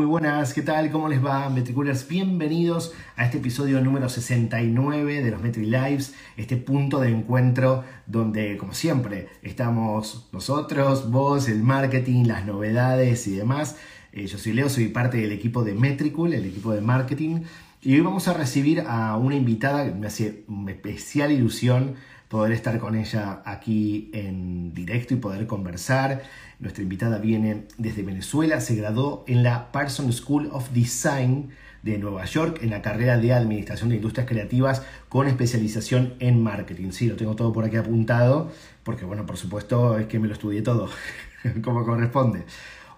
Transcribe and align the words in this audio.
Muy 0.00 0.10
buenas, 0.10 0.54
¿qué 0.54 0.62
tal? 0.62 0.92
¿Cómo 0.92 1.08
les 1.08 1.24
va? 1.24 1.50
Metriculers, 1.50 2.06
bienvenidos 2.06 2.94
a 3.16 3.24
este 3.24 3.38
episodio 3.38 3.80
número 3.80 4.08
69 4.08 5.24
de 5.24 5.30
los 5.32 5.42
Metri 5.42 5.66
Lives, 5.66 6.14
este 6.36 6.56
punto 6.56 7.00
de 7.00 7.08
encuentro 7.08 7.82
donde, 8.06 8.56
como 8.58 8.74
siempre, 8.74 9.26
estamos 9.42 10.28
nosotros, 10.30 11.10
vos, 11.10 11.48
el 11.48 11.64
marketing, 11.64 12.26
las 12.26 12.46
novedades 12.46 13.26
y 13.26 13.34
demás. 13.34 13.74
Eh, 14.12 14.28
yo 14.28 14.38
soy 14.38 14.52
Leo, 14.52 14.68
soy 14.68 14.86
parte 14.86 15.16
del 15.16 15.32
equipo 15.32 15.64
de 15.64 15.74
Metricool, 15.74 16.32
el 16.32 16.46
equipo 16.46 16.72
de 16.72 16.80
marketing, 16.80 17.40
y 17.82 17.94
hoy 17.94 18.00
vamos 18.00 18.28
a 18.28 18.34
recibir 18.34 18.84
a 18.86 19.16
una 19.16 19.34
invitada 19.34 19.84
que 19.84 19.90
me 19.90 20.06
hace 20.06 20.44
una 20.46 20.70
especial 20.70 21.32
ilusión 21.32 21.96
poder 22.28 22.52
estar 22.52 22.78
con 22.78 22.94
ella 22.94 23.42
aquí 23.44 24.10
en 24.12 24.74
directo 24.74 25.14
y 25.14 25.16
poder 25.16 25.46
conversar. 25.46 26.22
Nuestra 26.60 26.82
invitada 26.82 27.18
viene 27.18 27.68
desde 27.76 28.02
Venezuela, 28.02 28.60
se 28.60 28.74
graduó 28.74 29.24
en 29.28 29.44
la 29.44 29.70
Parsons 29.70 30.16
School 30.16 30.48
of 30.52 30.70
Design 30.72 31.50
de 31.82 31.98
Nueva 31.98 32.24
York 32.24 32.58
en 32.62 32.70
la 32.70 32.82
carrera 32.82 33.16
de 33.16 33.32
Administración 33.32 33.90
de 33.90 33.96
Industrias 33.96 34.26
Creativas 34.26 34.82
con 35.08 35.28
especialización 35.28 36.14
en 36.18 36.42
marketing. 36.42 36.90
Sí, 36.90 37.06
lo 37.06 37.14
tengo 37.14 37.36
todo 37.36 37.52
por 37.52 37.64
aquí 37.64 37.76
apuntado, 37.76 38.50
porque 38.82 39.04
bueno, 39.04 39.24
por 39.24 39.36
supuesto 39.36 39.98
es 39.98 40.06
que 40.06 40.18
me 40.18 40.26
lo 40.26 40.34
estudié 40.34 40.62
todo, 40.62 40.88
como 41.62 41.84
corresponde. 41.84 42.44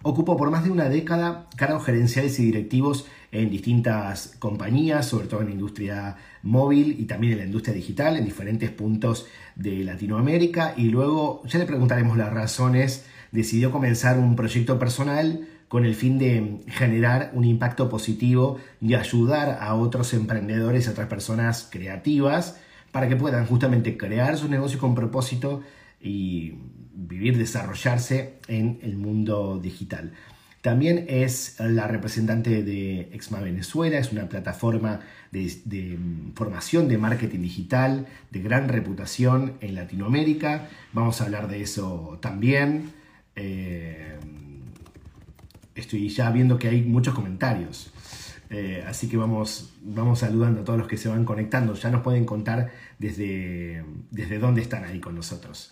Ocupó 0.03 0.39
por 0.39 0.51
más 0.51 0.65
de 0.65 0.71
una 0.71 0.89
década 0.89 1.47
cargos 1.57 1.85
gerenciales 1.85 2.41
y 2.41 2.47
directivos 2.47 3.07
en 3.33 3.51
distintas 3.51 4.35
compañías, 4.39 5.07
sobre 5.07 5.27
todo 5.27 5.41
en 5.41 5.49
la 5.49 5.53
industria 5.53 6.17
móvil 6.43 6.97
y 6.99 7.05
también 7.05 7.35
en 7.35 7.41
la 7.41 7.45
industria 7.45 7.75
digital, 7.75 8.17
en 8.17 8.25
diferentes 8.25 8.71
puntos 8.71 9.27
de 9.57 9.85
Latinoamérica. 9.85 10.73
Y 10.79 10.85
luego 10.85 11.43
ya 11.47 11.59
le 11.59 11.67
preguntaremos 11.67 12.17
las 12.17 12.33
razones. 12.33 13.05
Decidió 13.33 13.71
comenzar 13.71 14.19
un 14.19 14.37
proyecto 14.37 14.79
personal 14.79 15.47
con 15.69 15.85
el 15.85 15.95
fin 15.95 16.19
de 16.19 16.61
generar 16.67 17.31
un 17.33 17.45
impacto 17.45 17.89
positivo 17.89 18.59
y 18.81 18.95
ayudar 18.95 19.59
a 19.61 19.75
otros 19.75 20.13
emprendedores, 20.15 20.89
a 20.89 20.91
otras 20.91 21.09
personas 21.09 21.69
creativas, 21.71 22.59
para 22.91 23.09
que 23.09 23.17
puedan 23.17 23.47
justamente 23.47 23.97
crear 23.97 24.37
su 24.37 24.49
negocio 24.49 24.81
con 24.81 24.97
propósito 24.97 25.63
y 26.01 26.55
vivir, 26.93 27.39
desarrollarse 27.39 28.35
en 28.49 28.81
el 28.83 28.97
mundo 28.97 29.61
digital. 29.63 30.13
También 30.61 31.07
es 31.09 31.57
la 31.59 31.87
representante 31.87 32.63
de 32.63 33.09
Exma 33.13 33.41
Venezuela, 33.41 33.99
es 33.99 34.13
una 34.13 34.29
plataforma 34.29 35.01
de, 35.31 35.99
formación 36.35 36.87
de 36.87 36.99
marketing 36.99 37.41
digital 37.41 38.07
de 38.31 38.43
gran 38.43 38.69
reputación 38.69 39.55
en 39.63 39.75
Latinoamérica. 39.75 40.69
Vamos 40.93 41.21
a 41.21 41.25
hablar 41.25 41.49
de 41.49 41.63
eso 41.63 42.19
también. 42.21 42.93
Eh, 43.41 44.19
estoy 45.75 46.09
ya 46.11 46.31
viendo 46.31 46.59
que 46.59 46.69
hay 46.69 46.83
muchos 46.83 47.15
comentarios. 47.15 47.91
Eh, 48.51 48.85
así 48.87 49.09
que 49.09 49.17
vamos, 49.17 49.73
vamos 49.83 50.19
saludando 50.19 50.61
a 50.61 50.65
todos 50.65 50.79
los 50.79 50.89
que 50.89 50.97
se 50.97 51.09
van 51.09 51.25
conectando. 51.25 51.75
Ya 51.75 51.91
nos 51.91 52.03
pueden 52.03 52.27
contar 52.27 52.71
desde, 52.99 53.85
desde 54.11 54.39
dónde 54.39 54.61
están 54.61 54.85
ahí 54.85 55.01
con 55.01 55.15
nosotros. 55.15 55.71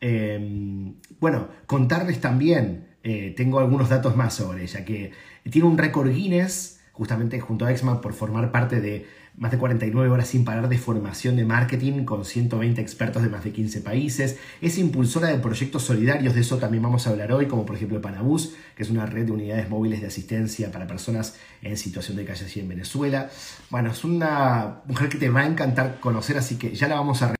Eh, 0.00 0.92
bueno, 1.20 1.48
contarles 1.66 2.20
también 2.20 2.88
tengo 3.36 3.58
algunos 3.58 3.88
datos 3.88 4.14
más 4.14 4.32
sobre 4.32 4.62
ella, 4.62 4.84
que 4.84 5.10
tiene 5.50 5.66
un 5.66 5.76
récord 5.76 6.08
Guinness, 6.08 6.80
justamente 6.92 7.40
junto 7.40 7.64
a 7.64 7.72
Exman, 7.72 8.00
por 8.00 8.14
formar 8.14 8.52
parte 8.52 8.80
de 8.80 9.06
más 9.36 9.50
de 9.50 9.58
49 9.58 10.08
horas 10.10 10.28
sin 10.28 10.44
parar 10.44 10.68
de 10.68 10.78
formación 10.78 11.36
de 11.36 11.44
marketing 11.44 12.04
con 12.04 12.24
120 12.24 12.80
expertos 12.80 13.22
de 13.22 13.28
más 13.28 13.44
de 13.44 13.52
15 13.52 13.80
países. 13.80 14.38
Es 14.60 14.78
impulsora 14.78 15.28
de 15.28 15.38
proyectos 15.38 15.82
solidarios, 15.82 16.34
de 16.34 16.42
eso 16.42 16.58
también 16.58 16.82
vamos 16.82 17.06
a 17.06 17.10
hablar 17.10 17.32
hoy, 17.32 17.46
como 17.46 17.64
por 17.64 17.76
ejemplo 17.76 18.00
Panabús, 18.00 18.54
que 18.76 18.82
es 18.82 18.90
una 18.90 19.06
red 19.06 19.26
de 19.26 19.32
unidades 19.32 19.68
móviles 19.68 20.00
de 20.00 20.08
asistencia 20.08 20.70
para 20.70 20.86
personas 20.86 21.36
en 21.62 21.76
situación 21.76 22.16
de 22.16 22.24
calle 22.24 22.44
así 22.44 22.60
en 22.60 22.68
Venezuela. 22.68 23.30
Bueno, 23.70 23.90
es 23.90 24.04
una 24.04 24.82
mujer 24.86 25.08
que 25.08 25.18
te 25.18 25.30
va 25.30 25.40
a 25.40 25.46
encantar 25.46 25.98
conocer, 26.00 26.36
así 26.36 26.56
que 26.56 26.74
ya 26.74 26.88
la 26.88 26.96
vamos 26.96 27.22
a... 27.22 27.34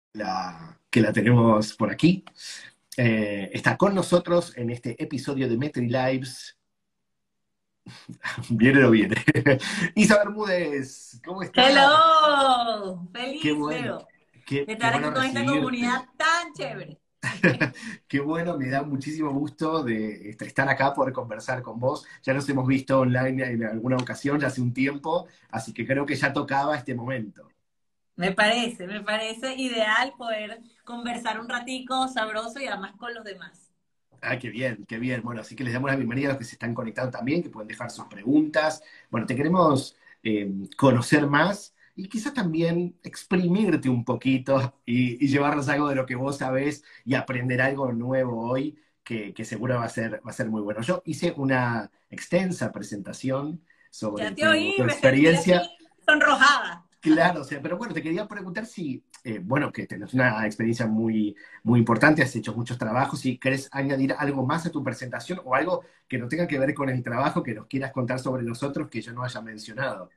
Que 0.91 1.01
la 1.01 1.13
tenemos 1.13 1.75
por 1.75 1.91
aquí. 1.91 2.25
Eh, 2.97 3.51
está 3.55 3.79
con 3.79 3.95
nosotros 3.95 4.53
en 4.57 4.69
este 4.69 5.03
episodio 5.03 5.49
de 5.49 5.57
Metri 5.57 5.89
Lives. 5.89 6.57
viene 8.51 8.85
o 8.85 8.91
viene. 8.91 9.17
Isa 9.95 10.19
Bermúdez, 10.19 11.21
¿cómo 11.25 11.43
estás? 11.43 11.71
¡Hello! 11.71 13.09
¡Feliz, 13.13 13.43
qué 13.43 13.53
bueno, 13.53 14.07
qué, 14.47 14.65
estar 14.67 14.95
aquí 14.95 15.13
con 15.13 15.25
esta 15.25 15.45
comunidad 15.45 16.05
tan 16.17 16.53
chévere. 16.53 16.99
qué 18.09 18.21
bueno, 18.21 18.59
me 18.59 18.69
da 18.69 18.83
muchísimo 18.83 19.31
gusto 19.31 19.85
de 19.85 20.31
estar 20.31 20.69
acá, 20.69 20.93
poder 20.93 21.13
conversar 21.13 21.63
con 21.63 21.79
vos. 21.79 22.05
Ya 22.23 22.35
nos 22.35 22.49
hemos 22.49 22.67
visto 22.67 22.99
online 22.99 23.45
en 23.45 23.65
alguna 23.65 23.97
ocasión, 23.97 24.41
ya 24.41 24.49
hace 24.49 24.61
un 24.61 24.73
tiempo, 24.73 25.29
así 25.51 25.73
que 25.73 25.87
creo 25.87 26.05
que 26.05 26.17
ya 26.17 26.33
tocaba 26.33 26.77
este 26.77 26.95
momento. 26.95 27.49
Me 28.17 28.33
parece, 28.33 28.87
me 28.87 29.03
parece 29.03 29.55
ideal 29.55 30.13
poder 30.19 30.61
conversar 30.85 31.41
un 31.41 31.49
ratico 31.49 32.09
sabroso 32.09 32.61
y 32.61 32.67
además 32.67 32.95
con 32.97 33.15
los 33.15 33.25
demás. 33.25 33.62
Ah, 34.25 34.39
qué 34.39 34.51
bien, 34.51 34.85
qué 34.87 35.01
bien. 35.01 35.21
Bueno, 35.23 35.41
así 35.41 35.57
que 35.57 35.65
les 35.65 35.73
damos 35.73 35.91
la 35.91 35.97
bienvenida 35.97 36.29
a 36.29 36.31
los 36.31 36.39
que 36.39 36.45
se 36.45 36.55
están 36.55 36.75
conectando 36.75 37.11
también, 37.11 37.43
que 37.43 37.51
pueden 37.51 37.67
dejar 37.67 37.91
sus 37.91 38.05
preguntas. 38.05 38.81
Bueno, 39.11 39.27
te 39.27 39.35
queremos 39.35 39.97
eh, 40.23 40.49
conocer 40.77 41.27
más 41.27 41.75
y 41.97 42.09
quizás 42.09 42.33
también 42.33 42.97
exprimirte 43.03 43.89
un 43.89 44.05
poquito 44.05 44.75
y, 44.87 45.27
llevarnos 45.27 45.69
algo 45.69 45.89
de 45.89 45.97
lo 45.97 46.07
que 46.07 46.15
vos 46.15 46.39
sabés 46.39 46.85
y 47.05 47.15
aprender 47.15 47.61
algo 47.61 47.93
nuevo 47.93 48.49
hoy 48.49 48.79
que, 49.03 49.35
seguro 49.45 49.75
va 49.75 49.85
a, 49.85 49.89
ser, 49.89 50.23
va 50.25 50.31
a 50.31 50.33
ser 50.33 50.49
muy 50.49 50.63
bueno. 50.63 50.83
Yo 50.83 51.03
hice 51.05 51.35
una 51.37 51.91
extensa 52.09 52.71
presentación 52.71 53.61
sobre 53.91 54.31
tu, 54.31 54.47
tu 54.77 54.85
experiencia. 54.85 55.63
Sonrojada. 56.07 56.87
Claro, 57.01 57.41
o 57.41 57.45
sea, 57.45 57.61
pero 57.61 57.77
bueno, 57.77 57.93
te 57.93 58.01
quería 58.01 58.29
preguntar 58.29 58.67
si, 58.67 59.03
eh, 59.25 59.41
bueno, 59.43 59.71
que 59.73 59.87
tenés 59.87 60.15
una 60.15 60.45
experiencia 60.47 60.87
muy, 60.87 61.37
muy 61.63 61.79
importante, 61.79 62.23
has 62.23 62.35
hecho 62.35 62.55
muchos 62.55 62.79
trabajos, 62.79 63.21
si 63.21 63.39
querés 63.39 63.69
añadir 63.73 64.15
algo 64.19 64.45
más 64.45 64.67
a 64.67 64.71
tu 64.71 64.83
presentación 64.83 65.41
o 65.45 65.55
algo 65.55 65.85
que 66.09 66.19
no 66.19 66.29
tenga 66.29 66.47
que 66.47 66.59
ver 66.59 66.75
con 66.75 66.89
el 66.89 67.03
trabajo, 67.03 67.43
que 67.43 67.55
nos 67.55 67.67
quieras 67.67 67.93
contar 67.93 68.19
sobre 68.19 68.43
nosotros 68.43 68.89
que 68.91 69.01
yo 69.01 69.13
no 69.13 69.23
haya 69.23 69.41
mencionado. 69.41 70.11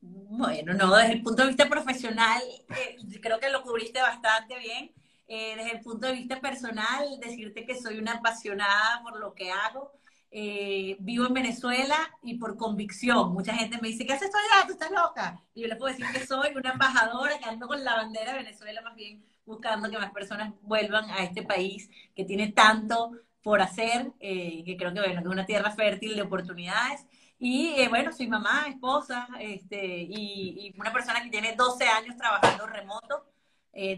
Bueno, 0.00 0.74
no, 0.74 0.94
desde 0.96 1.14
el 1.14 1.22
punto 1.22 1.42
de 1.42 1.48
vista 1.48 1.68
profesional, 1.68 2.42
eh, 2.70 2.96
creo 3.22 3.38
que 3.40 3.50
lo 3.50 3.62
cubriste 3.62 4.00
bastante 4.00 4.58
bien. 4.58 4.92
Eh, 5.26 5.54
desde 5.56 5.72
el 5.72 5.80
punto 5.80 6.06
de 6.06 6.12
vista 6.12 6.40
personal, 6.40 7.18
decirte 7.20 7.64
que 7.64 7.80
soy 7.80 7.98
una 7.98 8.14
apasionada 8.14 9.00
por 9.02 9.18
lo 9.18 9.32
que 9.34 9.50
hago. 9.50 9.92
Eh, 10.36 10.96
vivo 10.98 11.26
en 11.28 11.32
Venezuela 11.32 11.96
y 12.20 12.38
por 12.38 12.56
convicción. 12.56 13.32
Mucha 13.32 13.54
gente 13.54 13.78
me 13.80 13.86
dice, 13.86 14.04
¿qué 14.04 14.14
haces 14.14 14.32
tú 14.32 14.36
allá? 14.36 14.66
¿Tú 14.66 14.72
estás 14.72 14.90
loca? 14.90 15.40
Y 15.54 15.62
yo 15.62 15.68
les 15.68 15.78
puedo 15.78 15.94
decir 15.94 16.04
que 16.12 16.26
soy 16.26 16.48
una 16.56 16.72
embajadora 16.72 17.38
que 17.38 17.44
ando 17.44 17.68
con 17.68 17.84
la 17.84 17.94
bandera 17.94 18.32
de 18.32 18.38
Venezuela 18.38 18.82
más 18.82 18.96
bien 18.96 19.24
buscando 19.46 19.88
que 19.88 19.96
más 19.96 20.10
personas 20.10 20.52
vuelvan 20.62 21.08
a 21.10 21.22
este 21.22 21.44
país 21.44 21.88
que 22.16 22.24
tiene 22.24 22.50
tanto 22.50 23.12
por 23.44 23.60
hacer, 23.60 24.10
eh, 24.18 24.64
que 24.64 24.76
creo 24.76 24.92
que 24.92 24.98
bueno, 25.02 25.20
es 25.20 25.26
una 25.26 25.46
tierra 25.46 25.70
fértil 25.70 26.16
de 26.16 26.22
oportunidades. 26.22 27.06
Y 27.38 27.68
eh, 27.76 27.88
bueno, 27.88 28.12
soy 28.12 28.26
mamá, 28.26 28.64
esposa, 28.68 29.28
este, 29.38 29.86
y, 30.02 30.74
y, 30.74 30.80
una 30.80 30.92
persona 30.92 31.22
que 31.22 31.30
tiene 31.30 31.54
12 31.54 31.84
años 31.84 32.16
trabajando 32.16 32.66
remoto. 32.66 33.24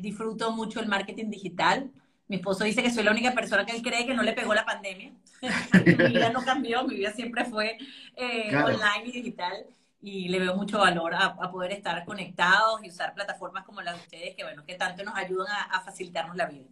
disfruto 0.00 0.53
mucho 0.53 0.80
el 0.80 0.88
marketing 0.88 1.30
digital. 1.30 1.91
Mi 2.28 2.37
esposo 2.37 2.64
dice 2.64 2.82
que 2.82 2.91
soy 2.91 3.04
la 3.04 3.12
única 3.12 3.32
persona 3.32 3.64
que 3.64 3.76
él 3.76 3.82
cree 3.82 4.06
que 4.06 4.14
no 4.14 4.22
le 4.22 4.32
pegó 4.32 4.53
la 4.54 4.64
pandemia. 4.64 5.12
mi 5.87 5.94
vida 5.94 6.31
no 6.31 6.44
cambió, 6.44 6.84
mi 6.84 6.97
vida 6.97 7.12
siempre 7.12 7.44
fue 7.44 7.78
eh, 8.16 8.56
online 8.56 9.06
y 9.06 9.12
digital. 9.12 9.66
Y 10.00 10.28
le 10.28 10.38
veo 10.38 10.54
mucho 10.54 10.78
valor 10.78 11.15
a, 11.15 11.36
poder 11.50 11.72
estar 11.72 12.04
conectados 12.04 12.81
y 12.84 12.88
usar 12.88 13.15
plataformas 13.15 13.65
como 13.65 13.81
las 13.82 13.97
de 13.97 14.03
ustedes, 14.03 14.36
que 14.36 14.44
bueno, 14.44 14.65
que 14.65 14.75
tanto 14.75 15.03
nos 15.03 15.16
ayudan 15.16 15.47
a, 15.70 15.81
facilitarnos 15.81 16.36
la 16.36 16.47
vida. 16.47 16.66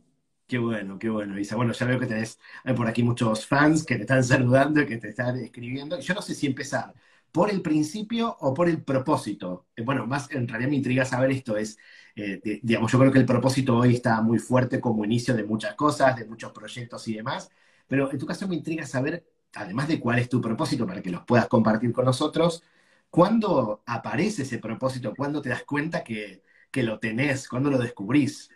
Qué 0.47 0.59
bueno, 0.59 0.98
qué 0.98 1.09
bueno, 1.09 1.38
Isa. 1.38 1.56
Bueno, 1.56 1.72
ya 1.72 1.87
veo 1.87 1.98
que 1.98 2.06
tenés 2.06 2.38
por 2.76 2.87
aquí 2.87 3.03
muchos 3.03 3.47
fans 3.47 3.84
que 3.84 3.97
te 3.97 4.03
están 4.03 4.22
saludando 4.22 4.82
y 4.82 4.87
que 4.87 4.98
te 4.98 5.09
están 5.09 5.37
escribiendo. 5.38 5.98
Yo 5.98 6.14
no 6.14 6.22
sé 6.22 6.34
si 6.34 6.47
empezar 6.47 6.94
por 7.34 7.50
el 7.50 7.62
principio 7.62 8.37
o 8.38 8.55
por 8.55 8.69
el 8.69 8.84
propósito. 8.84 9.67
Eh, 9.75 9.82
bueno, 9.82 10.06
más 10.06 10.31
en 10.31 10.46
realidad 10.46 10.70
me 10.70 10.76
intriga 10.76 11.05
saber 11.05 11.32
esto, 11.32 11.56
es, 11.56 11.76
eh, 12.16 12.61
digamos, 12.62 12.93
yo 12.93 12.99
creo 12.99 13.12
que 13.12 13.19
el 13.19 13.26
propósito 13.26 13.76
hoy 13.76 13.94
está 13.94 14.20
muy 14.22 14.38
fuerte 14.38 14.81
como 14.81 15.05
inicio 15.05 15.34
de 15.34 15.44
muchas 15.44 15.75
cosas, 15.75 16.16
de 16.16 16.25
muchos 16.26 16.52
proyectos 16.52 17.06
y 17.08 17.14
demás, 17.14 17.50
pero 17.87 18.11
en 18.11 18.19
tu 18.19 18.26
caso 18.26 18.46
me 18.49 18.55
intriga 18.56 18.87
saber, 18.87 19.26
además 19.55 19.88
de 19.88 20.00
cuál 20.00 20.19
es 20.19 20.28
tu 20.28 20.40
propósito 20.40 20.87
para 20.87 21.02
que 21.02 21.11
los 21.11 21.25
puedas 21.25 21.49
compartir 21.49 21.93
con 21.93 22.05
nosotros, 22.05 22.62
¿cuándo 23.11 23.82
aparece 23.87 24.43
ese 24.43 24.58
propósito? 24.58 25.12
¿Cuándo 25.16 25.43
te 25.43 25.49
das 25.49 25.64
cuenta 25.64 26.05
que, 26.05 26.43
que 26.70 26.82
lo 26.82 26.99
tenés? 26.99 27.49
¿Cuándo 27.49 27.70
lo 27.70 27.78
descubrís? 27.78 28.50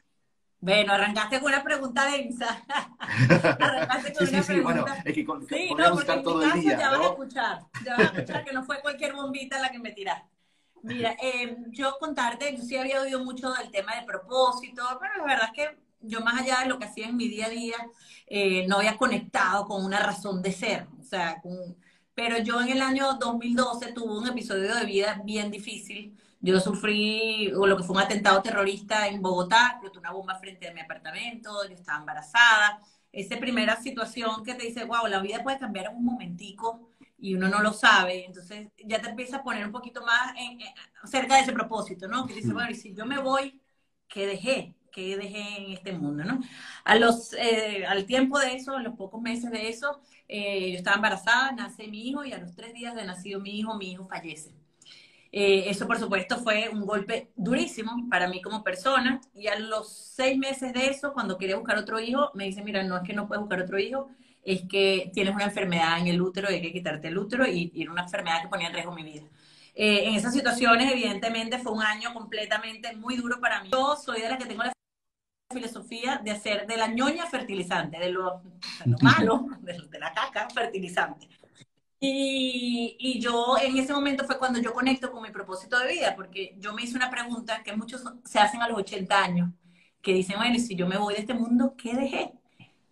Bueno, 0.61 0.93
arrancaste 0.93 1.41
con 1.41 1.53
una 1.53 1.63
pregunta 1.63 2.11
densa. 2.11 2.65
arrancaste 3.61 4.13
con 4.13 4.27
sí, 4.27 4.35
una 4.35 4.43
sí, 4.43 4.55
sí, 4.55 4.61
bueno, 4.61 4.85
es 5.05 5.15
que 5.15 5.25
con, 5.25 5.47
sí, 5.47 5.71
no, 5.77 5.95
porque 5.95 6.13
en 6.13 6.23
todo 6.23 6.41
caso 6.41 6.63
ya 6.63 6.91
vas 6.91 7.01
a 7.01 7.05
escuchar, 7.05 7.67
ya 7.85 7.97
vas 7.97 8.01
a 8.01 8.05
escuchar 8.17 8.45
que 8.45 8.53
no 8.53 8.65
fue 8.65 8.81
cualquier 8.81 9.15
bombita 9.15 9.61
la 9.61 9.71
que 9.71 9.79
me 9.79 9.93
tiraste. 9.93 10.38
Mira, 10.83 11.17
eh, 11.21 11.57
yo 11.71 11.97
contarte, 11.99 12.57
yo 12.57 12.63
sí 12.63 12.77
había 12.77 13.01
oído 13.01 13.25
mucho 13.25 13.51
del 13.53 13.71
tema 13.71 13.97
del 13.97 14.05
propósito, 14.05 14.83
pero 15.01 15.17
la 15.17 15.25
verdad 15.25 15.51
es 15.53 15.67
que 15.67 15.79
yo 16.01 16.21
más 16.21 16.41
allá 16.41 16.61
de 16.63 16.69
lo 16.69 16.79
que 16.79 16.87
hacía 16.87 17.09
en 17.09 17.17
mi 17.17 17.29
día 17.29 17.47
a 17.47 17.49
día, 17.51 17.77
eh, 18.27 18.67
no 18.69 18.77
había 18.77 18.97
conectado 18.97 19.67
con 19.67 19.85
una 19.85 19.99
razón 20.01 20.41
de 20.43 20.53
ser, 20.53 20.87
o 21.01 21.03
sea, 21.03 21.41
con, 21.41 21.77
pero 22.15 22.39
yo 22.39 22.61
en 22.61 22.69
el 22.69 22.81
año 22.83 23.15
2012 23.15 23.93
tuve 23.93 24.19
un 24.19 24.29
episodio 24.29 24.75
de 24.75 24.85
vida 24.87 25.21
bien 25.25 25.51
difícil. 25.51 26.17
Yo 26.41 26.61
sufrí 26.61 27.51
lo 27.51 27.77
que 27.77 27.83
fue 27.83 27.97
un 27.97 28.03
atentado 28.03 28.41
terrorista 28.43 29.09
en 29.09 29.21
Bogotá, 29.21 29.71
explotó 29.73 29.99
una 29.99 30.13
bomba 30.13 30.39
frente 30.39 30.69
a 30.69 30.73
mi 30.75 30.81
apartamento, 30.81 31.51
yo 31.69 31.75
estaba 31.75 31.99
embarazada. 31.99 32.81
Esa 33.13 33.39
primera 33.39 33.81
situación 33.83 34.45
que 34.45 34.55
te 34.55 34.67
dice, 34.67 34.85
wow, 34.85 35.07
la 35.09 35.21
vida 35.21 35.43
puede 35.43 35.59
cambiar 35.59 35.87
en 35.87 35.97
un 35.97 36.05
momentico 36.05 36.88
y 37.19 37.35
uno 37.35 37.49
no 37.49 37.61
lo 37.63 37.73
sabe, 37.73 38.25
entonces 38.25 38.69
ya 38.85 39.01
te 39.01 39.09
empieza 39.11 39.39
a 39.39 39.43
poner 39.43 39.67
un 39.67 39.73
poquito 39.73 40.05
más 40.05 40.35
en, 40.37 40.59
cerca 41.05 41.37
de 41.37 41.43
ese 41.43 41.53
propósito, 41.53 42.09
¿no? 42.09 42.27
Que 42.27 42.35
dice, 42.35 42.53
bueno, 42.53 42.71
y 42.71 42.75
si 42.75 42.95
yo 42.95 43.07
me 43.07 43.19
voy, 43.19 43.61
¿qué 44.09 44.27
dejé? 44.27 44.75
¿Qué 44.93 45.17
dejé 45.17 45.59
en 45.59 45.73
este 45.73 45.93
mundo, 45.93 46.25
no? 46.25 46.41
A 46.85 46.97
los, 46.97 47.35
eh, 47.35 47.85
al 47.87 48.07
tiempo 48.07 48.39
de 48.39 48.55
eso, 48.55 48.77
a 48.77 48.83
los 48.83 48.95
pocos 48.97 49.21
meses 49.21 49.51
de 49.51 49.69
eso, 49.69 50.01
eh, 50.29 50.73
yo 50.73 50.79
estaba 50.79 50.97
embarazada, 50.97 51.53
nace 51.53 51.89
mi 51.89 52.09
hijo 52.09 52.25
y 52.25 52.33
a 52.33 52.39
los 52.39 52.55
tres 52.55 52.73
días 52.75 52.95
de 52.95 53.05
nacido 53.05 53.41
mi 53.41 53.59
hijo, 53.59 53.75
mi 53.75 53.93
hijo 53.93 54.07
fallece. 54.07 54.55
Eh, 55.31 55.69
eso, 55.69 55.87
por 55.87 55.99
supuesto, 55.99 56.39
fue 56.39 56.69
un 56.71 56.87
golpe 56.87 57.31
durísimo 57.37 58.09
para 58.11 58.29
mí 58.29 58.41
como 58.41 58.63
persona. 58.65 59.21
Y 59.35 59.49
a 59.49 59.59
los 59.59 59.93
seis 59.93 60.39
meses 60.39 60.73
de 60.73 60.89
eso, 60.89 61.13
cuando 61.13 61.37
quería 61.39 61.57
buscar 61.57 61.77
otro 61.79 62.01
hijo, 62.01 62.31
me 62.35 62.45
dice, 62.45 62.63
mira, 62.63 62.83
no 62.83 62.97
es 62.97 63.03
que 63.03 63.13
no 63.13 63.29
puedes 63.29 63.41
buscar 63.41 63.61
otro 63.63 63.79
hijo, 63.79 64.09
es 64.49 64.63
que 64.63 65.11
tienes 65.13 65.35
una 65.35 65.45
enfermedad 65.45 65.99
en 65.99 66.07
el 66.07 66.23
útero 66.23 66.51
y 66.51 66.55
hay 66.55 66.63
que 66.63 66.73
quitarte 66.73 67.09
el 67.09 67.19
útero 67.19 67.47
y, 67.47 67.71
era 67.77 67.93
una 67.93 68.05
enfermedad 68.05 68.41
que 68.41 68.49
ponía 68.49 68.69
en 68.69 68.73
riesgo 68.73 68.95
mi 68.95 69.03
vida. 69.05 69.25
Eh, 69.75 70.09
en 70.09 70.15
esas 70.15 70.33
situaciones, 70.33 70.91
evidentemente, 70.91 71.59
fue 71.59 71.73
un 71.73 71.83
año 71.83 72.15
completamente 72.15 72.97
muy 72.97 73.17
duro 73.17 73.41
para 73.41 73.63
mí. 73.63 73.69
Yo 73.71 73.95
soy 73.97 74.23
de 74.23 74.31
la 74.31 74.39
que 74.39 74.47
tengo 74.47 74.63
la 74.63 74.73
filosofía 75.53 76.23
de 76.25 76.31
hacer 76.31 76.67
de 76.67 76.79
la 76.79 76.89
ñoña 76.89 77.27
fertilizante, 77.27 77.99
de 77.99 78.09
lo, 78.09 78.43
malo, 79.03 79.49
de, 79.61 79.99
la 79.99 80.15
caca 80.15 80.49
fertilizante. 80.49 81.29
Y, 82.01 82.97
y, 82.99 83.21
yo 83.21 83.57
en 83.61 83.77
ese 83.77 83.93
momento 83.93 84.25
fue 84.25 84.39
cuando 84.39 84.61
yo 84.61 84.73
conecto 84.73 85.13
con 85.13 85.23
mi 85.23 85.31
propósito 85.31 85.79
de 85.79 85.93
vida, 85.93 86.17
porque 86.17 86.55
yo 86.59 86.73
me 86.73 86.85
hice 86.85 86.97
una 86.97 87.11
pregunta 87.11 87.63
que 87.63 87.77
muchos 87.77 88.03
se 88.25 88.39
hacen 88.39 88.63
a 88.63 88.69
los 88.69 88.79
80 88.79 89.23
años, 89.23 89.51
que 90.01 90.15
dicen, 90.15 90.37
bueno, 90.39 90.59
si 90.59 90.75
yo 90.75 90.87
me 90.87 90.97
voy 90.97 91.15
de 91.15 91.21
este 91.21 91.35
mundo, 91.35 91.75
¿qué 91.77 91.95
dejé? 91.95 92.38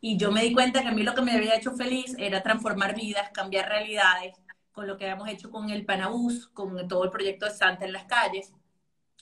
Y 0.08 0.16
yo 0.18 0.30
me 0.30 0.42
di 0.42 0.52
cuenta 0.52 0.82
que 0.82 0.88
a 0.88 0.92
mí 0.92 1.02
lo 1.02 1.16
que 1.16 1.22
me 1.22 1.32
había 1.32 1.56
hecho 1.56 1.72
feliz 1.72 2.14
era 2.16 2.40
transformar 2.40 2.94
vidas, 2.94 3.30
cambiar 3.30 3.68
realidades, 3.68 4.36
con 4.70 4.86
lo 4.86 4.96
que 4.96 5.04
habíamos 5.04 5.28
hecho 5.28 5.50
con 5.50 5.68
el 5.70 5.84
Panabús, 5.84 6.46
con 6.46 6.86
todo 6.86 7.02
el 7.02 7.10
proyecto 7.10 7.46
de 7.46 7.50
Santa 7.50 7.86
en 7.86 7.92
las 7.92 8.04
calles. 8.04 8.52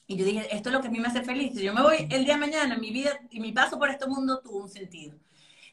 Y 0.07 0.19
yo 0.19 0.27
dije, 0.27 0.47
esto 0.55 0.69
es 0.69 0.75
lo 0.75 0.83
que 0.83 0.89
a 0.89 0.91
mí 0.91 1.01
me 1.01 1.09
hace 1.09 1.23
feliz. 1.23 1.55
Si 1.55 1.65
yo 1.65 1.73
me 1.73 1.81
voy 1.81 2.07
el 2.11 2.27
día 2.27 2.35
de 2.35 2.41
mañana, 2.41 2.77
mi 2.77 2.91
vida 2.91 3.19
y 3.31 3.41
mi 3.41 3.51
paso 3.51 3.79
por 3.79 3.89
este 3.89 4.07
mundo 4.07 4.43
tuvo 4.45 4.59
un 4.59 4.69
sentido. 4.69 5.17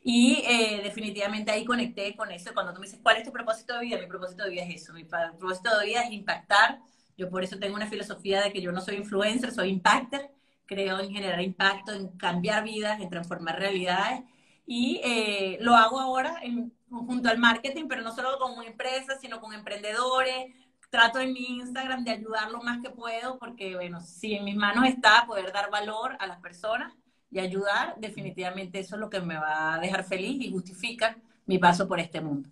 Y 0.01 0.45
eh, 0.47 0.79
definitivamente 0.81 1.51
ahí 1.51 1.65
conecté 1.65 2.15
con 2.15 2.31
eso. 2.31 2.53
Cuando 2.53 2.73
tú 2.73 2.79
me 2.79 2.87
dices, 2.87 3.01
¿cuál 3.03 3.17
es 3.17 3.25
tu 3.25 3.33
propósito 3.33 3.73
de 3.73 3.81
vida? 3.81 3.99
Mi 3.99 4.07
propósito 4.07 4.45
de 4.45 4.49
vida 4.51 4.63
es 4.63 4.75
eso. 4.81 4.93
Mi 4.93 5.03
propósito 5.03 5.77
de 5.77 5.87
vida 5.87 6.03
es 6.03 6.11
impactar. 6.13 6.79
Yo 7.17 7.29
por 7.29 7.43
eso 7.43 7.59
tengo 7.59 7.75
una 7.75 7.87
filosofía 7.87 8.41
de 8.43 8.53
que 8.53 8.61
yo 8.61 8.71
no 8.71 8.79
soy 8.79 8.95
influencer, 8.95 9.51
soy 9.51 9.71
impacter. 9.71 10.31
Creo 10.65 11.01
en 11.01 11.11
generar 11.11 11.41
impacto, 11.41 11.91
en 11.91 12.07
cambiar 12.17 12.63
vidas, 12.63 13.01
en 13.01 13.09
transformar 13.09 13.59
realidades 13.59 14.21
y 14.65 15.01
eh, 15.03 15.57
lo 15.61 15.75
hago 15.75 15.99
ahora 15.99 16.37
en, 16.41 16.73
junto 16.89 17.29
al 17.29 17.37
marketing, 17.37 17.85
pero 17.87 18.01
no 18.01 18.13
solo 18.13 18.37
con 18.39 18.63
empresas, 18.65 19.19
sino 19.21 19.39
con 19.39 19.53
emprendedores. 19.53 20.47
Trato 20.89 21.19
en 21.19 21.31
mi 21.31 21.59
Instagram 21.59 22.03
de 22.03 22.11
ayudar 22.11 22.51
lo 22.51 22.61
más 22.61 22.81
que 22.81 22.89
puedo, 22.89 23.39
porque, 23.39 23.75
bueno, 23.75 24.01
si 24.01 24.35
en 24.35 24.43
mis 24.43 24.55
manos 24.55 24.85
está 24.85 25.25
poder 25.25 25.53
dar 25.53 25.71
valor 25.71 26.17
a 26.19 26.27
las 26.27 26.41
personas 26.41 26.93
y 27.29 27.39
ayudar, 27.39 27.95
definitivamente 27.97 28.79
eso 28.79 28.95
es 28.95 28.99
lo 28.99 29.09
que 29.09 29.21
me 29.21 29.37
va 29.37 29.75
a 29.75 29.79
dejar 29.79 30.03
feliz 30.03 30.41
y 30.41 30.51
justifica 30.51 31.15
mi 31.45 31.57
paso 31.57 31.87
por 31.87 31.99
este 31.99 32.19
mundo. 32.19 32.49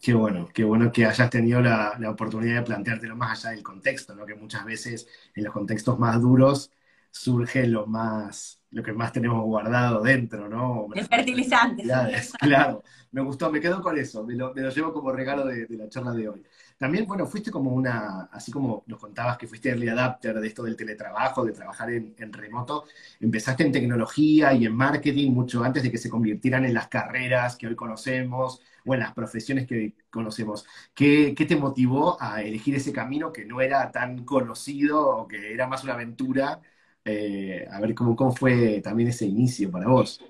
Qué 0.00 0.12
bueno, 0.12 0.48
qué 0.52 0.64
bueno 0.64 0.92
que 0.92 1.06
hayas 1.06 1.30
tenido 1.30 1.60
la, 1.62 1.98
oportunidad 2.08 2.56
de 2.56 2.62
planteártelo 2.62 3.16
más 3.16 3.44
allá 3.44 3.54
del 3.54 3.62
contexto, 3.62 4.14
¿no? 4.14 4.26
Que 4.26 4.34
muchas 4.34 4.64
veces 4.64 5.08
en 5.34 5.44
los 5.44 5.52
contextos 5.52 5.98
más 5.98 6.20
duros 6.20 6.70
surge 7.14 7.68
lo 7.68 7.86
más, 7.86 8.60
lo 8.72 8.82
que 8.82 8.92
más 8.92 9.12
tenemos 9.12 9.40
guardado 9.44 10.02
dentro, 10.02 10.48
¿no? 10.48 10.88
El 10.94 11.06
fertilizante. 11.06 11.84
Claro, 12.40 12.82
me 13.12 13.22
gustó, 13.22 13.52
me 13.52 13.60
quedo 13.60 13.80
con 13.80 13.96
eso, 13.96 14.24
me 14.24 14.34
lo, 14.34 14.52
llevo 14.52 14.92
como 14.92 15.12
regalo 15.12 15.46
de, 15.46 15.64
la 15.70 15.88
charla 15.88 16.12
de 16.12 16.28
hoy. 16.28 16.42
También, 16.76 17.06
bueno, 17.06 17.24
fuiste 17.24 17.52
como 17.52 17.70
una, 17.70 18.28
así 18.32 18.50
como 18.50 18.82
nos 18.88 18.98
contabas 18.98 19.38
que 19.38 19.46
fuiste 19.46 19.68
early 19.68 19.88
adapter 19.88 20.40
de 20.40 20.48
esto 20.48 20.64
del 20.64 20.76
teletrabajo, 20.76 21.44
de 21.44 21.52
trabajar 21.52 21.88
en, 21.90 22.32
remoto, 22.32 22.86
empezaste 23.20 23.62
en 23.62 23.70
tecnología 23.70 24.52
y 24.52 24.66
en 24.66 24.74
marketing 24.74 25.30
mucho 25.30 25.62
antes 25.62 25.84
de 25.84 25.92
que 25.92 25.98
se 25.98 26.10
convirtieran 26.10 26.64
en 26.64 26.74
las 26.74 26.88
carreras 26.88 27.54
que 27.54 27.68
hoy 27.68 27.76
conocemos 27.76 28.60
o 28.84 28.92
en 28.92 29.00
las 29.00 29.14
profesiones 29.14 29.68
que 29.68 29.94
conocemos. 30.10 30.66
¿Qué, 30.92 31.32
qué 31.36 31.46
te 31.46 31.54
motivó 31.54 32.20
a 32.20 32.42
elegir 32.42 32.74
ese 32.74 32.92
camino 32.92 33.32
que 33.32 33.44
no 33.44 33.60
era 33.60 33.92
tan 33.92 34.24
conocido 34.24 35.08
o 35.16 35.28
que 35.28 35.52
era 35.54 35.68
más 35.68 35.84
una 35.84 35.94
aventura? 35.94 36.60
Eh, 37.04 37.68
a 37.70 37.80
ver 37.80 37.94
cómo, 37.94 38.16
cómo 38.16 38.34
fue 38.34 38.80
también 38.80 39.10
ese 39.10 39.26
inicio 39.26 39.70
para 39.70 39.88
vos. 39.88 40.20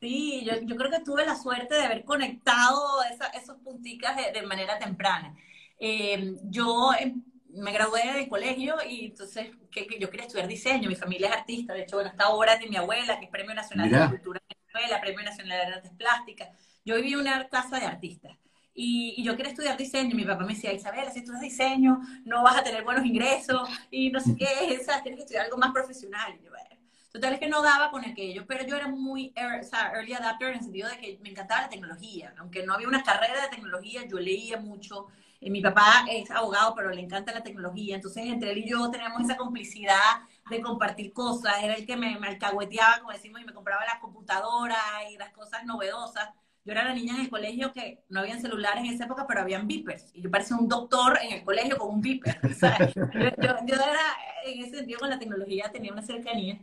Sí, 0.00 0.44
yo, 0.44 0.54
yo 0.62 0.76
creo 0.76 0.90
que 0.90 1.00
tuve 1.00 1.24
la 1.24 1.36
suerte 1.36 1.74
de 1.74 1.82
haber 1.82 2.04
conectado 2.04 3.02
esa, 3.12 3.26
esos 3.26 3.58
punticas 3.58 4.16
de, 4.16 4.32
de 4.32 4.46
manera 4.46 4.78
temprana. 4.78 5.36
Eh, 5.78 6.36
yo 6.44 6.90
em, 6.98 7.22
me 7.54 7.72
gradué 7.72 8.12
del 8.14 8.28
colegio 8.28 8.76
y 8.88 9.06
entonces 9.06 9.50
que, 9.70 9.86
yo 9.98 10.10
quería 10.10 10.26
estudiar 10.26 10.48
diseño, 10.48 10.88
mi 10.88 10.96
familia 10.96 11.28
es 11.28 11.36
artista, 11.36 11.74
de 11.74 11.82
hecho, 11.82 11.96
bueno, 11.96 12.10
está 12.10 12.28
obra 12.30 12.56
de 12.56 12.68
mi 12.68 12.76
abuela, 12.76 13.18
que 13.18 13.26
es 13.26 13.30
Premio 13.30 13.54
Nacional 13.54 13.90
de 13.90 14.08
Cultura 14.08 14.40
de 14.48 14.56
Venezuela, 14.56 15.00
Premio 15.00 15.24
Nacional 15.24 15.66
de 15.66 15.74
Artes 15.74 15.92
Plásticas. 15.92 16.48
Yo 16.84 16.96
viví 16.96 17.14
una 17.14 17.48
casa 17.48 17.78
de 17.78 17.86
artistas. 17.86 18.36
Y, 18.74 19.22
yo 19.22 19.36
quería 19.36 19.50
estudiar 19.50 19.76
diseño. 19.76 20.16
Mi 20.16 20.24
papá 20.24 20.44
me 20.44 20.54
decía, 20.54 20.72
Isabel, 20.72 21.10
si 21.12 21.20
estudias 21.20 21.42
diseño, 21.42 22.00
no 22.24 22.42
vas 22.42 22.56
a 22.56 22.62
tener 22.62 22.84
buenos 22.84 23.04
ingresos 23.04 23.68
y 23.90 24.10
no 24.10 24.20
sé 24.20 24.36
qué, 24.36 24.78
o 24.80 24.84
sea, 24.84 25.02
tienes 25.02 25.18
que 25.18 25.22
estudiar 25.24 25.44
algo 25.44 25.58
más 25.58 25.72
profesional. 25.72 26.34
Y 26.40 26.44
yo, 26.44 26.50
bueno. 26.50 26.72
Total 27.12 27.34
es 27.34 27.40
que 27.40 27.48
no 27.48 27.60
daba 27.60 27.90
con 27.90 28.06
aquello, 28.06 28.46
pero 28.46 28.64
yo 28.64 28.74
era 28.74 28.88
muy 28.88 29.34
o 29.36 29.62
sea, 29.64 29.92
early 29.94 30.14
adapter 30.14 30.48
en 30.48 30.54
el 30.54 30.62
sentido 30.62 30.88
de 30.88 30.96
que 30.96 31.18
me 31.22 31.28
encantaba 31.28 31.62
la 31.62 31.68
tecnología. 31.68 32.34
Aunque 32.38 32.64
no 32.64 32.72
había 32.72 32.88
una 32.88 33.02
carrera 33.02 33.42
de 33.42 33.48
tecnología, 33.48 34.06
yo 34.06 34.18
leía 34.18 34.58
mucho. 34.58 35.08
Eh, 35.38 35.50
mi 35.50 35.60
papá 35.60 36.06
es 36.08 36.30
abogado, 36.30 36.74
pero 36.74 36.90
le 36.90 37.02
encanta 37.02 37.34
la 37.34 37.42
tecnología. 37.42 37.96
Entonces, 37.96 38.24
entre 38.24 38.52
él 38.52 38.58
y 38.58 38.70
yo 38.70 38.90
teníamos 38.90 39.20
esa 39.22 39.36
complicidad 39.36 40.22
de 40.48 40.62
compartir 40.62 41.12
cosas. 41.12 41.62
Era 41.62 41.74
el 41.74 41.84
que 41.84 41.98
me, 41.98 42.18
me 42.18 42.28
alcahueteaba, 42.28 43.00
como 43.00 43.12
decimos, 43.12 43.42
y 43.42 43.44
me 43.44 43.52
compraba 43.52 43.84
las 43.84 44.00
computadoras 44.00 44.78
y 45.10 45.18
las 45.18 45.32
cosas 45.34 45.66
novedosas. 45.66 46.30
Yo 46.64 46.72
era 46.72 46.84
la 46.84 46.94
niña 46.94 47.14
en 47.14 47.22
el 47.22 47.30
colegio 47.30 47.72
que 47.72 48.04
no 48.08 48.20
habían 48.20 48.40
celulares 48.40 48.84
en 48.84 48.92
esa 48.92 49.04
época, 49.04 49.26
pero 49.26 49.40
habían 49.40 49.66
beepers. 49.66 50.14
Y 50.14 50.22
yo 50.22 50.30
parecía 50.30 50.56
un 50.56 50.68
doctor 50.68 51.18
en 51.20 51.32
el 51.32 51.44
colegio 51.44 51.76
con 51.76 51.94
un 51.94 52.00
beeper. 52.00 52.38
yo, 52.94 53.74
era, 53.74 54.00
en 54.44 54.62
ese 54.62 54.76
sentido, 54.76 55.00
con 55.00 55.10
la 55.10 55.18
tecnología 55.18 55.70
tenía 55.72 55.92
una 55.92 56.02
cercanía. 56.02 56.60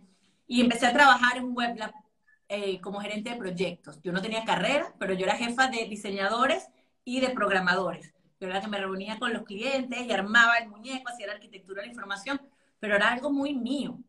Y 0.47 0.61
empecé 0.61 0.87
a 0.87 0.93
trabajar 0.93 1.37
en 1.37 1.43
un 1.45 1.53
web 1.53 1.75
lab 1.77 1.91
eh, 2.47 2.79
como 2.79 3.01
gerente 3.01 3.31
de 3.31 3.35
proyectos. 3.35 4.01
Yo 4.01 4.13
no 4.13 4.21
tenía 4.21 4.45
carrera, 4.45 4.93
pero 4.99 5.13
yo 5.13 5.25
era 5.25 5.35
jefa 5.35 5.67
de 5.67 5.85
diseñadores 5.85 6.69
y 7.03 7.19
de 7.19 7.29
programadores. 7.31 8.13
Yo 8.39 8.47
era 8.47 8.55
la 8.55 8.61
que 8.61 8.69
me 8.69 8.79
reunía 8.79 9.19
con 9.19 9.33
los 9.33 9.43
clientes 9.43 9.99
y 9.99 10.11
armaba 10.11 10.57
el 10.57 10.69
muñeco, 10.69 11.09
hacía 11.09 11.27
la 11.27 11.33
arquitectura 11.33 11.81
de 11.81 11.87
la 11.87 11.91
información, 11.91 12.41
pero 12.79 12.95
era 12.95 13.11
algo 13.11 13.31
muy 13.31 13.53
mío. 13.53 13.99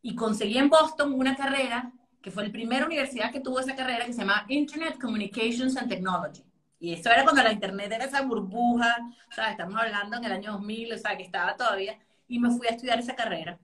Y 0.00 0.14
conseguí 0.14 0.56
en 0.56 0.70
Boston 0.70 1.12
una 1.12 1.36
carrera 1.36 1.92
que 2.24 2.30
fue 2.30 2.46
la 2.46 2.50
primera 2.50 2.86
universidad 2.86 3.30
que 3.30 3.40
tuvo 3.40 3.60
esa 3.60 3.76
carrera 3.76 4.06
que 4.06 4.14
se 4.14 4.20
llama 4.20 4.46
Internet 4.48 4.98
Communications 4.98 5.76
and 5.76 5.90
Technology. 5.90 6.42
Y 6.80 6.94
eso 6.94 7.10
era 7.10 7.22
cuando 7.22 7.42
la 7.42 7.52
Internet 7.52 7.92
era 7.92 8.06
esa 8.06 8.22
burbuja, 8.22 8.96
o 9.30 9.34
sea, 9.34 9.50
estamos 9.50 9.78
hablando 9.78 10.16
en 10.16 10.24
el 10.24 10.32
año 10.32 10.52
2000, 10.52 10.94
o 10.94 10.98
sea, 10.98 11.18
que 11.18 11.22
estaba 11.22 11.54
todavía. 11.54 11.98
Y 12.26 12.38
me 12.38 12.50
fui 12.50 12.66
a 12.66 12.70
estudiar 12.70 12.98
esa 12.98 13.14
carrera. 13.14 13.60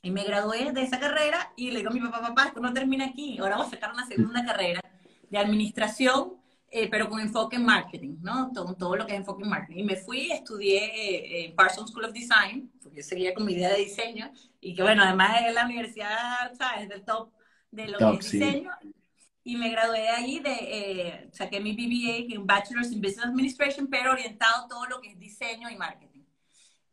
Y 0.00 0.10
me 0.10 0.24
gradué 0.24 0.72
de 0.72 0.80
esa 0.80 0.98
carrera 0.98 1.52
y 1.56 1.72
le 1.72 1.80
digo 1.80 1.90
a 1.90 1.92
mi 1.92 2.00
papá, 2.00 2.22
papá, 2.22 2.44
esto 2.46 2.60
no 2.60 2.72
termina 2.72 3.04
aquí, 3.04 3.36
ahora 3.38 3.56
vamos 3.56 3.66
a 3.66 3.72
sacar 3.72 3.92
una 3.92 4.06
segunda 4.06 4.46
carrera 4.46 4.80
de 5.28 5.36
administración, 5.36 6.36
eh, 6.70 6.88
pero 6.90 7.06
con 7.10 7.20
enfoque 7.20 7.56
en 7.56 7.66
marketing, 7.66 8.16
¿no? 8.22 8.50
Todo, 8.54 8.76
todo 8.76 8.96
lo 8.96 9.04
que 9.04 9.12
es 9.12 9.18
enfoque 9.18 9.42
en 9.42 9.50
marketing. 9.50 9.80
Y 9.80 9.84
me 9.84 9.96
fui, 9.96 10.32
estudié 10.32 10.84
eh, 10.84 11.44
en 11.44 11.54
Parsons 11.54 11.90
School 11.90 12.06
of 12.06 12.12
Design, 12.12 12.72
porque 12.82 12.96
yo 12.96 13.02
seguía 13.02 13.34
con 13.34 13.44
mi 13.44 13.52
idea 13.52 13.68
de 13.68 13.76
diseño, 13.76 14.32
y 14.58 14.74
que 14.74 14.82
bueno, 14.82 15.02
además 15.02 15.42
es 15.46 15.54
la 15.54 15.66
universidad, 15.66 16.54
¿sabes? 16.56 16.88
Del 16.88 17.04
top 17.04 17.30
de 17.70 17.88
lo 17.88 17.98
que 17.98 18.16
es 18.18 18.30
diseño. 18.30 18.70
Y 19.42 19.56
me 19.56 19.70
gradué 19.70 20.08
ahí, 20.08 20.38
de, 20.40 20.52
eh, 20.52 21.30
saqué 21.32 21.60
mi 21.60 21.72
BBA, 21.72 22.38
un 22.38 22.46
Bachelor's 22.46 22.92
in 22.92 23.00
Business 23.00 23.26
Administration, 23.26 23.88
pero 23.88 24.12
orientado 24.12 24.64
a 24.64 24.68
todo 24.68 24.86
lo 24.86 25.00
que 25.00 25.10
es 25.10 25.18
diseño 25.18 25.70
y 25.70 25.76
marketing. 25.76 26.24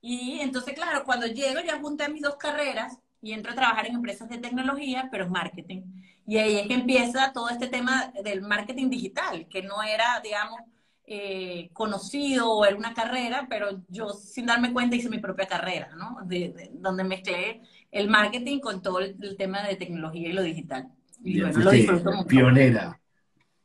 Y 0.01 0.39
entonces, 0.39 0.73
claro, 0.73 1.03
cuando 1.03 1.27
llego 1.27 1.59
ya 1.59 1.79
junté 1.79 2.07
mis 2.07 2.21
dos 2.21 2.37
carreras 2.37 2.97
y 3.21 3.33
entro 3.33 3.51
a 3.51 3.55
trabajar 3.55 3.87
en 3.87 3.95
empresas 3.95 4.29
de 4.29 4.37
tecnología, 4.37 5.09
pero 5.11 5.25
es 5.25 5.29
marketing. 5.29 5.81
Y 6.25 6.37
ahí 6.37 6.57
es 6.57 6.67
que 6.67 6.73
empieza 6.75 7.33
todo 7.33 7.49
este 7.49 7.67
tema 7.67 8.13
del 8.23 8.41
marketing 8.41 8.89
digital, 8.89 9.47
que 9.49 9.61
no 9.63 9.83
era, 9.83 10.19
digamos, 10.21 10.61
eh, 11.05 11.69
conocido 11.73 12.51
o 12.51 12.65
era 12.65 12.75
una 12.75 12.93
carrera, 12.93 13.47
pero 13.49 13.81
yo 13.87 14.09
sin 14.09 14.45
darme 14.45 14.73
cuenta 14.73 14.97
hice 14.97 15.09
mi 15.09 15.19
propia 15.19 15.47
carrera, 15.47 15.89
¿no? 15.95 16.17
De, 16.25 16.69
donde 16.73 17.03
mezclé 17.05 17.61
el 17.91 18.09
marketing 18.09 18.59
con 18.59 18.81
todo 18.81 18.99
el, 18.99 19.17
tema 19.37 19.63
de 19.67 19.75
tecnología 19.75 20.29
y 20.29 20.33
lo 20.33 20.43
digital. 20.43 20.89
Y 21.23 21.41
bueno, 21.41 21.59
lo 21.59 21.71
disfruto 21.71 22.11
mucho. 22.11 22.27
Pionera. 22.27 22.99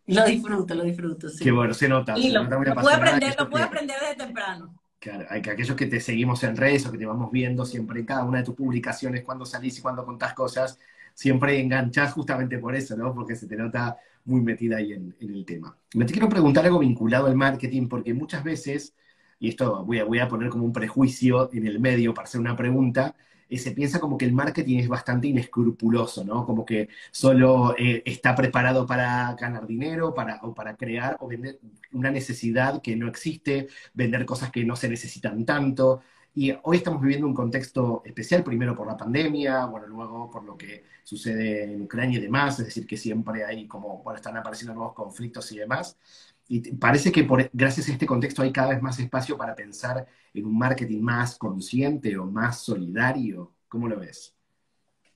Lo 0.07 0.25
disfruto, 0.25 0.75
lo 0.75 0.85
disfruto, 0.85 1.29
sí. 1.29 1.45
Qué 1.45 1.52
bueno, 1.52 1.75
se 1.75 1.88
nota. 1.88 2.19
Y 2.19 2.25
se 2.25 2.31
lo, 2.31 2.45
nota 2.45 2.57
muy 2.59 2.67
lo 2.67 2.75
puedo 2.75 2.97
aprender, 2.97 3.35
lo 3.38 3.50
puedo 3.50 3.64
aprender 3.64 3.97
desde 4.00 4.17
temprano. 4.17 4.75
Claro, 4.99 5.26
hay 5.31 5.43
que 5.43 5.50
aquellos 5.50 5.76
que 5.76 5.87
te 5.87 6.00
seguimos 6.00 6.43
en 6.45 6.57
redes 6.57 6.87
o 6.87 6.93
que 6.93 6.99
te 6.99 7.07
vamos 7.07 7.31
viendo 7.33 7.64
siempre 7.64 8.00
en 8.00 8.07
cada 8.07 8.25
una 8.25 8.38
de 8.38 8.45
tus 8.45 8.55
publicaciones, 8.55 9.23
cuando 9.23 9.45
salís 9.45 9.79
y 9.79 9.83
cuando 9.83 10.05
contás 10.05 10.33
cosas, 10.33 10.79
siempre 11.14 11.61
enganchás 11.61 12.12
justamente 12.12 12.59
por 12.59 12.75
eso, 12.75 12.97
¿no? 12.97 13.12
Porque 13.14 13.35
se 13.35 13.47
te 13.47 13.57
nota 13.57 13.97
muy 14.25 14.41
metida 14.41 14.76
ahí 14.76 14.93
en, 14.93 15.14
en 15.21 15.35
el 15.35 15.45
tema. 15.45 15.76
Me 15.95 16.05
te 16.05 16.12
quiero 16.12 16.29
preguntar 16.29 16.64
algo 16.64 16.79
vinculado 16.79 17.26
al 17.26 17.35
marketing, 17.35 17.88
porque 17.88 18.14
muchas 18.14 18.45
veces, 18.45 18.95
y 19.38 19.49
esto 19.49 19.85
voy 19.85 19.99
a, 19.99 20.05
voy 20.05 20.21
a 20.21 20.29
poner 20.29 20.49
como 20.49 20.64
un 20.64 20.73
prejuicio 20.73 21.50
en 21.52 21.67
el 21.67 21.81
medio 21.81 22.14
para 22.14 22.26
hacer 22.26 22.41
una 22.41 22.57
pregunta, 22.57 23.17
eh, 23.52 23.59
se 23.59 23.73
piensa 23.73 24.00
como 24.00 24.16
que 24.16 24.25
el 24.25 24.32
marketing 24.32 24.78
es 24.78 24.88
bastante 24.88 25.28
inescrupuloso, 25.28 26.25
¿no? 26.25 26.47
Como 26.47 26.64
que 26.64 26.88
solo 27.11 27.75
eh, 27.78 28.02
está 28.06 28.35
preparado 28.35 28.87
para 28.87 29.35
ganar 29.35 29.66
dinero, 29.66 30.14
para, 30.14 30.40
o 30.42 30.54
para 30.54 30.75
crear 30.76 31.18
o 31.21 31.28
vender 31.28 31.61
una 31.92 32.11
necesidad 32.11 32.80
que 32.80 32.97
no 32.97 33.09
existe, 33.09 33.68
vender 33.92 34.25
cosas 34.25 34.50
que 34.50 34.64
no 34.64 34.75
se 34.75 34.88
necesitan 34.88 35.44
tanto. 35.44 36.00
Y 36.35 36.50
hoy 36.62 36.78
estamos 36.78 37.02
viviendo 37.02 37.26
un 37.26 37.35
contexto 37.35 38.02
especial, 38.06 38.42
primero 38.42 38.75
por 38.75 38.87
la 38.87 38.97
pandemia, 38.97 39.66
bueno, 39.66 39.87
luego 39.87 40.30
por 40.30 40.44
lo 40.44 40.56
que 40.56 40.85
sucede 41.04 41.64
en 41.64 41.82
Ucrania 41.82 42.18
y 42.18 42.23
demás, 42.23 42.59
es 42.59 42.66
decir, 42.66 42.87
que 42.87 42.97
siempre 42.97 43.44
hay 43.44 43.66
como, 43.68 44.02
bueno, 44.02 44.16
están 44.16 44.37
apareciendo 44.38 44.73
nuevos 44.75 44.94
conflictos 44.94 45.52
y 45.52 45.59
demás. 45.59 45.99
Y 46.49 46.73
parece 46.73 47.11
que 47.13 47.25
por, 47.25 47.49
gracias 47.53 47.89
a 47.89 47.93
este 47.93 48.07
contexto 48.07 48.43
hay 48.43 48.53
cada 48.53 48.71
vez 48.71 48.83
más 48.83 48.99
espacio 48.99 49.37
para 49.37 49.55
pensar 49.55 50.07
en 50.35 50.47
un 50.47 50.59
marketing 50.59 51.01
más 51.01 51.39
consciente 51.39 52.17
o 52.19 52.27
más 52.27 52.61
solidario. 52.61 53.55
¿Cómo 53.69 53.89
lo 53.89 53.99
ves? 53.99 54.35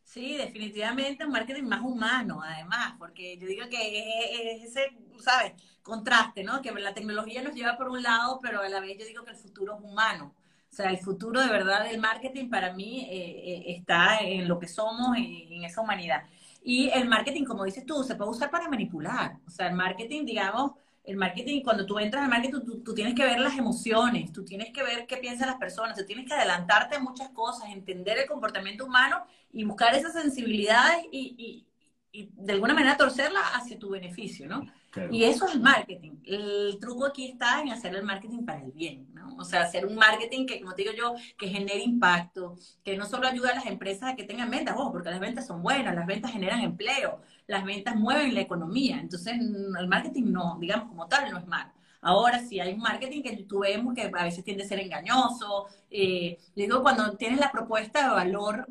Sí, 0.03 0.37
definitivamente 0.37 1.27
un 1.27 1.33
marketing 1.33 1.65
más 1.65 1.83
humano, 1.83 2.41
además, 2.43 2.95
porque 2.99 3.37
yo 3.39 3.47
digo 3.47 3.69
que 3.69 3.99
es, 3.99 4.63
es 4.63 4.71
ese, 4.71 4.97
¿sabes? 5.19 5.53
Contraste, 5.83 6.43
¿no? 6.43 6.63
Que 6.63 6.73
la 6.73 6.95
tecnología 6.95 7.43
nos 7.43 7.55
lleva 7.55 7.77
por 7.77 7.89
un 7.89 8.03
lado, 8.03 8.39
pero 8.41 8.63
a 8.63 8.69
la 8.69 8.81
vez 8.81 8.97
yo 8.99 9.05
digo 9.05 9.25
que 9.25 9.33
el 9.33 9.37
futuro 9.37 9.77
es 9.77 9.85
humano. 9.85 10.35
O 10.71 10.75
sea, 10.75 10.91
el 10.91 10.99
futuro 10.99 11.41
de 11.41 11.49
verdad 11.49 11.85
del 11.85 12.01
marketing 12.01 12.49
para 12.49 12.73
mí 12.73 13.07
eh, 13.11 13.65
eh, 13.69 13.77
está 13.77 14.19
en 14.21 14.49
lo 14.49 14.59
que 14.59 14.69
somos, 14.69 15.17
en, 15.17 15.25
en 15.53 15.65
esa 15.65 15.81
humanidad. 15.83 16.23
Y 16.63 16.89
el 16.91 17.09
marketing, 17.09 17.45
como 17.45 17.65
dices 17.65 17.85
tú, 17.85 18.03
se 18.03 18.15
puede 18.15 18.31
usar 18.31 18.51
para 18.51 18.69
manipular. 18.69 19.39
O 19.47 19.51
sea, 19.51 19.69
el 19.69 19.75
marketing, 19.75 20.25
digamos, 20.25 20.73
el 21.07 21.17
marketing, 21.17 21.63
cuando 21.63 21.87
tú 21.87 21.99
entras 21.99 22.25
al 22.25 22.29
marketing, 22.29 22.61
tú, 22.65 22.83
tú 22.83 22.95
tienes 22.95 23.15
que 23.15 23.25
ver 23.25 23.39
las 23.39 23.57
emociones, 23.57 24.33
tú 24.33 24.45
tienes 24.45 24.73
que 24.73 24.83
ver 24.83 25.07
qué 25.07 25.17
piensan 25.17 25.49
las 25.49 25.57
personas, 25.57 25.97
tú 25.97 26.05
tienes 26.05 26.27
que 26.27 26.35
adelantarte 26.35 26.97
a 26.97 27.01
muchas 27.01 27.31
cosas, 27.31 27.71
entender 27.71 28.19
el 28.19 28.27
comportamiento 28.27 28.85
humano 28.85 29.25
y 29.53 29.65
buscar 29.65 29.95
esas 29.95 30.13
sensibilidades 30.13 31.05
y, 31.13 31.35
y, 31.39 32.21
y 32.21 32.31
de 32.35 32.53
alguna 32.55 32.75
manera 32.75 32.97
torcerla 32.97 33.41
hacia 33.55 33.79
tu 33.79 33.91
beneficio, 33.91 34.49
¿no? 34.49 34.67
Claro. 34.91 35.13
Y 35.13 35.25
eso 35.25 35.47
es 35.47 35.55
el 35.55 35.61
marketing. 35.61 36.13
El 36.25 36.79
truco 36.81 37.05
aquí 37.05 37.27
está 37.27 37.61
en 37.61 37.71
hacer 37.71 37.95
el 37.95 38.03
marketing 38.03 38.47
para 38.47 38.63
el 38.63 38.73
bien, 38.73 39.07
¿no? 39.13 39.37
O 39.37 39.45
sea, 39.45 39.63
hacer 39.63 39.85
un 39.85 39.95
marketing 39.95 40.47
que, 40.47 40.61
como 40.61 40.75
te 40.75 40.83
digo 40.83 40.95
yo, 40.95 41.15
que 41.37 41.49
genere 41.49 41.83
impacto, 41.83 42.57
que 42.83 42.97
no 42.97 43.05
solo 43.05 43.29
ayude 43.29 43.51
a 43.51 43.55
las 43.57 43.67
empresas 43.67 44.13
a 44.13 44.17
que 44.17 44.25
tengan 44.25 44.51
ventas, 44.51 44.75
ojo, 44.77 44.93
porque 44.93 45.11
las 45.11 45.21
ventas 45.21 45.47
son 45.47 45.63
buenas, 45.63 45.95
las 45.95 46.07
ventas 46.07 46.33
generan 46.33 46.61
empleo, 46.61 47.21
las 47.47 47.65
ventas 47.65 47.97
mueven 47.97 48.35
la 48.35 48.41
economía. 48.41 48.99
Entonces, 49.01 49.35
el 49.35 49.89
marketing 49.89 50.33
no, 50.33 50.59
digamos, 50.61 50.89
como 50.89 51.07
tal, 51.09 51.31
no 51.31 51.39
es 51.39 51.47
malo. 51.47 51.73
Ahora 52.01 52.41
sí, 52.41 52.61
hay 52.61 52.73
un 52.75 52.81
marketing 52.81 53.23
que 53.23 53.37
tú 53.45 53.61
vemos 53.61 53.95
que 53.95 54.03
a 54.03 54.25
veces 54.25 54.45
tiende 54.45 54.65
a 54.65 54.69
ser 54.69 54.81
engañoso. 54.81 55.67
Eh, 55.91 56.39
digo, 56.55 56.83
cuando 56.83 57.17
tienes 57.17 57.41
la 57.41 57.51
propuesta 57.51 58.03
de 58.03 58.09
valor 58.15 58.67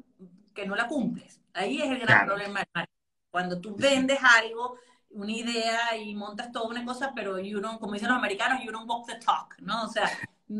que 0.54 0.66
no 0.66 0.76
la 0.76 0.88
cumples, 0.88 1.42
ahí 1.54 1.82
es 1.82 1.90
el 1.90 2.00
gran 2.00 2.08
Claro. 2.08 2.26
problema 2.26 2.60
del 2.60 2.68
marketing. 2.74 2.96
Cuando 3.32 3.60
tú 3.62 3.76
vendes 3.76 4.20
algo, 4.24 4.78
una 5.10 5.32
idea 5.32 5.98
y 5.98 6.16
montas 6.16 6.52
toda 6.52 6.68
una 6.70 6.86
cosa, 6.86 7.12
pero 7.16 7.40
you 7.40 7.60
don't, 7.60 7.80
como 7.80 7.94
dicen 7.94 8.10
los 8.10 8.18
americanos, 8.18 8.62
you 8.64 8.72
don't 8.72 8.90
walk 8.90 9.06
the 9.08 9.16
talk, 9.20 9.56
¿no? 9.60 9.84
O 9.86 9.88
sea, 9.90 10.10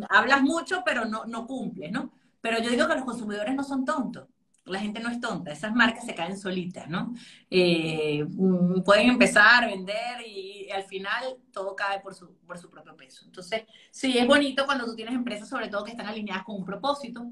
hablas 0.10 0.42
mucho, 0.42 0.84
pero 0.86 1.06
no, 1.06 1.26
no 1.26 1.48
cumples, 1.48 1.92
¿no? 1.92 2.12
Pero 2.42 2.60
yo 2.60 2.70
digo 2.70 2.88
que 2.88 2.96
los 2.96 3.06
consumidores 3.06 3.56
no 3.56 3.64
son 3.64 3.86
tontos. 3.86 4.28
La 4.66 4.80
gente 4.80 5.00
no 5.00 5.10
es 5.10 5.20
tonta, 5.20 5.52
esas 5.52 5.74
marcas 5.76 6.06
se 6.06 6.16
caen 6.16 6.38
solitas, 6.38 6.90
¿no? 6.90 7.14
Eh, 7.50 8.26
mm, 8.28 8.82
pueden 8.82 9.10
empezar 9.10 9.64
a 9.64 9.68
vender 9.68 10.22
y, 10.26 10.70
al 10.72 10.84
final 10.84 11.38
todo 11.52 11.76
cae 11.76 12.00
por 12.00 12.16
su, 12.16 12.36
por 12.48 12.58
su 12.58 12.70
propio 12.70 12.96
peso. 12.98 13.26
Entonces, 13.26 13.64
sí, 13.92 14.18
es 14.18 14.28
bonito 14.28 14.66
cuando 14.66 14.86
tú 14.86 14.96
tienes 14.96 15.14
empresas, 15.14 15.48
sobre 15.48 15.68
todo 15.68 15.84
que 15.84 15.92
están 15.92 16.08
alineadas 16.08 16.44
con 16.44 16.56
un 16.56 16.66
propósito. 16.66 17.32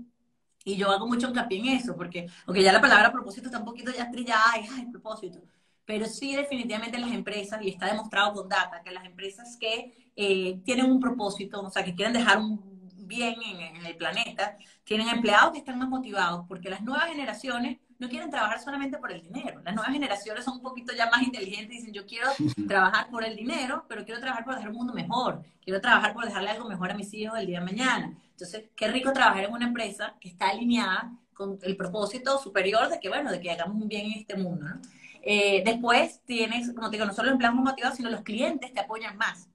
Y 0.66 0.78
yo 0.78 0.92
hago 0.92 1.08
mucho 1.08 1.28
hincapié 1.28 1.60
en 1.60 1.66
eso, 1.70 1.96
porque, 1.96 2.28
aunque 2.46 2.64
ya 2.64 2.72
la 2.72 2.82
palabra 2.82 3.12
propósito 3.12 3.48
está 3.48 3.60
un 3.60 3.66
poquito 3.66 3.92
ya 3.92 4.10
trillada, 4.12 4.44
ay, 4.54 4.66
ay, 4.72 4.86
propósito. 4.92 5.42
Pero 5.86 6.06
sí, 6.06 6.36
definitivamente 6.36 6.98
las 7.00 7.12
empresas, 7.12 7.62
y 7.62 7.70
está 7.70 7.88
demostrado 7.88 8.34
con 8.34 8.48
data, 8.48 8.82
que 8.84 8.92
las 8.92 9.06
empresas 9.06 9.58
que 9.58 10.12
eh, 10.16 10.62
tienen 10.64 10.86
un 10.86 11.00
propósito, 11.00 11.62
o 11.62 11.70
sea, 11.70 11.84
que 11.84 11.96
quieren 11.96 12.14
dejar 12.14 12.38
un 12.40 12.73
bien 13.08 13.36
en, 13.44 13.78
en 13.78 13.86
el 13.86 13.96
planeta, 13.96 14.58
tienen 14.84 15.10
empleados 15.10 15.52
que 15.52 15.60
están 15.60 15.80
más 15.80 15.90
motivados, 15.90 16.46
porque 16.48 16.70
las 16.70 16.82
nuevas 16.82 17.08
generaciones 17.08 17.78
no 18.04 18.10
quieren 18.10 18.30
trabajar 18.30 18.60
solamente 18.60 18.98
por 18.98 19.12
el 19.12 19.22
dinero. 19.22 19.62
Las 19.64 19.74
nuevas 19.74 19.94
generaciones 19.94 20.44
son 20.44 20.56
un 20.56 20.62
poquito 20.62 20.94
ya 20.94 21.10
más 21.10 21.22
inteligentes 21.22 21.76
y 21.76 21.80
dicen, 21.80 21.94
yo 21.94 22.06
quiero 22.06 22.28
trabajar 22.68 23.10
por 23.10 23.24
el 23.24 23.36
dinero, 23.36 23.86
pero 23.88 24.04
quiero 24.04 24.20
trabajar 24.20 24.44
por 24.44 24.56
dejar 24.56 24.70
un 24.70 24.78
mundo 24.78 24.94
mejor. 24.94 25.42
Quiero 25.62 25.80
trabajar 25.80 26.14
por 26.14 26.26
dejarle 26.26 26.50
algo 26.50 26.68
mejor 26.68 26.92
a 26.92 26.96
mis 26.96 27.14
hijos 27.14 27.40
el 27.40 27.48
día 27.48 27.60
de 27.60 27.66
mañana. 27.66 28.18
Entonces, 28.32 28.66
qué 28.76 28.88
rico 28.90 29.14
trabajar 29.14 29.46
en 29.46 29.54
una 29.54 29.68
empresa 29.68 30.16
que 30.20 30.28
está 30.28 30.50
alineada 30.50 31.14
con 31.34 31.58
el 31.62 31.78
propósito 31.78 32.38
superior 32.38 32.90
de 32.90 33.00
que, 33.00 33.10
bueno, 33.10 33.32
de 33.32 33.40
que 33.40 33.52
hagamos 33.52 33.82
un 33.82 33.88
bien 33.88 34.08
en 34.08 34.20
este 34.20 34.36
mundo, 34.36 34.68
¿no? 34.68 34.82
Eh, 35.26 35.64
después 35.66 36.22
tienes, 36.26 36.74
como 36.74 36.90
te 36.90 36.98
digo, 36.98 37.06
no 37.06 37.14
solo 37.14 37.28
los 37.28 37.34
empleados 37.34 37.58
motivados, 37.58 37.96
sino 37.96 38.10
los 38.10 38.22
clientes 38.22 38.74
te 38.74 38.82
apoyan 38.82 39.18
más. 39.18 39.48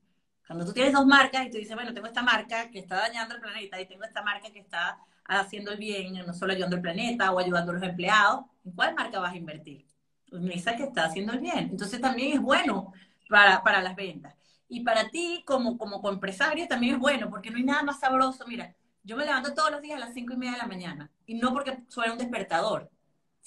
Cuando 0.48 0.64
tú 0.64 0.72
tienes 0.72 0.94
dos 0.94 1.06
marcas 1.06 1.46
y 1.46 1.50
tú 1.50 1.58
dices, 1.58 1.76
bueno, 1.76 1.92
tengo 1.92 2.06
esta 2.06 2.22
marca 2.22 2.70
que 2.70 2.78
está 2.78 2.96
dañando 2.96 3.34
el 3.34 3.40
planeta 3.42 3.78
y 3.78 3.86
tengo 3.86 4.02
esta 4.02 4.22
marca 4.22 4.50
que 4.50 4.60
está 4.60 4.98
haciendo 5.26 5.72
el 5.72 5.78
bien, 5.78 6.14
no 6.26 6.32
solo 6.32 6.54
ayudando 6.54 6.76
al 6.76 6.82
planeta 6.82 7.30
o 7.30 7.38
ayudando 7.38 7.72
a 7.72 7.74
los 7.74 7.82
empleados, 7.82 8.46
¿en 8.64 8.72
cuál 8.72 8.94
marca 8.94 9.20
vas 9.20 9.34
a 9.34 9.36
invertir? 9.36 9.86
En 10.32 10.50
esa 10.50 10.74
que 10.74 10.84
está 10.84 11.04
haciendo 11.04 11.34
el 11.34 11.40
bien. 11.40 11.68
Entonces 11.70 12.00
también 12.00 12.32
es 12.32 12.40
bueno 12.40 12.94
para, 13.28 13.62
para 13.62 13.82
las 13.82 13.94
ventas. 13.94 14.34
Y 14.70 14.80
para 14.80 15.10
ti, 15.10 15.42
como, 15.46 15.76
como 15.76 16.08
empresario, 16.08 16.66
también 16.66 16.94
es 16.94 17.00
bueno, 17.00 17.28
porque 17.28 17.50
no 17.50 17.58
hay 17.58 17.64
nada 17.64 17.82
más 17.82 18.00
sabroso. 18.00 18.46
Mira, 18.46 18.74
yo 19.02 19.16
me 19.18 19.26
levanto 19.26 19.52
todos 19.52 19.70
los 19.70 19.82
días 19.82 19.96
a 19.96 20.00
las 20.06 20.14
cinco 20.14 20.32
y 20.32 20.38
media 20.38 20.52
de 20.52 20.58
la 20.58 20.66
mañana, 20.66 21.10
y 21.26 21.34
no 21.34 21.52
porque 21.52 21.78
suena 21.88 22.12
un 22.12 22.18
despertador, 22.18 22.90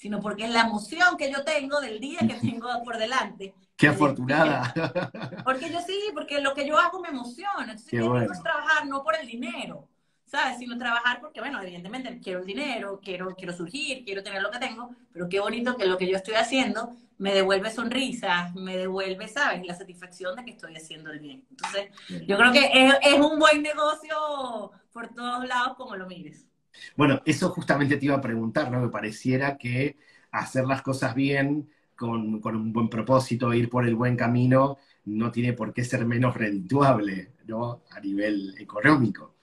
sino 0.02 0.20
porque 0.20 0.46
es 0.46 0.50
la 0.50 0.62
emoción 0.62 1.16
que 1.16 1.30
yo 1.30 1.44
tengo 1.44 1.80
del 1.80 2.00
día 2.00 2.18
que 2.26 2.34
tengo 2.34 2.68
por 2.82 2.98
delante. 2.98 3.54
Qué 3.76 3.86
afortunada. 3.86 4.74
Porque 5.44 5.70
yo 5.70 5.78
sí, 5.80 5.96
porque 6.12 6.40
lo 6.40 6.54
que 6.54 6.66
yo 6.66 6.76
hago 6.76 7.00
me 7.00 7.10
emociona. 7.10 7.60
Entonces, 7.60 7.88
Qué 7.88 8.02
bueno. 8.02 8.32
es 8.32 8.42
trabajar 8.42 8.84
no 8.86 9.04
por 9.04 9.14
el 9.14 9.28
dinero, 9.28 9.88
¿sabes? 10.24 10.58
Sino 10.58 10.76
trabajar 10.76 11.20
porque, 11.20 11.38
bueno, 11.40 11.62
evidentemente 11.62 12.18
quiero 12.20 12.40
el 12.40 12.46
dinero, 12.46 13.00
quiero, 13.02 13.34
quiero 13.36 13.52
surgir, 13.52 14.04
quiero 14.04 14.24
tener 14.24 14.42
lo 14.42 14.50
que 14.50 14.58
tengo, 14.58 14.90
pero 15.12 15.28
qué 15.28 15.38
bonito 15.38 15.76
que 15.76 15.86
lo 15.86 15.96
que 15.96 16.08
yo 16.08 16.16
estoy 16.16 16.34
haciendo 16.34 16.96
me 17.18 17.32
devuelve 17.32 17.70
sonrisas, 17.70 18.52
me 18.54 18.76
devuelve, 18.76 19.28
¿sabes? 19.28 19.64
La 19.64 19.74
satisfacción 19.74 20.34
de 20.34 20.44
que 20.44 20.50
estoy 20.50 20.74
haciendo 20.76 21.12
el 21.12 21.20
bien. 21.20 21.44
Entonces, 21.50 21.90
yo 22.26 22.36
creo 22.36 22.52
que 22.52 22.70
es, 22.72 22.94
es 23.02 23.20
un 23.20 23.38
buen 23.38 23.62
negocio 23.62 24.72
por 24.92 25.14
todos 25.14 25.46
lados 25.46 25.76
como 25.76 25.94
lo 25.94 26.06
mires. 26.08 26.46
Bueno, 26.96 27.20
eso 27.24 27.50
justamente 27.50 27.96
te 27.96 28.06
iba 28.06 28.16
a 28.16 28.20
preguntar, 28.20 28.70
¿no? 28.70 28.80
Me 28.80 28.88
pareciera 28.88 29.56
que 29.58 29.96
hacer 30.30 30.64
las 30.66 30.82
cosas 30.82 31.14
bien, 31.14 31.70
con, 31.96 32.40
con 32.40 32.56
un 32.56 32.72
buen 32.72 32.88
propósito, 32.88 33.52
ir 33.54 33.68
por 33.70 33.86
el 33.86 33.94
buen 33.94 34.16
camino, 34.16 34.78
no 35.04 35.30
tiene 35.30 35.52
por 35.52 35.72
qué 35.72 35.84
ser 35.84 36.04
menos 36.06 36.34
redituable, 36.36 37.32
¿no? 37.46 37.82
A 37.90 38.00
nivel 38.00 38.54
económico. 38.58 39.34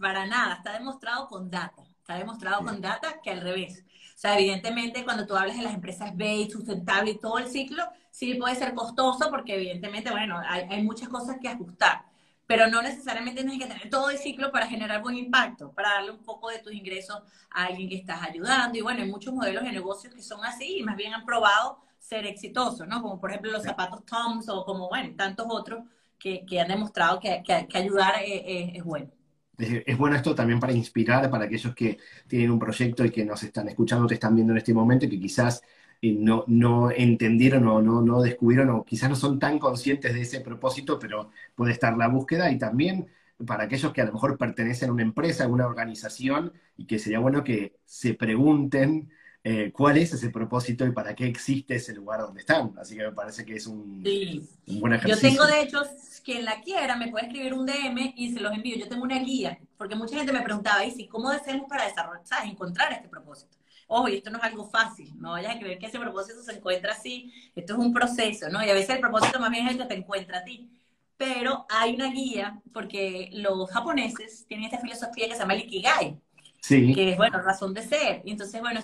Para 0.00 0.26
nada, 0.26 0.54
está 0.54 0.72
demostrado 0.72 1.28
con 1.28 1.50
data. 1.50 1.82
Está 2.00 2.16
demostrado 2.16 2.62
con 2.64 2.80
data 2.80 3.20
que 3.22 3.30
al 3.30 3.40
revés. 3.42 3.84
O 4.14 4.18
sea, 4.18 4.38
evidentemente, 4.38 5.04
cuando 5.04 5.26
tú 5.26 5.36
hablas 5.36 5.56
de 5.56 5.62
las 5.62 5.74
empresas 5.74 6.16
B, 6.16 6.48
sustentable 6.50 7.12
y 7.12 7.18
todo 7.20 7.38
el 7.38 7.48
ciclo, 7.48 7.84
sí 8.10 8.34
puede 8.34 8.54
ser 8.56 8.74
costoso 8.74 9.30
porque 9.30 9.56
evidentemente, 9.56 10.10
bueno, 10.10 10.38
hay, 10.46 10.62
hay 10.70 10.82
muchas 10.82 11.08
cosas 11.08 11.36
que 11.40 11.48
ajustar. 11.48 12.04
Pero 12.48 12.66
no 12.66 12.82
necesariamente 12.82 13.42
tienes 13.42 13.60
que 13.60 13.72
tener 13.72 13.90
todo 13.90 14.10
el 14.10 14.18
ciclo 14.18 14.50
para 14.50 14.66
generar 14.66 15.02
buen 15.02 15.16
impacto, 15.16 15.70
para 15.72 15.90
darle 15.90 16.10
un 16.10 16.24
poco 16.24 16.48
de 16.50 16.58
tus 16.58 16.72
ingresos 16.72 17.22
a 17.50 17.66
alguien 17.66 17.88
que 17.88 17.96
estás 17.96 18.22
ayudando. 18.22 18.76
Y 18.76 18.80
bueno, 18.80 19.02
hay 19.02 19.08
muchos 19.08 19.32
modelos 19.32 19.62
de 19.62 19.70
negocios 19.70 20.14
que 20.14 20.22
son 20.22 20.44
así 20.44 20.78
y 20.78 20.82
más 20.82 20.96
bien 20.96 21.14
han 21.14 21.24
probado 21.26 21.78
ser 22.00 22.26
exitosos, 22.26 22.88
¿no? 22.88 23.02
Como 23.02 23.20
por 23.20 23.30
ejemplo 23.30 23.52
los 23.52 23.62
zapatos 23.62 24.04
Toms 24.06 24.48
o 24.48 24.64
como, 24.64 24.88
bueno, 24.88 25.14
tantos 25.16 25.46
otros 25.48 25.84
que, 26.18 26.44
que 26.46 26.60
han 26.60 26.68
demostrado 26.68 27.20
que, 27.20 27.42
que, 27.46 27.66
que 27.68 27.78
ayudar 27.78 28.14
es, 28.24 28.42
es, 28.46 28.76
es 28.76 28.84
bueno. 28.84 29.10
Es, 29.58 29.82
es, 29.86 29.98
bueno 29.98 30.16
esto 30.16 30.34
también 30.34 30.60
para 30.60 30.72
inspirar 30.72 31.30
para 31.30 31.44
aquellos 31.44 31.74
que 31.74 31.98
tienen 32.26 32.50
un 32.50 32.58
proyecto 32.58 33.04
y 33.04 33.10
que 33.10 33.24
nos 33.24 33.42
están 33.42 33.68
escuchando, 33.68 34.06
te 34.06 34.14
están 34.14 34.34
viendo 34.34 34.52
en 34.52 34.58
este 34.58 34.72
momento 34.72 35.06
y 35.06 35.10
que 35.10 35.20
quizás 35.20 35.62
eh, 36.02 36.12
no, 36.12 36.44
no, 36.46 36.90
entendieron 36.90 37.66
o 37.68 37.82
no, 37.82 38.02
no 38.02 38.22
descubrieron 38.22 38.70
o 38.70 38.84
quizás 38.84 39.10
no 39.10 39.16
son 39.16 39.38
tan 39.38 39.58
conscientes 39.58 40.14
de 40.14 40.22
ese 40.22 40.40
propósito, 40.40 40.98
pero 40.98 41.30
puede 41.54 41.72
estar 41.72 41.96
la 41.96 42.08
búsqueda 42.08 42.50
y 42.50 42.58
también 42.58 43.08
para 43.46 43.64
aquellos 43.64 43.92
que 43.92 44.00
a 44.00 44.04
lo 44.04 44.12
mejor 44.12 44.36
pertenecen 44.36 44.90
a 44.90 44.92
una 44.92 45.02
empresa, 45.02 45.44
a 45.44 45.48
una 45.48 45.66
organización 45.66 46.52
y 46.76 46.86
que 46.86 46.98
sería 46.98 47.20
bueno 47.20 47.44
que 47.44 47.76
se 47.84 48.14
pregunten 48.14 49.10
eh, 49.44 49.70
cuál 49.72 49.96
es 49.98 50.12
ese 50.12 50.30
propósito 50.30 50.84
y 50.84 50.90
para 50.90 51.14
qué 51.14 51.26
existe 51.26 51.76
ese 51.76 51.94
lugar 51.94 52.20
donde 52.20 52.40
están. 52.40 52.74
Así 52.78 52.96
que 52.96 53.04
me 53.04 53.12
parece 53.12 53.44
que 53.44 53.56
es 53.56 53.66
un, 53.66 54.02
buen 54.02 54.92
ejercicio. 54.92 55.30
Yo 55.30 55.36
tengo, 55.36 55.46
de 55.46 55.62
hecho, 55.62 55.82
quien 56.24 56.44
la 56.44 56.60
quiera 56.60 56.96
me 56.96 57.08
puede 57.08 57.26
escribir 57.26 57.54
un 57.54 57.64
DM 57.64 58.14
y 58.16 58.32
se 58.32 58.40
los 58.40 58.52
envío. 58.52 58.76
Yo 58.76 58.88
tengo 58.88 59.04
una 59.04 59.18
guía, 59.20 59.58
porque 59.76 59.94
mucha 59.94 60.16
gente 60.16 60.32
me 60.32 60.42
preguntaba, 60.42 60.84
¿y 60.84 60.90
si 60.90 61.06
cómo 61.06 61.30
hacemos 61.30 61.68
para 61.68 61.86
desarrollar, 61.86 62.26
sabes, 62.26 62.50
encontrar 62.50 62.92
este 62.92 63.08
propósito? 63.08 63.56
Ojo, 63.90 64.08
y 64.08 64.16
esto 64.16 64.30
no 64.30 64.36
es 64.36 64.44
algo 64.44 64.68
fácil, 64.68 65.18
no 65.18 65.32
vayas 65.32 65.56
a 65.56 65.58
creer 65.58 65.78
que 65.78 65.86
ese 65.86 65.98
propósito 65.98 66.42
se 66.42 66.52
encuentra 66.52 66.92
así, 66.92 67.32
esto 67.56 67.72
es 67.72 67.78
un 67.78 67.92
proceso, 67.92 68.50
¿no? 68.50 68.62
Y 68.62 68.68
a 68.68 68.74
veces 68.74 68.96
el 68.96 69.00
propósito 69.00 69.40
más 69.40 69.50
bien 69.50 69.66
es 69.66 69.72
el 69.72 69.78
que 69.78 69.86
te 69.86 69.94
encuentra 69.94 70.38
a 70.38 70.44
ti. 70.44 70.70
Pero 71.16 71.66
hay 71.70 71.94
una 71.94 72.12
guía, 72.12 72.60
porque 72.72 73.30
los 73.32 73.70
japoneses 73.70 74.44
tienen 74.46 74.66
esta 74.66 74.78
filosofía 74.78 75.26
que 75.26 75.32
se 75.32 75.40
llama 75.40 75.54
el 75.54 75.62
Ikigai, 75.62 76.20
sí. 76.60 76.94
que 76.94 77.12
es, 77.12 77.16
bueno, 77.16 77.40
razón 77.40 77.72
de 77.72 77.82
ser. 77.82 78.20
Y 78.26 78.30
entonces, 78.32 78.60
bueno, 78.60 78.82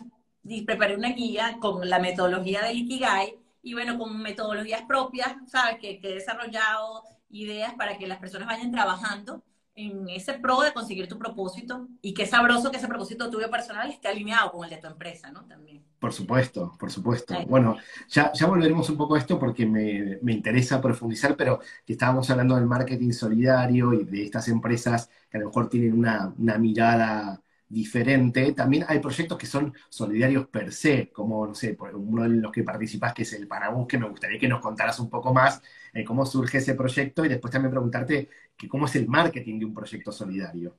preparé 0.66 0.96
una 0.96 1.10
guía 1.10 1.58
con 1.60 1.88
la 1.88 1.98
metodología 1.98 2.62
del 2.62 2.78
Ikigai 2.78 3.36
y, 3.62 3.74
bueno, 3.74 3.98
con 3.98 4.20
metodologías 4.22 4.82
propias, 4.82 5.36
¿sabes? 5.46 5.78
Que, 5.78 6.00
que 6.00 6.12
he 6.12 6.14
desarrollado 6.14 7.04
ideas 7.28 7.74
para 7.74 7.98
que 7.98 8.06
las 8.06 8.18
personas 8.18 8.48
vayan 8.48 8.72
trabajando 8.72 9.44
en 9.76 10.08
ese 10.08 10.34
pro 10.34 10.60
de 10.60 10.72
conseguir 10.72 11.08
tu 11.08 11.18
propósito 11.18 11.88
y 12.00 12.14
qué 12.14 12.26
sabroso 12.26 12.70
que 12.70 12.76
ese 12.76 12.86
propósito 12.86 13.28
tuyo 13.30 13.50
personal 13.50 13.90
esté 13.90 14.08
alineado 14.08 14.52
con 14.52 14.64
el 14.64 14.70
de 14.70 14.76
tu 14.76 14.86
empresa, 14.86 15.32
¿no? 15.32 15.44
También. 15.46 15.82
Por 15.98 16.12
supuesto, 16.12 16.76
por 16.78 16.90
supuesto. 16.90 17.34
Bueno, 17.48 17.76
ya, 18.08 18.32
ya 18.32 18.46
volveremos 18.46 18.88
un 18.90 18.96
poco 18.96 19.14
a 19.14 19.18
esto 19.18 19.38
porque 19.38 19.66
me, 19.66 20.18
me, 20.22 20.32
interesa 20.32 20.80
profundizar, 20.80 21.34
pero 21.36 21.60
estábamos 21.86 22.28
hablando 22.30 22.54
del 22.56 22.66
marketing 22.66 23.10
solidario 23.10 23.92
y 23.92 24.04
de 24.04 24.24
estas 24.24 24.48
empresas 24.48 25.10
que 25.30 25.38
a 25.38 25.40
lo 25.40 25.46
mejor 25.46 25.68
tienen 25.68 25.98
una, 25.98 26.32
una 26.38 26.58
mirada 26.58 27.40
diferente. 27.68 28.52
También 28.52 28.84
hay 28.88 28.98
proyectos 28.98 29.38
que 29.38 29.46
son 29.46 29.74
solidarios 29.88 30.46
per 30.48 30.72
se, 30.72 31.10
como, 31.10 31.46
no 31.46 31.54
sé, 31.54 31.76
uno 31.94 32.22
de 32.22 32.28
los 32.28 32.52
que 32.52 32.62
participás, 32.62 33.14
que 33.14 33.22
es 33.22 33.32
el 33.32 33.48
Panabús, 33.48 33.86
que 33.86 33.98
me 33.98 34.08
gustaría 34.08 34.38
que 34.38 34.48
nos 34.48 34.60
contaras 34.60 34.98
un 35.00 35.10
poco 35.10 35.32
más 35.32 35.62
eh, 35.92 36.04
cómo 36.04 36.26
surge 36.26 36.58
ese 36.58 36.74
proyecto 36.74 37.24
y 37.24 37.28
después 37.28 37.52
también 37.52 37.70
preguntarte 37.70 38.28
que 38.56 38.68
cómo 38.68 38.86
es 38.86 38.96
el 38.96 39.08
marketing 39.08 39.58
de 39.58 39.64
un 39.64 39.74
proyecto 39.74 40.12
solidario. 40.12 40.76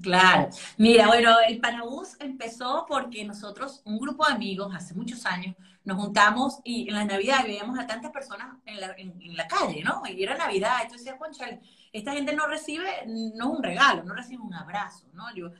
Claro, 0.00 0.48
mira, 0.78 1.06
bueno, 1.06 1.36
el 1.46 1.60
Panabús 1.60 2.16
empezó 2.18 2.86
porque 2.88 3.24
nosotros, 3.24 3.82
un 3.84 3.98
grupo 3.98 4.26
de 4.26 4.32
amigos, 4.32 4.74
hace 4.74 4.94
muchos 4.94 5.26
años, 5.26 5.54
nos 5.84 5.98
juntamos 5.98 6.60
y 6.64 6.88
en 6.88 6.94
la 6.94 7.04
Navidad 7.04 7.44
veíamos 7.44 7.78
a 7.78 7.86
tantas 7.86 8.10
personas 8.10 8.56
en 8.64 8.80
la, 8.80 9.46
calle, 9.48 9.82
¿no? 9.84 10.02
Y 10.08 10.22
era 10.22 10.36
Navidad, 10.36 10.78
entonces 10.82 11.04
decía, 11.04 11.18
concha, 11.18 11.46
esta 11.92 12.12
gente 12.12 12.34
no 12.34 12.46
recibe, 12.46 12.88
no 13.06 13.50
un 13.50 13.62
regalo, 13.62 14.02
no 14.04 14.14
recibe 14.14 14.42
un 14.42 14.54
abrazo, 14.54 15.06
¿no? 15.12 15.34
Yo, 15.34 15.50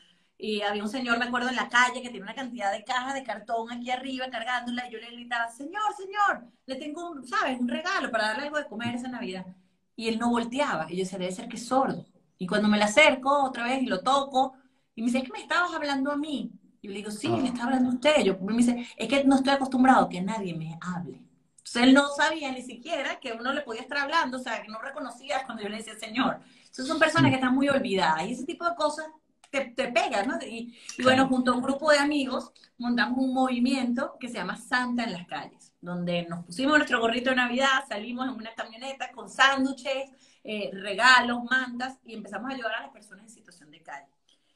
y 0.43 0.61
había 0.61 0.83
un 0.83 0.89
señor, 0.89 1.21
me 1.21 1.27
acuerdo, 1.27 1.51
en 1.51 1.55
la 1.55 1.69
calle 1.69 2.03
que 2.03 2.11
tiene 2.11 2.25
una 2.25 2.35
cantidad 2.35 2.73
de 2.73 2.83
cajas 2.83 3.15
de 3.15 3.23
cartón 3.23 3.71
aquí 3.71 3.93
arriba 3.93 4.29
cargándola 4.29 4.89
y 4.89 4.93
yo 4.93 4.99
le 4.99 5.13
gritaba, 5.13 5.49
señor, 5.49 5.95
señor, 5.97 6.51
le 6.67 6.75
tengo, 6.75 7.13
un, 7.13 7.25
¿sabes? 7.25 7.61
Un 7.61 7.69
regalo 7.69 8.11
para 8.11 8.27
darle 8.27 8.47
algo 8.47 8.59
de 8.59 8.67
comer 8.67 8.97
esa 8.97 9.07
Navidad. 9.07 9.47
Y 9.95 10.09
él 10.09 10.19
no 10.19 10.31
volteaba. 10.31 10.91
Y 10.91 10.97
yo 10.97 11.05
decía, 11.05 11.17
debe 11.17 11.31
ser 11.31 11.49
que 11.49 11.59
es 11.59 11.67
sordo. 11.69 12.05
Y 12.39 12.49
cuando 12.49 12.67
me 12.67 12.77
le 12.77 12.83
acerco 12.83 13.45
otra 13.45 13.63
vez 13.63 13.85
y 13.85 13.87
lo 13.87 14.01
toco, 14.01 14.55
y 14.97 15.03
me 15.03 15.07
dice, 15.07 15.19
es 15.19 15.25
que 15.25 15.33
me 15.33 15.43
estabas 15.43 15.73
hablando 15.75 16.11
a 16.11 16.17
mí. 16.17 16.51
Y 16.81 16.89
yo 16.89 16.93
le 16.93 16.99
digo, 16.99 17.13
sí, 17.13 17.29
me 17.29 17.47
está 17.47 17.63
hablando 17.63 17.91
usted. 17.91 18.25
Yo, 18.25 18.37
me 18.41 18.57
dice, 18.57 18.85
es 18.97 19.09
que 19.09 19.23
no 19.23 19.37
estoy 19.37 19.53
acostumbrado 19.53 20.07
a 20.07 20.09
que 20.09 20.21
nadie 20.21 20.55
me 20.55 20.77
hable. 20.81 21.23
Entonces 21.59 21.83
él 21.85 21.95
no 21.95 22.09
sabía 22.09 22.51
ni 22.51 22.63
siquiera 22.63 23.21
que 23.21 23.33
uno 23.33 23.53
le 23.53 23.61
podía 23.61 23.83
estar 23.83 23.99
hablando, 23.99 24.39
o 24.39 24.41
sea, 24.41 24.61
que 24.61 24.67
no 24.67 24.81
reconocía 24.81 25.47
cuando 25.47 25.63
yo 25.63 25.69
le 25.69 25.77
decía, 25.77 25.95
señor. 25.97 26.41
Entonces 26.63 26.89
son 26.89 26.99
personas 26.99 27.31
que 27.31 27.37
están 27.37 27.55
muy 27.55 27.69
olvidadas. 27.69 28.25
Y 28.25 28.33
ese 28.33 28.45
tipo 28.45 28.69
de 28.69 28.75
cosas 28.75 29.07
te, 29.53 29.67
te 29.67 29.93
pega, 29.93 30.25
¿no? 30.25 30.39
Y, 30.41 30.75
bueno, 31.03 31.29
junto 31.29 31.53
a 31.53 31.55
un 31.55 31.63
grupo 31.63 31.93
de 31.93 31.99
amigos 31.99 32.53
montamos 32.79 33.19
un 33.19 33.35
movimiento 33.35 34.17
que 34.19 34.29
se 34.29 34.35
llama 34.35 34.57
Santa 34.57 35.05
en 35.05 35.13
las 35.13 35.27
calles, 35.29 35.75
donde 35.81 36.27
nos 36.27 36.45
pusimos 36.47 36.79
nuestro 36.79 37.01
gorrito 37.01 37.31
de 37.31 37.37
Navidad, 37.37 37.85
salimos 37.87 38.27
en 38.27 38.35
una 38.35 38.55
camioneta 38.55 39.13
con 39.13 39.29
sándwiches, 39.29 40.11
eh, 40.43 40.71
regalos, 40.73 41.45
mantas 41.45 41.99
y 42.05 42.15
empezamos 42.15 42.51
a 42.51 42.55
ayudar 42.55 42.75
a 42.77 42.83
las 42.83 42.91
personas 42.91 43.25
en 43.25 43.31
situación 43.31 43.71
de 43.71 43.83
calle. 43.83 44.09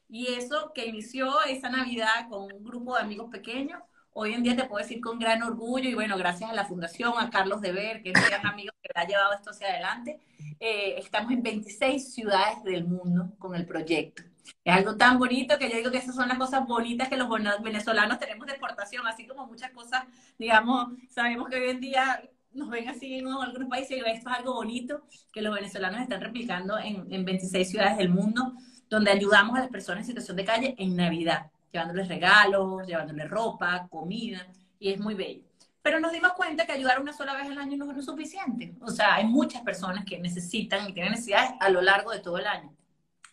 Y 0.09 0.27
eso 0.33 0.71
que 0.73 0.87
inició 0.87 1.43
esa 1.43 1.69
Navidad 1.69 2.27
con 2.29 2.51
un 2.51 2.63
grupo 2.63 2.95
de 2.95 3.03
amigos 3.03 3.29
pequeños, 3.29 3.79
hoy 4.13 4.33
en 4.33 4.41
día 4.41 4.55
te 4.55 4.63
puedo 4.63 4.81
decir 4.81 4.99
con 4.99 5.19
gran 5.19 5.43
orgullo 5.43 5.89
y 5.89 5.93
bueno, 5.93 6.17
gracias 6.17 6.49
a 6.49 6.53
la 6.53 6.65
fundación, 6.65 7.13
a 7.17 7.29
Carlos 7.29 7.61
Deber, 7.61 8.01
que 8.01 8.11
es 8.11 8.19
un 8.19 8.25
gran 8.25 8.47
amigo 8.47 8.73
que 8.81 8.89
ha 8.95 9.05
llevado 9.05 9.33
esto 9.33 9.51
hacia 9.51 9.67
adelante, 9.67 10.19
eh, 10.59 10.95
estamos 10.97 11.31
en 11.33 11.43
26 11.43 12.13
ciudades 12.13 12.63
del 12.63 12.85
mundo 12.85 13.35
con 13.37 13.53
el 13.53 13.67
proyecto. 13.67 14.23
Es 14.63 14.75
algo 14.75 14.95
tan 14.95 15.17
bonito 15.19 15.57
que 15.57 15.69
yo 15.69 15.77
digo 15.77 15.91
que 15.91 15.97
esas 15.97 16.15
son 16.15 16.27
las 16.27 16.37
cosas 16.37 16.65
bonitas 16.67 17.09
que 17.09 17.17
los 17.17 17.29
venezolanos 17.61 18.19
tenemos 18.19 18.45
de 18.47 18.53
exportación, 18.53 19.05
así 19.07 19.25
como 19.27 19.47
muchas 19.47 19.71
cosas, 19.71 20.03
digamos, 20.37 20.89
sabemos 21.09 21.49
que 21.49 21.57
hoy 21.57 21.69
en 21.69 21.79
día 21.79 22.21
nos 22.51 22.69
ven 22.69 22.89
así 22.89 23.15
en 23.15 23.27
algunos 23.27 23.69
países 23.69 23.91
y 23.91 23.99
esto 23.99 24.29
es 24.29 24.35
algo 24.35 24.53
bonito 24.55 25.03
que 25.31 25.41
los 25.41 25.53
venezolanos 25.53 26.01
están 26.01 26.21
replicando 26.21 26.77
en, 26.77 27.11
en 27.11 27.25
26 27.25 27.69
ciudades 27.69 27.97
del 27.97 28.09
mundo, 28.09 28.53
donde 28.89 29.11
ayudamos 29.11 29.57
a 29.57 29.61
las 29.61 29.69
personas 29.69 30.01
en 30.01 30.07
situación 30.07 30.37
de 30.37 30.45
calle 30.45 30.75
en 30.77 30.95
Navidad, 30.95 31.51
llevándoles 31.71 32.07
regalos, 32.07 32.87
llevándoles 32.87 33.29
ropa, 33.29 33.87
comida, 33.89 34.47
y 34.79 34.91
es 34.91 34.99
muy 34.99 35.13
bello. 35.13 35.43
Pero 35.81 35.99
nos 35.99 36.11
dimos 36.11 36.33
cuenta 36.33 36.65
que 36.65 36.73
ayudar 36.73 36.99
una 36.99 37.13
sola 37.13 37.33
vez 37.33 37.45
al 37.45 37.57
año 37.57 37.77
no 37.77 37.91
es 37.91 38.05
suficiente. 38.05 38.75
O 38.81 38.89
sea, 38.89 39.15
hay 39.15 39.25
muchas 39.25 39.61
personas 39.61 40.03
que 40.03 40.19
necesitan 40.19 40.89
y 40.89 40.93
tienen 40.93 41.13
necesidades 41.13 41.51
a 41.59 41.69
lo 41.69 41.81
largo 41.81 42.11
de 42.11 42.19
todo 42.19 42.37
el 42.37 42.47
año. 42.47 42.75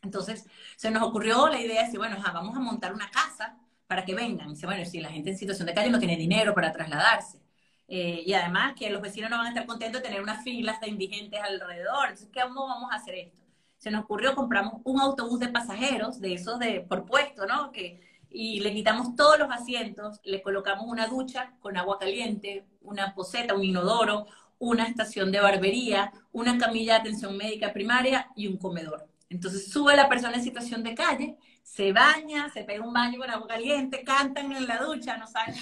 Entonces, 0.04 0.46
se 0.76 0.90
nos 0.90 1.02
ocurrió 1.02 1.48
la 1.48 1.60
idea 1.60 1.80
de 1.80 1.86
decir, 1.86 1.98
bueno, 1.98 2.16
vamos 2.22 2.56
a 2.56 2.60
montar 2.60 2.92
una 2.94 3.10
casa 3.10 3.58
para 3.86 4.04
que 4.04 4.14
vengan. 4.14 4.48
Y 4.48 4.54
dice, 4.54 4.66
bueno, 4.66 4.84
si 4.84 5.00
la 5.00 5.10
gente 5.10 5.30
en 5.30 5.38
situación 5.38 5.66
de 5.66 5.74
calle 5.74 5.90
no 5.90 5.98
tiene 5.98 6.16
dinero 6.16 6.54
para 6.54 6.72
trasladarse. 6.72 7.40
Eh, 7.88 8.22
y 8.24 8.32
además 8.32 8.74
que 8.74 8.90
los 8.90 9.02
vecinos 9.02 9.30
no 9.30 9.36
van 9.36 9.46
a 9.46 9.48
estar 9.50 9.66
contentos 9.66 10.00
de 10.00 10.08
tener 10.08 10.22
unas 10.22 10.42
filas 10.42 10.80
de 10.80 10.88
indigentes 10.88 11.40
alrededor. 11.40 12.08
Entonces, 12.08 12.30
¿cómo 12.32 12.66
vamos 12.66 12.92
a 12.92 12.96
hacer 12.96 13.14
esto? 13.14 13.42
Se 13.78 13.90
nos 13.90 14.04
ocurrió, 14.04 14.34
compramos 14.34 14.80
un 14.84 15.00
autobús 15.00 15.40
de 15.40 15.48
pasajeros, 15.48 16.20
de 16.20 16.34
esos 16.34 16.58
de 16.58 16.80
por 16.80 17.04
puesto, 17.04 17.46
¿no? 17.46 17.70
Que, 17.72 18.00
y 18.30 18.60
le 18.60 18.72
quitamos 18.72 19.14
todos 19.14 19.38
los 19.38 19.50
asientos, 19.50 20.20
le 20.24 20.42
colocamos 20.42 20.86
una 20.88 21.06
ducha 21.06 21.54
con 21.60 21.76
agua 21.76 21.98
caliente, 21.98 22.66
una 22.80 23.14
poseta, 23.14 23.54
un 23.54 23.62
inodoro, 23.64 24.26
una 24.58 24.86
estación 24.86 25.30
de 25.30 25.40
barbería, 25.40 26.12
una 26.32 26.58
camilla 26.58 26.94
de 26.94 27.00
atención 27.00 27.36
médica 27.36 27.72
primaria 27.72 28.30
y 28.34 28.46
un 28.48 28.56
comedor. 28.56 29.08
Entonces 29.35 29.70
sube 29.70 29.97
la 29.97 30.09
persona 30.09 30.37
en 30.37 30.44
situación 30.44 30.85
de 30.85 30.94
calle, 30.94 31.37
se 31.62 31.92
baña, 31.92 32.49
se 32.51 32.62
pega 32.62 32.87
un 32.87 32.92
baño 32.92 33.18
con 33.18 33.29
agua 33.29 33.49
caliente, 33.49 34.05
cantan 34.05 34.53
en 34.53 34.66
la 34.68 34.79
ducha, 34.79 35.16
no 35.16 35.27
saben 35.27 35.55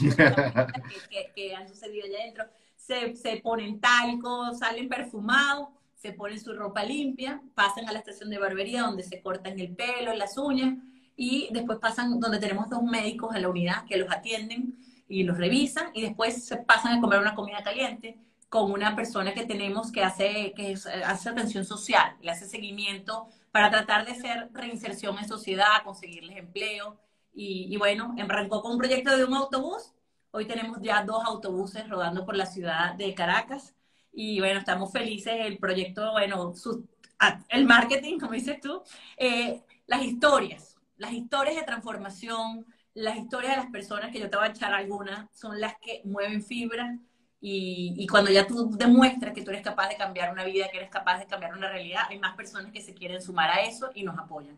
qué 1.08 1.32
que, 1.34 1.54
han 1.54 1.66
sucedido 1.66 2.04
allá 2.04 2.18
adentro, 2.20 2.44
se, 2.76 3.16
se 3.16 3.38
ponen 3.38 3.80
talco, 3.80 4.52
salen 4.52 4.90
perfumados, 4.90 5.68
se 5.94 6.12
ponen 6.12 6.38
su 6.38 6.52
ropa 6.52 6.84
limpia, 6.84 7.40
pasan 7.54 7.88
a 7.88 7.92
la 7.92 8.00
estación 8.00 8.28
de 8.28 8.38
barbería 8.38 8.82
donde 8.82 9.04
se 9.04 9.22
cortan 9.22 9.58
el 9.58 9.74
pelo, 9.74 10.14
las 10.14 10.36
uñas, 10.36 10.74
y 11.16 11.48
después 11.52 11.78
pasan 11.78 12.20
donde 12.20 12.38
tenemos 12.38 12.68
dos 12.68 12.82
médicos 12.82 13.34
en 13.34 13.42
la 13.42 13.48
unidad 13.48 13.86
que 13.86 13.96
los 13.96 14.10
atienden 14.10 14.76
y 15.08 15.22
los 15.22 15.38
revisan, 15.38 15.86
y 15.94 16.02
después 16.02 16.44
se 16.44 16.58
pasan 16.58 16.98
a 16.98 17.00
comer 17.00 17.20
una 17.20 17.34
comida 17.34 17.62
caliente 17.62 18.18
con 18.50 18.70
una 18.70 18.94
persona 18.94 19.32
que 19.32 19.46
tenemos 19.46 19.90
que 19.90 20.04
hace, 20.04 20.52
que 20.54 20.74
hace 21.06 21.28
atención 21.30 21.64
social, 21.64 22.16
le 22.20 22.32
hace 22.32 22.46
seguimiento 22.46 23.28
para 23.52 23.70
tratar 23.70 24.06
de 24.06 24.12
hacer 24.12 24.48
reinserción 24.52 25.18
en 25.18 25.28
sociedad, 25.28 25.84
conseguirles 25.84 26.38
empleo. 26.38 26.98
Y, 27.34 27.76
bueno, 27.76 28.14
arrancó 28.18 28.62
con 28.62 28.72
un 28.72 28.78
proyecto 28.78 29.16
de 29.16 29.24
un 29.24 29.34
autobús. 29.34 29.92
Hoy 30.32 30.46
tenemos 30.46 30.78
ya 30.80 31.04
dos 31.04 31.24
autobuses 31.24 31.88
rodando 31.88 32.24
por 32.24 32.34
la 32.34 32.46
ciudad 32.46 32.94
de 32.94 33.14
Caracas. 33.14 33.74
Y 34.12 34.40
bueno, 34.40 34.58
estamos 34.58 34.90
felices. 34.90 35.34
El 35.38 35.58
proyecto, 35.58 36.12
bueno, 36.12 36.52
el 37.48 37.64
marketing, 37.66 38.18
como 38.18 38.32
dices 38.32 38.58
tú, 38.60 38.82
eh, 39.16 39.62
las 39.86 40.02
historias, 40.02 40.76
las 40.96 41.12
historias 41.12 41.56
de 41.56 41.62
transformación, 41.62 42.66
las 42.94 43.16
historias 43.16 43.56
de 43.56 43.62
las 43.62 43.70
personas, 43.70 44.10
que 44.12 44.20
yo 44.20 44.28
te 44.28 44.36
voy 44.36 44.46
a 44.46 44.50
echar 44.50 44.72
algunas, 44.72 45.30
son 45.38 45.60
las 45.60 45.76
que 45.78 46.02
mueven 46.04 46.42
fibras 46.42 46.98
y, 47.44 48.06
cuando 48.06 48.30
ya 48.30 48.46
tú 48.46 48.70
demuestras 48.70 49.34
que 49.34 49.42
tú 49.42 49.50
eres 49.50 49.62
capaz 49.62 49.88
de 49.88 49.96
cambiar 49.96 50.32
una 50.32 50.44
vida, 50.44 50.68
que 50.70 50.76
eres 50.76 50.90
capaz 50.90 51.18
de 51.18 51.26
cambiar 51.26 51.52
una 51.52 51.68
realidad, 51.68 52.02
hay 52.08 52.20
más 52.20 52.36
personas 52.36 52.70
que 52.70 52.80
se 52.80 52.94
quieren 52.94 53.20
sumar 53.20 53.50
a 53.50 53.62
eso 53.62 53.90
y 53.94 54.04
nos 54.04 54.16
apoyan. 54.16 54.56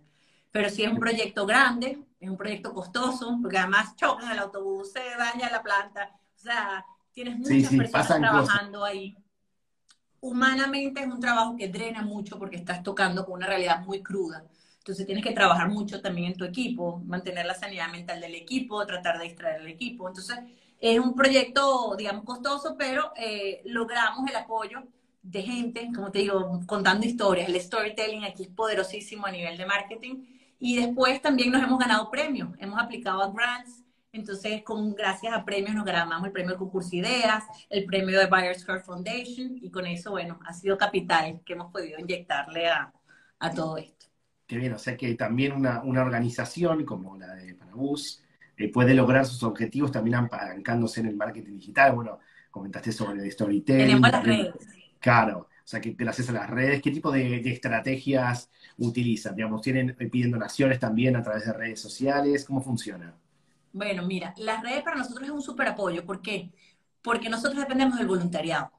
Pero 0.51 0.69
si 0.69 0.83
es 0.83 0.93
un 0.93 0.99
proyecto 0.99 1.47
grande, 1.47 1.99
es 2.21 2.29
un 2.29 2.37
proyecto 2.37 2.75
costoso, 2.75 3.39
porque 3.41 3.57
además 3.57 3.97
chocan 3.97 4.31
el 4.31 4.39
autobús, 4.39 4.93
se 4.93 5.01
daña 5.17 5.51
la 5.51 5.63
planta, 5.63 6.11
o 6.37 6.39
sea, 6.39 6.85
tienes 7.11 7.39
muchas 7.39 7.75
personas 7.75 8.19
trabajando 8.19 8.85
ahí. 8.85 9.17
Humanamente 10.21 11.01
es 11.01 11.07
un 11.07 11.21
trabajo 11.21 11.57
que 11.57 11.69
drena 11.69 12.03
mucho 12.03 12.39
porque 12.39 12.57
estás 12.57 12.83
tocando 12.83 13.25
con 13.25 13.37
una 13.37 13.47
realidad 13.47 13.81
muy 13.81 14.03
cruda. 14.03 14.45
Entonces 14.77 15.07
tienes 15.07 15.25
que 15.25 15.33
trabajar 15.33 15.71
mucho 15.71 16.03
también 16.03 16.33
en 16.33 16.37
tu 16.37 16.45
equipo, 16.45 17.01
mantener 17.07 17.47
la 17.47 17.55
sanidad 17.55 17.91
mental 17.91 18.21
del 18.21 18.35
equipo, 18.35 18.85
tratar 18.85 19.17
de 19.17 19.25
distraer 19.25 19.63
al 19.63 19.69
equipo. 19.69 20.07
Entonces, 20.07 20.39
es 20.93 21.01
un 21.01 21.15
proyecto, 21.15 21.95
digamos, 21.97 22.25
costoso, 22.25 22.77
pero 22.79 23.13
eh, 23.17 23.63
logramos 23.65 24.29
el 24.29 24.37
apoyo 24.37 24.83
de 25.23 25.43
gente, 25.43 25.89
como 25.95 26.11
te 26.11 26.19
digo, 26.19 26.61
contando 26.67 27.07
historias. 27.07 27.49
El 27.49 27.59
storytelling 27.59 28.25
aquí 28.25 28.43
es 28.43 28.49
poderosísimo 28.51 29.27
a 29.27 29.31
nivel 29.31 29.57
de 29.57 29.65
marketing. 29.65 30.27
Y 30.59 30.77
después 30.77 31.23
también 31.23 31.51
nos 31.53 31.63
hemos 31.63 31.79
ganado 31.79 32.11
premios. 32.11 32.51
Hemos 32.59 32.79
aplicado 32.79 33.23
a 33.23 33.33
grants 33.33 33.83
Entonces, 34.13 34.63
con, 34.63 34.95
gracias 34.95 35.33
a 35.33 35.45
premios 35.45 35.75
nos 35.75 35.87
ganamos 35.87 36.27
el 36.27 36.33
premio 36.33 36.57
Concurso 36.59 36.95
Ideas, 36.95 37.45
el 37.71 37.87
premio 37.87 38.19
de 38.19 38.27
Buyers 38.27 38.65
Card 38.65 38.83
Foundation, 38.83 39.59
y 39.63 39.71
con 39.71 39.87
eso, 39.87 40.11
bueno, 40.13 40.39
ha 40.47 40.53
sido 40.53 40.77
capital 40.77 41.41
que 41.47 41.55
hemos 41.55 41.73
podido 41.73 41.99
inyectarle 41.99 42.69
a, 42.69 42.93
a 43.39 43.55
todo 43.55 43.79
esto. 43.79 44.07
Qué 44.47 44.59
bien, 44.59 44.75
o 44.75 44.79
sea 44.79 44.97
que 44.97 45.15
también 45.15 45.53
una, 45.53 45.83
una 45.83 46.03
organización 46.03 46.85
como 46.85 47.17
la 47.17 47.35
de 47.35 47.55
Panabús 47.55 48.24
eh, 48.57 48.71
puede 48.71 48.95
lograr 48.95 49.27
sus 49.27 49.43
objetivos 49.43 49.93
también 49.93 50.17
apalancándose 50.17 51.01
en 51.01 51.07
el 51.07 51.17
marketing 51.17 51.55
digital. 51.55 51.95
Bueno, 51.95 52.19
comentaste 52.51 52.93
sobre 52.93 53.23
el 53.23 53.31
storytelling. 53.31 53.87
Tenemos 53.87 54.11
las 54.11 54.25
redes. 54.25 54.55
Claro, 55.01 55.39
o 55.41 55.67
sea 55.67 55.81
que 55.81 55.93
gracias 55.93 56.29
a 56.31 56.33
las 56.33 56.49
redes, 56.49 56.81
¿qué 56.81 56.91
tipo 56.91 57.11
de, 57.11 57.41
de 57.41 57.51
estrategias 57.51 58.51
utilizan? 58.79 59.35
Digamos, 59.35 59.63
¿tienen, 59.63 59.97
eh, 59.99 60.07
piden 60.07 60.31
donaciones 60.31 60.79
también 60.79 61.17
a 61.17 61.23
través 61.23 61.47
de 61.47 61.53
redes 61.53 61.81
sociales? 61.81 62.45
¿Cómo 62.45 62.61
funciona? 62.61 63.15
Bueno, 63.73 64.07
mira, 64.07 64.35
las 64.39 64.63
redes 64.63 64.83
para 64.83 64.97
nosotros 64.97 65.25
es 65.25 65.31
un 65.31 65.43
súper 65.43 65.69
apoyo. 65.69 66.05
¿Por 66.05 66.23
qué? 66.23 66.51
Porque 67.03 67.29
nosotros 67.29 67.59
dependemos 67.59 67.99
del 67.99 68.07
voluntariado. 68.07 68.71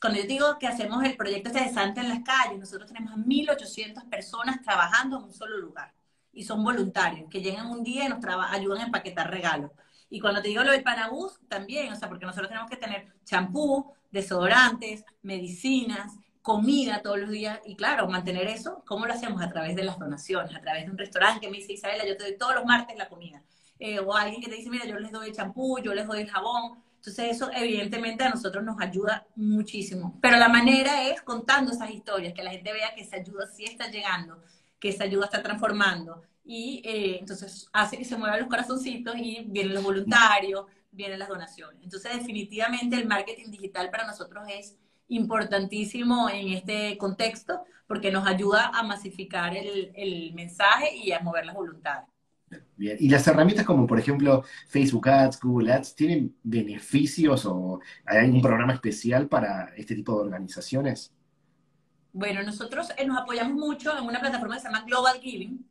Cuando 0.00 0.18
yo 0.20 0.26
digo 0.26 0.58
que 0.58 0.66
hacemos 0.66 1.04
el 1.04 1.16
proyecto 1.16 1.50
este 1.50 1.64
de 1.64 1.74
Santa 1.74 2.00
en 2.00 2.08
las 2.08 2.20
calles, 2.20 2.58
nosotros 2.58 2.86
tenemos 2.86 3.12
a 3.12 3.16
1.800 3.16 4.08
personas 4.08 4.62
trabajando 4.62 5.18
en 5.18 5.24
un 5.24 5.32
solo 5.32 5.58
lugar. 5.58 5.92
Y 6.32 6.44
son 6.44 6.62
voluntarios, 6.62 7.28
que 7.30 7.40
llegan 7.40 7.66
un 7.66 7.82
día 7.82 8.06
y 8.06 8.08
nos 8.08 8.24
ayudan 8.50 8.82
a 8.82 8.84
empaquetar 8.84 9.30
regalos. 9.30 9.70
Y 10.08 10.20
cuando 10.20 10.42
te 10.42 10.48
digo 10.48 10.64
lo 10.64 10.72
del 10.72 10.82
Panabús, 10.82 11.38
también, 11.48 11.92
o 11.92 11.96
sea, 11.96 12.08
porque 12.08 12.26
nosotros 12.26 12.48
tenemos 12.48 12.68
que 12.68 12.76
tener 12.76 13.06
champú, 13.24 13.92
desodorantes, 14.10 15.04
medicinas, 15.22 16.12
comida 16.42 17.02
todos 17.02 17.18
los 17.18 17.30
días. 17.30 17.60
Y 17.64 17.76
claro, 17.76 18.08
mantener 18.08 18.48
eso, 18.48 18.82
¿cómo 18.86 19.06
lo 19.06 19.12
hacemos? 19.12 19.40
A 19.42 19.48
través 19.48 19.76
de 19.76 19.84
las 19.84 19.98
donaciones, 19.98 20.54
a 20.54 20.60
través 20.60 20.84
de 20.84 20.90
un 20.90 20.98
restaurante 20.98 21.40
que 21.40 21.50
me 21.50 21.58
dice 21.58 21.74
Isabela, 21.74 22.06
yo 22.06 22.16
te 22.16 22.24
doy 22.24 22.38
todos 22.38 22.54
los 22.54 22.64
martes 22.64 22.96
la 22.96 23.08
comida 23.08 23.42
eh, 23.78 23.98
o 23.98 24.14
alguien 24.14 24.42
que 24.42 24.50
te 24.50 24.56
dice, 24.56 24.68
mira, 24.68 24.84
yo 24.84 24.98
les 24.98 25.10
doy 25.10 25.28
el 25.28 25.34
champú, 25.34 25.78
yo 25.78 25.94
les 25.94 26.06
doy 26.06 26.20
el 26.20 26.30
jabón. 26.30 26.82
Entonces 26.96 27.36
eso 27.36 27.50
evidentemente 27.54 28.24
a 28.24 28.28
nosotros 28.28 28.62
nos 28.62 28.78
ayuda 28.78 29.26
muchísimo. 29.34 30.18
Pero 30.20 30.36
la 30.36 30.50
manera 30.50 31.08
es 31.08 31.22
contando 31.22 31.72
esas 31.72 31.90
historias, 31.90 32.34
que 32.34 32.42
la 32.42 32.50
gente 32.50 32.72
vea 32.74 32.94
que 32.94 33.00
esa 33.00 33.16
ayuda 33.16 33.46
sí 33.46 33.64
está 33.64 33.88
llegando, 33.90 34.42
que 34.80 34.88
esa 34.88 35.04
ayuda 35.04 35.26
está 35.26 35.42
transformando. 35.42 36.22
Y 36.44 36.82
eh, 36.84 37.18
entonces 37.20 37.68
hace 37.72 37.96
que 37.98 38.04
se 38.04 38.16
muevan 38.16 38.40
los 38.40 38.48
corazoncitos 38.48 39.14
y 39.16 39.44
vienen 39.46 39.74
los 39.74 39.84
voluntarios, 39.84 40.64
vienen 40.90 41.18
las 41.18 41.28
donaciones. 41.28 41.80
Entonces 41.82 42.12
definitivamente 42.16 42.96
el 42.96 43.06
marketing 43.06 43.50
digital 43.50 43.90
para 43.90 44.06
nosotros 44.06 44.44
es 44.48 44.76
importantísimo 45.08 46.28
en 46.30 46.48
este 46.48 46.96
contexto 46.98 47.64
porque 47.86 48.10
nos 48.10 48.26
ayuda 48.26 48.70
a 48.74 48.82
masificar 48.82 49.56
el, 49.56 49.92
el 49.94 50.32
mensaje 50.34 50.94
y 50.96 51.12
a 51.12 51.20
mover 51.20 51.46
las 51.46 51.54
voluntades. 51.54 52.06
Bien. 52.76 52.96
¿Y 52.98 53.08
las 53.08 53.26
herramientas 53.28 53.64
como, 53.64 53.86
por 53.86 53.98
ejemplo, 53.98 54.44
Facebook 54.68 55.08
Ads, 55.08 55.40
Google 55.40 55.72
Ads, 55.72 55.94
tienen 55.94 56.34
beneficios 56.42 57.44
o 57.46 57.80
hay 58.04 58.18
algún 58.18 58.42
programa 58.42 58.72
especial 58.72 59.28
para 59.28 59.72
este 59.76 59.94
tipo 59.94 60.14
de 60.14 60.22
organizaciones? 60.22 61.12
Bueno, 62.12 62.42
nosotros 62.42 62.88
eh, 62.96 63.06
nos 63.06 63.18
apoyamos 63.18 63.54
mucho 63.54 63.96
en 63.96 64.04
una 64.04 64.20
plataforma 64.20 64.56
que 64.56 64.62
se 64.62 64.66
llama 64.68 64.82
Global 64.84 65.20
Giving, 65.20 65.66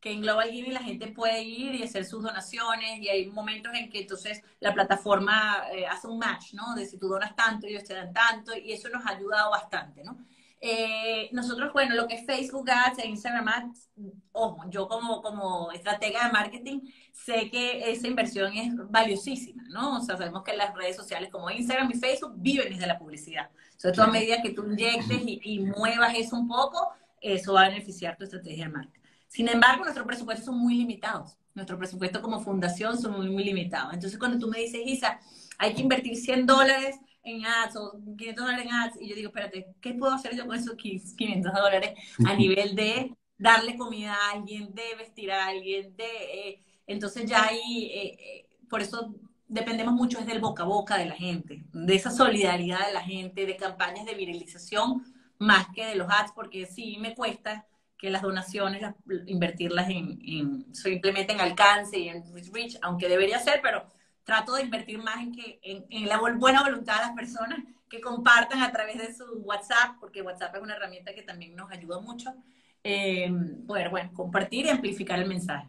que 0.00 0.10
en 0.12 0.22
Global 0.22 0.50
Giving 0.50 0.72
la 0.72 0.82
gente 0.82 1.08
puede 1.08 1.42
ir 1.42 1.74
y 1.74 1.82
hacer 1.82 2.04
sus 2.04 2.22
donaciones 2.22 2.98
y 3.00 3.08
hay 3.08 3.26
momentos 3.30 3.72
en 3.74 3.90
que 3.90 4.00
entonces 4.00 4.42
la 4.60 4.72
plataforma 4.74 5.64
eh, 5.72 5.86
hace 5.86 6.08
un 6.08 6.18
match, 6.18 6.54
¿no? 6.54 6.74
De 6.74 6.86
si 6.86 6.98
tú 6.98 7.08
donas 7.08 7.36
tanto, 7.36 7.66
ellos 7.66 7.84
te 7.84 7.94
dan 7.94 8.12
tanto 8.12 8.56
y 8.56 8.72
eso 8.72 8.88
nos 8.88 9.04
ha 9.06 9.10
ayudado 9.10 9.50
bastante, 9.50 10.02
¿no? 10.02 10.18
Eh, 10.64 11.28
nosotros, 11.32 11.72
bueno, 11.72 11.96
lo 11.96 12.06
que 12.06 12.14
es 12.14 12.24
Facebook 12.24 12.70
Ads 12.70 13.00
e 13.00 13.08
Instagram 13.08 13.48
Ads, 13.48 13.90
ojo, 14.30 14.62
yo 14.70 14.86
como, 14.86 15.20
como 15.20 15.72
estratega 15.72 16.26
de 16.26 16.32
marketing 16.32 16.80
sé 17.12 17.50
que 17.50 17.90
esa 17.90 18.06
inversión 18.06 18.56
es 18.56 18.72
valiosísima, 18.88 19.64
¿no? 19.70 19.96
O 19.96 20.00
sea, 20.00 20.16
sabemos 20.16 20.44
que 20.44 20.56
las 20.56 20.72
redes 20.72 20.94
sociales 20.94 21.30
como 21.32 21.50
Instagram 21.50 21.90
y 21.90 21.94
Facebook 21.94 22.34
viven 22.36 22.72
desde 22.72 22.86
la 22.86 22.96
publicidad. 22.96 23.50
Sobre 23.76 23.96
todo 23.96 24.04
a 24.06 24.12
medida 24.12 24.40
que 24.40 24.50
tú 24.50 24.64
inyectes 24.64 25.20
y, 25.24 25.58
muevas 25.58 26.14
eso 26.16 26.36
un 26.36 26.46
poco, 26.46 26.92
eso 27.20 27.54
va 27.54 27.62
a 27.62 27.68
beneficiar 27.68 28.16
tu 28.16 28.22
estrategia 28.22 28.66
de 28.66 28.70
marketing. 28.70 29.00
Sin 29.26 29.48
embargo, 29.48 29.82
nuestros 29.82 30.06
presupuestos 30.06 30.46
son 30.46 30.58
muy 30.58 30.76
limitados. 30.76 31.38
Nuestro 31.54 31.76
presupuesto 31.76 32.22
como 32.22 32.38
fundación 32.38 32.96
son 32.96 33.16
muy, 33.16 33.28
muy 33.28 33.42
limitados. 33.42 33.94
Entonces, 33.94 34.16
cuando 34.16 34.38
tú 34.38 34.46
me 34.46 34.60
dices, 34.60 34.80
Isa, 34.84 35.18
hay 35.58 35.74
que 35.74 35.82
invertir 35.82 36.16
100 36.16 36.46
dólares 36.46 37.00
en 37.22 37.44
ads 37.46 37.76
o 37.76 37.92
500 38.16 38.44
dólares 38.44 38.66
en 38.66 38.72
ads, 38.72 39.00
y 39.00 39.08
yo 39.08 39.14
digo, 39.14 39.28
espérate, 39.28 39.74
¿qué 39.80 39.94
puedo 39.94 40.12
hacer 40.12 40.36
yo 40.36 40.46
con 40.46 40.56
esos 40.56 40.74
500 40.76 41.52
dólares 41.52 41.98
a 42.26 42.34
nivel 42.34 42.74
de 42.74 43.14
darle 43.38 43.76
comida 43.76 44.14
a 44.14 44.32
alguien, 44.32 44.74
de 44.74 44.94
vestir 44.96 45.30
a 45.32 45.46
alguien, 45.46 45.96
de... 45.96 46.04
Eh, 46.04 46.62
entonces 46.86 47.26
ya 47.26 47.44
ahí, 47.44 47.90
eh, 47.92 48.18
eh, 48.20 48.48
por 48.68 48.82
eso 48.82 49.14
dependemos 49.48 49.94
mucho 49.94 50.18
es 50.18 50.26
del 50.26 50.40
boca 50.40 50.62
a 50.62 50.66
boca 50.66 50.98
de 50.98 51.06
la 51.06 51.14
gente, 51.14 51.64
de 51.72 51.94
esa 51.94 52.10
solidaridad 52.10 52.86
de 52.86 52.92
la 52.92 53.02
gente, 53.02 53.46
de 53.46 53.56
campañas 53.56 54.06
de 54.06 54.14
viralización, 54.14 55.04
más 55.38 55.66
que 55.74 55.86
de 55.86 55.96
los 55.96 56.08
ads, 56.08 56.32
porque 56.34 56.66
sí 56.66 56.96
me 56.98 57.14
cuesta 57.14 57.66
que 57.98 58.10
las 58.10 58.22
donaciones, 58.22 58.82
invertirlas 59.26 59.88
en, 59.88 60.20
en, 60.24 60.74
simplemente 60.74 61.32
en 61.32 61.40
alcance 61.40 61.98
y 61.98 62.08
en 62.08 62.24
reach, 62.52 62.76
aunque 62.82 63.08
debería 63.08 63.38
ser, 63.38 63.60
pero 63.62 63.84
trato 64.24 64.54
de 64.54 64.62
invertir 64.62 64.98
más 64.98 65.18
en, 65.22 65.32
que, 65.32 65.60
en, 65.62 66.08
la 66.08 66.18
buena 66.18 66.62
voluntad 66.62 66.96
de 66.96 67.06
las 67.06 67.16
personas 67.16 67.58
que 67.88 68.00
compartan 68.00 68.62
a 68.62 68.72
través 68.72 68.98
de 68.98 69.14
su 69.14 69.24
WhatsApp, 69.40 69.96
porque 70.00 70.22
WhatsApp 70.22 70.54
es 70.56 70.62
una 70.62 70.76
herramienta 70.76 71.14
que 71.14 71.22
también 71.22 71.54
nos 71.54 71.70
ayuda 71.70 72.00
mucho, 72.00 72.34
eh, 72.84 73.30
poder, 73.66 73.90
bueno, 73.90 74.10
compartir 74.14 74.66
y 74.66 74.70
amplificar 74.70 75.18
el 75.18 75.28
mensaje. 75.28 75.68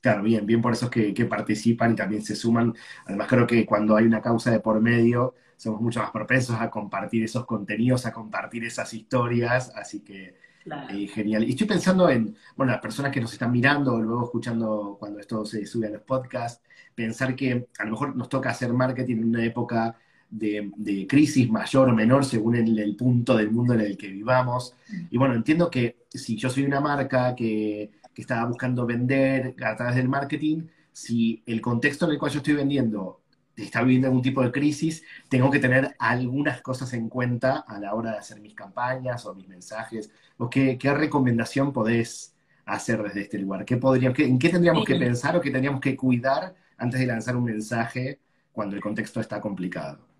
Claro, 0.00 0.22
bien, 0.22 0.44
bien 0.46 0.60
por 0.60 0.72
esos 0.72 0.90
que, 0.90 1.14
que, 1.14 1.26
participan 1.26 1.92
y 1.92 1.96
también 1.96 2.22
se 2.22 2.34
suman. 2.34 2.74
Además, 3.04 3.28
creo 3.28 3.46
que 3.46 3.64
cuando 3.64 3.94
hay 3.94 4.04
una 4.04 4.20
causa 4.20 4.50
de 4.50 4.58
por 4.58 4.80
medio, 4.80 5.34
somos 5.56 5.80
mucho 5.80 6.00
más 6.00 6.10
propensos 6.10 6.60
a 6.60 6.70
compartir 6.70 7.22
esos 7.22 7.46
contenidos, 7.46 8.04
a 8.04 8.12
compartir 8.12 8.64
esas 8.64 8.92
historias, 8.94 9.70
así 9.76 10.00
que 10.00 10.41
eh, 10.64 11.06
genial. 11.08 11.44
Y 11.44 11.50
estoy 11.50 11.66
pensando 11.66 12.08
en, 12.08 12.36
bueno, 12.56 12.72
las 12.72 12.80
personas 12.80 13.12
que 13.12 13.20
nos 13.20 13.32
están 13.32 13.52
mirando 13.52 13.94
o 13.94 14.00
luego 14.00 14.24
escuchando 14.24 14.96
cuando 14.98 15.18
esto 15.18 15.44
se 15.44 15.66
sube 15.66 15.88
a 15.88 15.90
los 15.90 16.02
podcasts, 16.02 16.62
pensar 16.94 17.34
que 17.34 17.68
a 17.78 17.84
lo 17.84 17.92
mejor 17.92 18.16
nos 18.16 18.28
toca 18.28 18.50
hacer 18.50 18.72
marketing 18.72 19.16
en 19.16 19.24
una 19.24 19.44
época 19.44 19.96
de, 20.30 21.06
crisis 21.08 21.50
mayor 21.50 21.88
o 21.88 21.94
menor 21.94 22.24
según 22.24 22.56
el, 22.56 22.96
punto 22.96 23.36
del 23.36 23.50
mundo 23.50 23.74
en 23.74 23.80
el 23.80 23.96
que 23.96 24.08
vivamos. 24.08 24.74
Y 25.10 25.18
bueno, 25.18 25.34
entiendo 25.34 25.70
que 25.70 26.06
si 26.10 26.36
yo 26.36 26.48
soy 26.48 26.64
una 26.64 26.80
marca 26.80 27.34
que, 27.34 27.90
que 28.14 28.22
está 28.22 28.44
buscando 28.46 28.86
vender 28.86 29.54
a 29.64 29.76
través 29.76 29.96
del 29.96 30.08
marketing, 30.08 30.62
si 30.92 31.42
el 31.46 31.60
contexto 31.60 32.06
en 32.06 32.12
el 32.12 32.18
cual 32.18 32.32
yo 32.32 32.38
estoy 32.38 32.54
vendiendo 32.54 33.22
está 33.56 33.82
viviendo 33.82 34.08
algún 34.08 34.22
tipo 34.22 34.42
de 34.42 34.50
crisis, 34.50 35.04
tengo 35.28 35.50
que 35.50 35.58
tener 35.58 35.94
algunas 35.98 36.62
cosas 36.62 36.92
en 36.94 37.08
cuenta 37.08 37.64
a 37.66 37.78
la 37.78 37.94
hora 37.94 38.12
de 38.12 38.18
hacer 38.18 38.40
mis 38.40 38.54
campañas 38.54 39.26
o 39.26 39.34
mis 39.34 39.48
mensajes. 39.48 40.10
¿O 40.38 40.50
qué, 40.50 40.78
qué 40.78 40.92
recomendación 40.94 41.72
podés 41.72 42.34
hacer 42.64 43.02
desde 43.02 43.22
este 43.22 43.38
lugar? 43.38 43.64
¿Qué 43.64 43.76
podríamos, 43.76 44.18
¿En 44.18 44.38
qué 44.38 44.48
tendríamos 44.48 44.84
que 44.84 44.96
pensar 44.96 45.36
o 45.36 45.40
qué 45.40 45.50
tendríamos 45.50 45.80
que 45.80 45.96
cuidar 45.96 46.54
antes 46.76 47.00
de 47.00 47.06
lanzar 47.06 47.36
un 47.36 47.44
mensaje 47.44 48.20
cuando 48.52 48.76
el 48.76 48.82
contexto 48.82 49.20
está 49.20 49.40
complicado? 49.40 50.12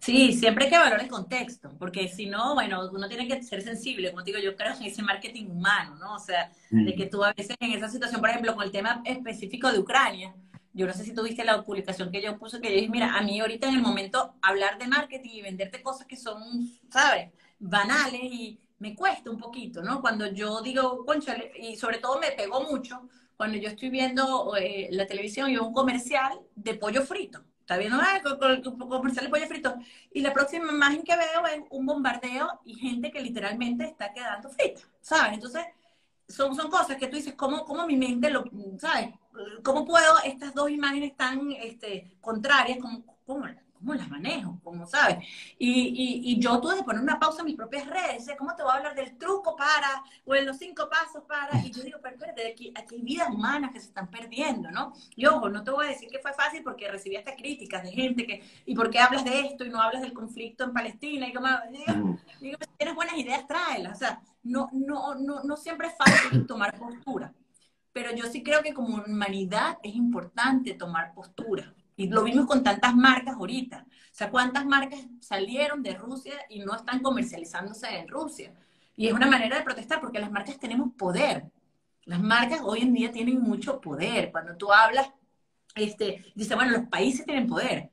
Sí, 0.00 0.34
siempre 0.34 0.64
hay 0.64 0.70
que 0.70 0.78
valorar 0.78 1.00
el 1.00 1.08
contexto, 1.08 1.72
porque 1.78 2.08
si 2.08 2.26
no, 2.26 2.54
bueno, 2.54 2.88
uno 2.92 3.08
tiene 3.08 3.26
que 3.26 3.42
ser 3.42 3.62
sensible, 3.62 4.10
como 4.10 4.22
digo, 4.22 4.38
yo 4.38 4.54
creo 4.54 4.74
en 4.74 4.82
ese 4.84 5.02
marketing 5.02 5.46
humano, 5.46 5.96
¿no? 5.96 6.14
O 6.14 6.18
sea, 6.18 6.52
de 6.70 6.92
mm. 6.92 6.96
que 6.96 7.06
tú 7.06 7.24
a 7.24 7.32
veces 7.32 7.56
en 7.58 7.72
esa 7.72 7.88
situación, 7.88 8.20
por 8.20 8.30
ejemplo, 8.30 8.54
con 8.54 8.64
el 8.64 8.70
tema 8.70 9.02
específico 9.04 9.72
de 9.72 9.78
Ucrania, 9.78 10.34
yo 10.72 10.86
no 10.86 10.92
sé 10.92 11.04
si 11.04 11.14
tuviste 11.14 11.42
la 11.44 11.62
publicación 11.64 12.12
que 12.12 12.20
yo 12.20 12.38
puse, 12.38 12.60
que 12.60 12.68
yo 12.68 12.74
dije, 12.76 12.90
mira, 12.90 13.16
a 13.16 13.22
mí 13.22 13.40
ahorita 13.40 13.68
en 13.68 13.76
el 13.76 13.82
momento 13.82 14.34
hablar 14.42 14.78
de 14.78 14.86
marketing 14.86 15.30
y 15.30 15.42
venderte 15.42 15.82
cosas 15.82 16.06
que 16.06 16.16
son, 16.16 16.42
¿sabes? 16.90 17.32
Banales 17.58 18.20
y 18.22 18.60
me 18.78 18.94
cuesta 18.94 19.30
un 19.30 19.38
poquito, 19.38 19.82
¿no? 19.82 20.00
Cuando 20.00 20.26
yo 20.26 20.60
digo, 20.60 21.04
conchale, 21.04 21.52
y 21.56 21.76
sobre 21.76 21.98
todo 21.98 22.18
me 22.18 22.32
pegó 22.32 22.62
mucho 22.62 23.08
cuando 23.36 23.58
yo 23.58 23.68
estoy 23.68 23.90
viendo 23.90 24.54
eh, 24.56 24.88
la 24.90 25.06
televisión 25.06 25.50
y 25.50 25.56
un 25.56 25.72
comercial 25.72 26.40
de 26.54 26.74
pollo 26.74 27.02
frito. 27.02 27.42
Está 27.60 27.76
viendo 27.78 27.98
ah, 28.00 28.20
comercial 28.78 29.24
de 29.24 29.30
pollo 29.30 29.46
frito. 29.46 29.74
Y 30.12 30.20
la 30.20 30.32
próxima 30.32 30.70
imagen 30.70 31.02
que 31.02 31.16
veo 31.16 31.46
es 31.46 31.62
un 31.70 31.84
bombardeo 31.84 32.60
y 32.64 32.74
gente 32.74 33.10
que 33.10 33.20
literalmente 33.20 33.84
está 33.84 34.12
quedando 34.12 34.48
frita, 34.50 34.82
¿sabes? 35.00 35.34
Entonces, 35.34 35.64
son, 36.28 36.54
son 36.54 36.70
cosas 36.70 36.96
que 36.96 37.06
tú 37.08 37.16
dices, 37.16 37.34
¿cómo, 37.34 37.64
cómo 37.64 37.86
mi 37.86 37.96
mente 37.96 38.30
lo, 38.30 38.44
¿sabes? 38.78 39.10
¿Cómo 39.62 39.84
puedo 39.84 40.18
estas 40.24 40.54
dos 40.54 40.70
imágenes 40.70 41.16
tan 41.16 41.52
este, 41.52 42.16
contrarias, 42.20 42.78
cómo, 42.80 43.04
cómo, 43.26 43.46
cómo, 43.86 43.94
las 43.94 44.08
manejo? 44.08 44.58
¿Cómo 44.64 44.86
sabes? 44.86 45.18
Y, 45.58 45.70
y, 45.70 46.32
y, 46.32 46.40
yo 46.40 46.60
tuve 46.60 46.76
que 46.76 46.82
poner 46.82 47.00
una 47.00 47.18
pausa 47.18 47.40
en 47.40 47.46
mis 47.46 47.56
propias 47.56 47.86
redes. 47.86 48.26
¿Cómo 48.36 48.54
te 48.56 48.62
voy 48.62 48.72
a 48.72 48.76
hablar 48.76 48.94
del 48.94 49.16
truco 49.16 49.54
para, 49.54 50.02
o 50.24 50.34
en 50.34 50.44
los 50.44 50.58
cinco 50.58 50.88
pasos 50.90 51.22
para? 51.26 51.64
Y 51.64 51.70
yo 51.70 51.82
digo, 51.82 51.98
pero 52.02 52.16
espérate, 52.16 52.52
aquí, 52.52 52.72
aquí 52.74 52.96
hay 52.96 53.02
vidas 53.02 53.28
humanas 53.30 53.70
que 53.72 53.80
se 53.80 53.86
están 53.86 54.10
perdiendo, 54.10 54.70
¿no? 54.70 54.92
Y 55.14 55.26
ojo, 55.26 55.48
no 55.48 55.62
te 55.62 55.70
voy 55.70 55.86
a 55.86 55.90
decir 55.90 56.08
que 56.10 56.18
fue 56.18 56.32
fácil 56.32 56.62
porque 56.64 56.90
recibí 56.90 57.16
hasta 57.16 57.36
críticas 57.36 57.84
de 57.84 57.92
gente 57.92 58.26
que, 58.26 58.42
¿y 58.66 58.74
por 58.74 58.90
qué 58.90 58.98
hablas 58.98 59.24
de 59.24 59.40
esto 59.40 59.64
y 59.64 59.70
no 59.70 59.80
hablas 59.80 60.02
del 60.02 60.12
conflicto 60.12 60.64
en 60.64 60.72
Palestina? 60.72 61.28
Y 61.28 61.32
como, 61.32 61.48
digo, 61.70 62.18
digo 62.40 62.58
si 62.60 62.76
tienes 62.76 62.94
buenas 62.94 63.16
ideas, 63.16 63.46
tráelas. 63.46 63.96
O 63.96 63.98
sea, 63.98 64.20
no, 64.42 64.68
no, 64.72 65.14
no, 65.14 65.42
no 65.44 65.56
siempre 65.56 65.88
es 65.88 65.94
fácil 65.96 66.46
tomar 66.46 66.76
postura 66.78 67.32
pero 67.96 68.14
yo 68.14 68.26
sí 68.26 68.42
creo 68.42 68.62
que 68.62 68.74
como 68.74 69.02
humanidad 69.02 69.78
es 69.82 69.94
importante 69.94 70.74
tomar 70.74 71.14
postura. 71.14 71.74
Y 71.96 72.08
lo 72.08 72.22
vimos 72.24 72.46
con 72.46 72.62
tantas 72.62 72.94
marcas 72.94 73.34
ahorita. 73.34 73.86
O 73.88 74.14
sea, 74.14 74.30
¿cuántas 74.30 74.64
marcas 74.66 75.00
salieron 75.20 75.82
de 75.82 75.94
Rusia 75.94 76.34
y 76.48 76.60
no 76.60 76.74
están 76.74 77.00
comercializándose 77.00 77.88
en 77.88 78.08
Rusia? 78.08 78.52
Y 78.96 79.08
es 79.08 79.12
una 79.12 79.26
manera 79.26 79.58
de 79.58 79.64
protestar 79.64 80.00
porque 80.00 80.20
las 80.20 80.30
marcas 80.30 80.58
tenemos 80.58 80.92
poder. 80.94 81.50
Las 82.04 82.20
marcas 82.20 82.60
hoy 82.62 82.80
en 82.80 82.92
día 82.94 83.10
tienen 83.10 83.40
mucho 83.40 83.80
poder. 83.80 84.30
Cuando 84.30 84.56
tú 84.56 84.72
hablas, 84.72 85.10
este, 85.74 86.24
dice, 86.34 86.54
bueno, 86.54 86.72
los 86.72 86.88
países 86.88 87.24
tienen 87.26 87.46
poder 87.46 87.90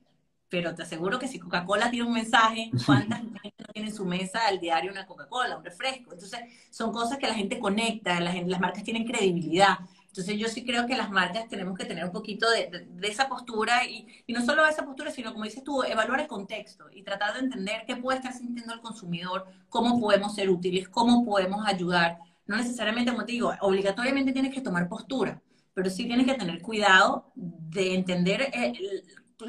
pero 0.54 0.72
te 0.72 0.84
aseguro 0.84 1.18
que 1.18 1.26
si 1.26 1.40
Coca-Cola 1.40 1.90
tiene 1.90 2.06
un 2.06 2.14
mensaje, 2.14 2.70
¿cuántas 2.86 3.18
gente 3.18 3.56
no 3.58 3.66
tiene 3.72 3.88
en 3.88 3.94
su 3.94 4.04
mesa 4.04 4.46
al 4.46 4.60
diario 4.60 4.92
una 4.92 5.04
Coca-Cola, 5.04 5.56
un 5.56 5.64
refresco? 5.64 6.12
Entonces, 6.12 6.40
son 6.70 6.92
cosas 6.92 7.18
que 7.18 7.26
la 7.26 7.34
gente 7.34 7.58
conecta, 7.58 8.20
las 8.20 8.60
marcas 8.60 8.84
tienen 8.84 9.04
credibilidad. 9.04 9.78
Entonces, 10.14 10.38
yo 10.38 10.46
sí 10.46 10.64
creo 10.64 10.86
que 10.86 10.96
las 10.96 11.10
marcas 11.10 11.48
tenemos 11.48 11.76
que 11.76 11.86
tener 11.86 12.04
un 12.04 12.12
poquito 12.12 12.46
de, 12.48 12.86
esa 13.02 13.28
postura 13.28 13.84
y, 13.84 14.06
y, 14.28 14.32
no 14.32 14.44
solo 14.44 14.64
esa 14.64 14.84
postura, 14.84 15.10
sino 15.10 15.32
como 15.32 15.44
dices 15.44 15.64
tú, 15.64 15.82
evaluar 15.82 16.20
el 16.20 16.28
contexto 16.28 16.84
y 16.92 17.02
tratar 17.02 17.34
de 17.34 17.40
entender 17.40 17.82
qué 17.84 17.96
puede 17.96 18.18
estar 18.18 18.32
sintiendo 18.32 18.74
el 18.74 18.80
consumidor, 18.80 19.44
cómo 19.68 19.98
podemos 19.98 20.32
ser 20.36 20.50
útiles, 20.50 20.88
cómo 20.88 21.24
podemos 21.24 21.66
ayudar. 21.66 22.18
No 22.46 22.56
necesariamente, 22.56 23.10
como 23.10 23.26
te 23.26 23.32
digo, 23.32 23.54
obligatoriamente 23.60 24.30
tienes 24.30 24.54
que 24.54 24.60
tomar 24.60 24.88
postura, 24.88 25.42
pero 25.74 25.90
sí 25.90 26.06
tienes 26.06 26.26
que 26.26 26.34
tener 26.34 26.62
cuidado 26.62 27.32
de 27.34 27.96
entender 27.96 28.50
el, 28.52 29.02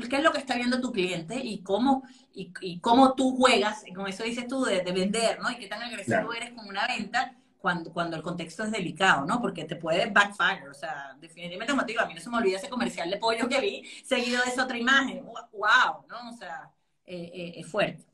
qué 0.10 0.16
es 0.16 0.24
lo 0.24 0.32
que 0.32 0.40
está 0.40 0.56
viendo 0.56 0.82
tu 0.82 0.92
cliente 0.92 1.40
y 1.44 1.62
cómo, 1.62 2.02
y, 2.34 2.80
cómo 2.80 3.14
tú 3.14 3.36
juegas, 3.36 3.84
como 3.94 4.08
eso 4.08 4.24
dices 4.24 4.48
tú, 4.48 4.64
de, 4.64 4.82
vender, 4.82 5.40
¿no? 5.40 5.52
Y 5.52 5.58
qué 5.58 5.68
tan 5.68 5.84
agresivo 5.84 6.34
eres 6.34 6.54
con 6.54 6.68
una 6.68 6.88
venta 6.88 7.36
cuando, 7.66 7.92
cuando 7.92 8.16
el 8.16 8.22
contexto 8.22 8.64
es 8.64 8.70
delicado, 8.70 9.26
¿no? 9.26 9.42
Porque 9.42 9.66
te 9.66 9.76
puede 9.76 10.12
backfire, 10.12 10.70
o 10.70 10.74
sea, 10.76 11.18
definitivamente, 11.20 11.74
como 11.74 11.84
te 11.84 11.94
digo, 11.94 12.04
a 12.04 12.06
mí 12.06 12.14
no 12.14 12.22
se 12.22 12.30
me 12.30 12.38
olvida 12.38 12.58
ese 12.58 12.70
comercial 12.70 13.10
de 13.10 13.18
pollo 13.18 13.50
que 13.50 13.60
vi, 13.60 13.84
seguido 14.04 14.40
de 14.44 14.52
esa 14.52 14.66
otra 14.66 14.78
imagen, 14.78 15.26
wow, 15.26 16.06
¿no? 16.08 16.30
O 16.30 16.38
sea, 16.38 16.70
eh, 17.08 17.32
eh, 17.34 17.54
es 17.58 17.66
fuerte. 17.66 18.06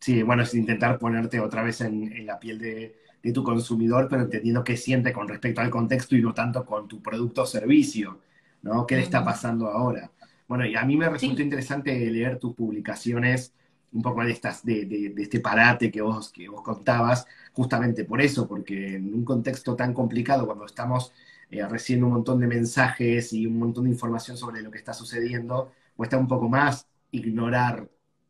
Sí, 0.00 0.22
bueno, 0.22 0.42
es 0.42 0.54
intentar 0.54 0.98
ponerte 0.98 1.38
otra 1.38 1.62
vez 1.62 1.82
en, 1.82 2.24
la 2.24 2.38
piel 2.38 2.58
de, 2.58 2.96
de, 3.22 3.32
tu 3.32 3.44
consumidor, 3.44 4.08
pero 4.08 4.22
entendiendo 4.22 4.64
qué 4.64 4.74
siente 4.74 5.12
con 5.12 5.28
respecto 5.28 5.60
al 5.60 5.68
contexto 5.68 6.16
y 6.16 6.22
no 6.22 6.32
tanto 6.32 6.64
con 6.64 6.88
tu 6.88 7.02
producto 7.02 7.42
o 7.42 7.46
servicio, 7.46 8.22
¿no? 8.62 8.86
¿Qué 8.86 8.96
le 8.96 9.02
está 9.02 9.22
pasando 9.22 9.68
ahora? 9.68 10.10
Bueno, 10.48 10.64
y 10.64 10.76
a 10.76 10.84
mí 10.86 10.96
me 10.96 11.10
resultó 11.10 11.42
interesante 11.42 11.94
leer 12.10 12.38
tus 12.38 12.54
publicaciones, 12.54 13.52
un 13.94 14.02
poco 14.02 14.24
de, 14.24 14.32
estas, 14.32 14.64
de, 14.64 15.14
este 15.16 15.40
parate 15.40 15.90
que 15.90 16.02
vos, 16.02 16.30
que 16.30 16.48
vos 16.48 16.62
contabas, 16.62 17.26
justamente 17.52 18.04
por 18.04 18.20
eso, 18.20 18.46
porque 18.46 18.96
en 18.96 19.14
un 19.14 19.24
contexto 19.24 19.76
tan 19.76 19.94
complicado, 19.94 20.46
cuando 20.46 20.66
estamos 20.66 21.12
eh, 21.50 21.66
recibiendo 21.66 22.06
un 22.08 22.14
montón 22.14 22.40
de 22.40 22.46
mensajes 22.48 23.32
y 23.32 23.46
un 23.46 23.58
montón 23.58 23.84
de 23.84 23.90
información 23.90 24.36
sobre 24.36 24.62
lo 24.62 24.70
que 24.70 24.78
está 24.78 24.92
sucediendo, 24.92 25.72
cuesta 25.96 26.18
un 26.18 26.28
poco 26.28 26.48
más 26.48 26.88
ignorar 27.12 27.88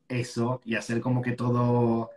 eso 0.08 0.60
y 0.64 0.74
hacer 0.76 1.00
como 1.00 1.22
que 1.22 1.32
todo 1.32 2.10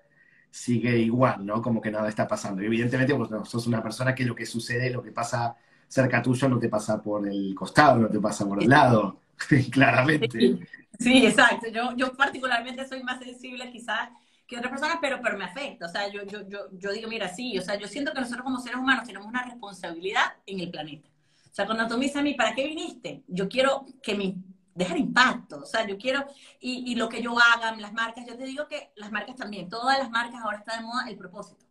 sigue 0.52 0.98
igual, 0.98 1.46
¿no? 1.46 1.62
Como 1.62 1.82
que 1.82 1.92
nada 1.92 2.10
está 2.10 2.28
pasando. 2.28 2.62
Y 2.62 2.66
evidentemente, 2.66 3.14
vos 3.14 3.30
no, 3.32 3.46
sos 3.46 3.68
una 3.68 3.82
persona 3.82 4.16
que 4.16 4.26
lo 4.26 4.36
que 4.36 4.46
sucede, 4.46 4.90
lo 4.90 5.04
que 5.04 5.12
pasa 5.12 5.56
cerca 5.88 6.22
tuyo, 6.22 6.50
no 6.50 6.60
te 6.60 6.70
pasa 6.70 7.02
por 7.02 7.28
el 7.28 7.56
costado, 7.56 8.00
no 8.00 8.10
te 8.10 8.20
pasa 8.20 8.46
por 8.48 8.62
el 8.62 8.70
lado. 8.70 9.22
Claramente. 9.72 10.60
Sí, 11.00 11.26
exacto. 11.26 11.68
Yo, 11.70 11.96
yo 11.96 12.14
particularmente 12.14 12.88
soy 12.88 13.04
más 13.04 13.20
sensible 13.20 13.72
quizás 13.72 14.10
que 14.48 14.58
otras 14.58 14.72
personas, 14.72 14.98
pero, 15.02 15.20
pero 15.22 15.38
me 15.38 15.46
afecta. 15.46 15.86
O 15.86 15.90
sea, 15.90 16.08
yo, 16.08 16.24
yo, 16.24 16.48
yo, 16.48 16.68
yo 16.72 16.92
digo, 16.92 17.10
mira, 17.10 17.28
sí, 17.28 17.58
o 17.58 17.62
sea, 17.62 17.76
yo 17.76 17.88
siento 17.88 18.14
que 18.14 18.22
nosotros 18.22 18.44
como 18.44 18.60
seres 18.60 18.80
humanos 18.80 19.06
tenemos 19.06 19.28
una 19.28 19.44
responsabilidad 19.44 20.36
en 20.46 20.60
el 20.62 20.72
planeta. 20.72 21.10
O 21.52 21.54
sea, 21.54 21.66
cuando 21.66 21.88
tú 21.88 21.96
me 21.96 22.06
dices 22.06 22.18
a 22.18 22.22
mí, 22.22 22.34
¿para 22.34 22.54
qué 22.54 22.66
viniste? 22.66 23.24
Yo 23.28 23.50
quiero 23.50 23.86
que 24.02 24.16
me 24.16 24.36
dejar 24.74 24.98
impacto, 24.98 25.62
o 25.62 25.66
sea, 25.66 25.88
yo 25.88 25.98
quiero, 25.98 26.24
y, 26.60 26.92
y 26.92 26.96
lo 26.96 27.10
que 27.10 27.20
yo 27.20 27.36
haga, 27.40 27.76
las 27.78 27.94
marcas, 27.94 28.28
yo 28.28 28.38
te 28.38 28.46
digo 28.46 28.68
que 28.68 28.92
las 28.96 29.12
marcas 29.12 29.36
también, 29.36 29.68
todas 29.70 29.98
las 29.98 30.12
marcas 30.12 30.40
ahora 30.40 30.60
está 30.60 30.78
de 30.78 30.84
moda 30.84 31.10
el 31.10 31.18
propósito. 31.18 31.66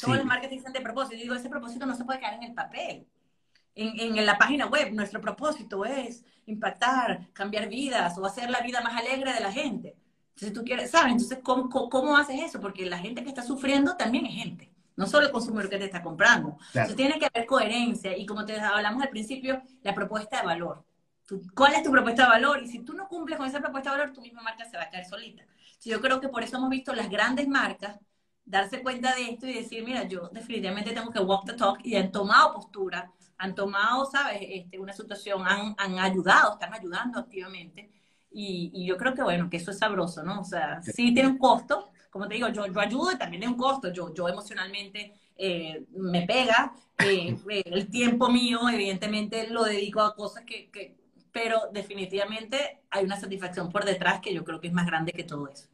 Todas 0.00 0.18
las 0.18 0.26
marcas 0.26 0.50
dicen 0.50 0.72
de 0.72 0.80
propósito, 0.80 1.16
y 1.16 1.22
digo, 1.22 1.34
ese 1.34 1.48
propósito 1.48 1.86
no 1.86 1.96
se 1.96 2.04
puede 2.04 2.20
quedar 2.20 2.34
en 2.34 2.44
el 2.44 2.54
papel 2.54 3.06
en, 3.76 4.16
en, 4.16 4.26
la 4.26 4.38
página 4.38 4.66
web, 4.66 4.92
nuestro 4.92 5.20
propósito 5.20 5.84
es 5.84 6.24
impactar, 6.46 7.28
cambiar 7.32 7.68
vidas 7.68 8.16
o 8.18 8.24
hacer 8.24 8.50
la 8.50 8.60
vida 8.60 8.80
más 8.80 8.98
alegre 8.98 9.32
de 9.34 9.40
la 9.40 9.52
gente. 9.52 9.96
Entonces 10.30 10.52
tú 10.52 10.64
quieres, 10.64 10.90
¿sabes? 10.90 11.12
Entonces, 11.12 11.38
¿cómo, 11.42 11.68
cómo, 11.68 12.16
haces 12.16 12.42
eso? 12.42 12.60
Porque 12.60 12.86
la 12.86 12.98
gente 12.98 13.22
que 13.22 13.28
está 13.28 13.42
sufriendo 13.42 13.96
también 13.96 14.26
es 14.26 14.34
gente, 14.34 14.72
no 14.96 15.06
solo 15.06 15.26
el 15.26 15.32
consumidor 15.32 15.68
que 15.68 15.78
te 15.78 15.84
está 15.84 16.02
comprando. 16.02 16.58
Entonces 16.68 16.96
tiene 16.96 17.18
que 17.18 17.26
haber 17.26 17.46
coherencia 17.46 18.16
y 18.16 18.26
como 18.26 18.44
te 18.44 18.58
hablamos 18.58 19.02
al 19.02 19.10
principio, 19.10 19.62
la 19.82 19.94
propuesta 19.94 20.40
de 20.40 20.46
valor. 20.46 20.84
¿Cuál 21.54 21.74
es 21.74 21.82
tu 21.82 21.90
propuesta 21.90 22.24
de 22.24 22.28
valor? 22.28 22.62
Y 22.62 22.68
si 22.68 22.78
tú 22.80 22.94
no 22.94 23.08
cumples 23.08 23.36
con 23.36 23.46
esa 23.46 23.60
propuesta 23.60 23.90
de 23.90 23.98
valor, 23.98 24.14
tu 24.14 24.20
misma 24.20 24.42
marca 24.42 24.64
se 24.64 24.76
va 24.76 24.84
a 24.84 24.90
caer 24.90 25.04
solita. 25.04 25.44
yo 25.84 26.00
creo 26.00 26.20
que 26.20 26.28
por 26.28 26.42
eso 26.42 26.56
hemos 26.56 26.70
visto 26.70 26.94
las 26.94 27.10
grandes 27.10 27.48
marcas 27.48 27.98
darse 28.44 28.82
cuenta 28.82 29.14
de 29.14 29.30
esto 29.30 29.46
y 29.46 29.54
decir, 29.54 29.84
mira, 29.84 30.04
yo 30.04 30.28
definitivamente 30.28 30.92
tengo 30.92 31.10
que 31.10 31.18
walk 31.18 31.44
the 31.46 31.54
talk 31.54 31.78
y 31.82 31.96
han 31.96 32.12
tomado 32.12 32.54
postura 32.54 33.10
han 33.38 33.54
tomado, 33.54 34.06
¿sabes?, 34.06 34.38
este, 34.42 34.78
una 34.78 34.92
situación, 34.92 35.42
han, 35.46 35.74
han 35.78 35.98
ayudado, 35.98 36.54
están 36.54 36.72
ayudando 36.74 37.18
activamente. 37.18 37.90
Y, 38.30 38.70
y, 38.74 38.86
yo 38.86 38.96
creo 38.96 39.14
que, 39.14 39.22
bueno, 39.22 39.48
que 39.48 39.56
eso 39.56 39.70
es 39.70 39.78
sabroso, 39.78 40.22
¿no? 40.22 40.40
O 40.40 40.44
sea, 40.44 40.82
sí 40.82 41.14
tiene 41.14 41.28
un 41.28 41.38
costo, 41.38 41.90
como 42.10 42.28
te 42.28 42.34
digo, 42.34 42.48
yo, 42.48 42.66
yo 42.66 42.80
ayudo 42.80 43.12
y 43.12 43.18
también 43.18 43.40
tiene 43.40 43.54
un 43.54 43.58
costo, 43.58 43.92
yo, 43.92 44.12
yo 44.14 44.28
emocionalmente 44.28 45.14
eh, 45.36 45.84
me 45.90 46.22
pega, 46.22 46.74
eh, 46.98 47.36
el 47.48 47.88
tiempo 47.88 48.28
mío, 48.30 48.60
evidentemente, 48.68 49.48
lo 49.48 49.64
dedico 49.64 50.00
a 50.00 50.14
cosas 50.14 50.44
que, 50.44 50.70
que, 50.70 50.96
pero 51.32 51.68
definitivamente 51.72 52.80
hay 52.90 53.04
una 53.04 53.20
satisfacción 53.20 53.70
por 53.70 53.84
detrás 53.84 54.20
que 54.20 54.32
yo 54.32 54.44
creo 54.44 54.60
que 54.60 54.68
es 54.68 54.72
más 54.72 54.86
grande 54.86 55.12
que 55.12 55.24
todo 55.24 55.48
eso. 55.48 55.68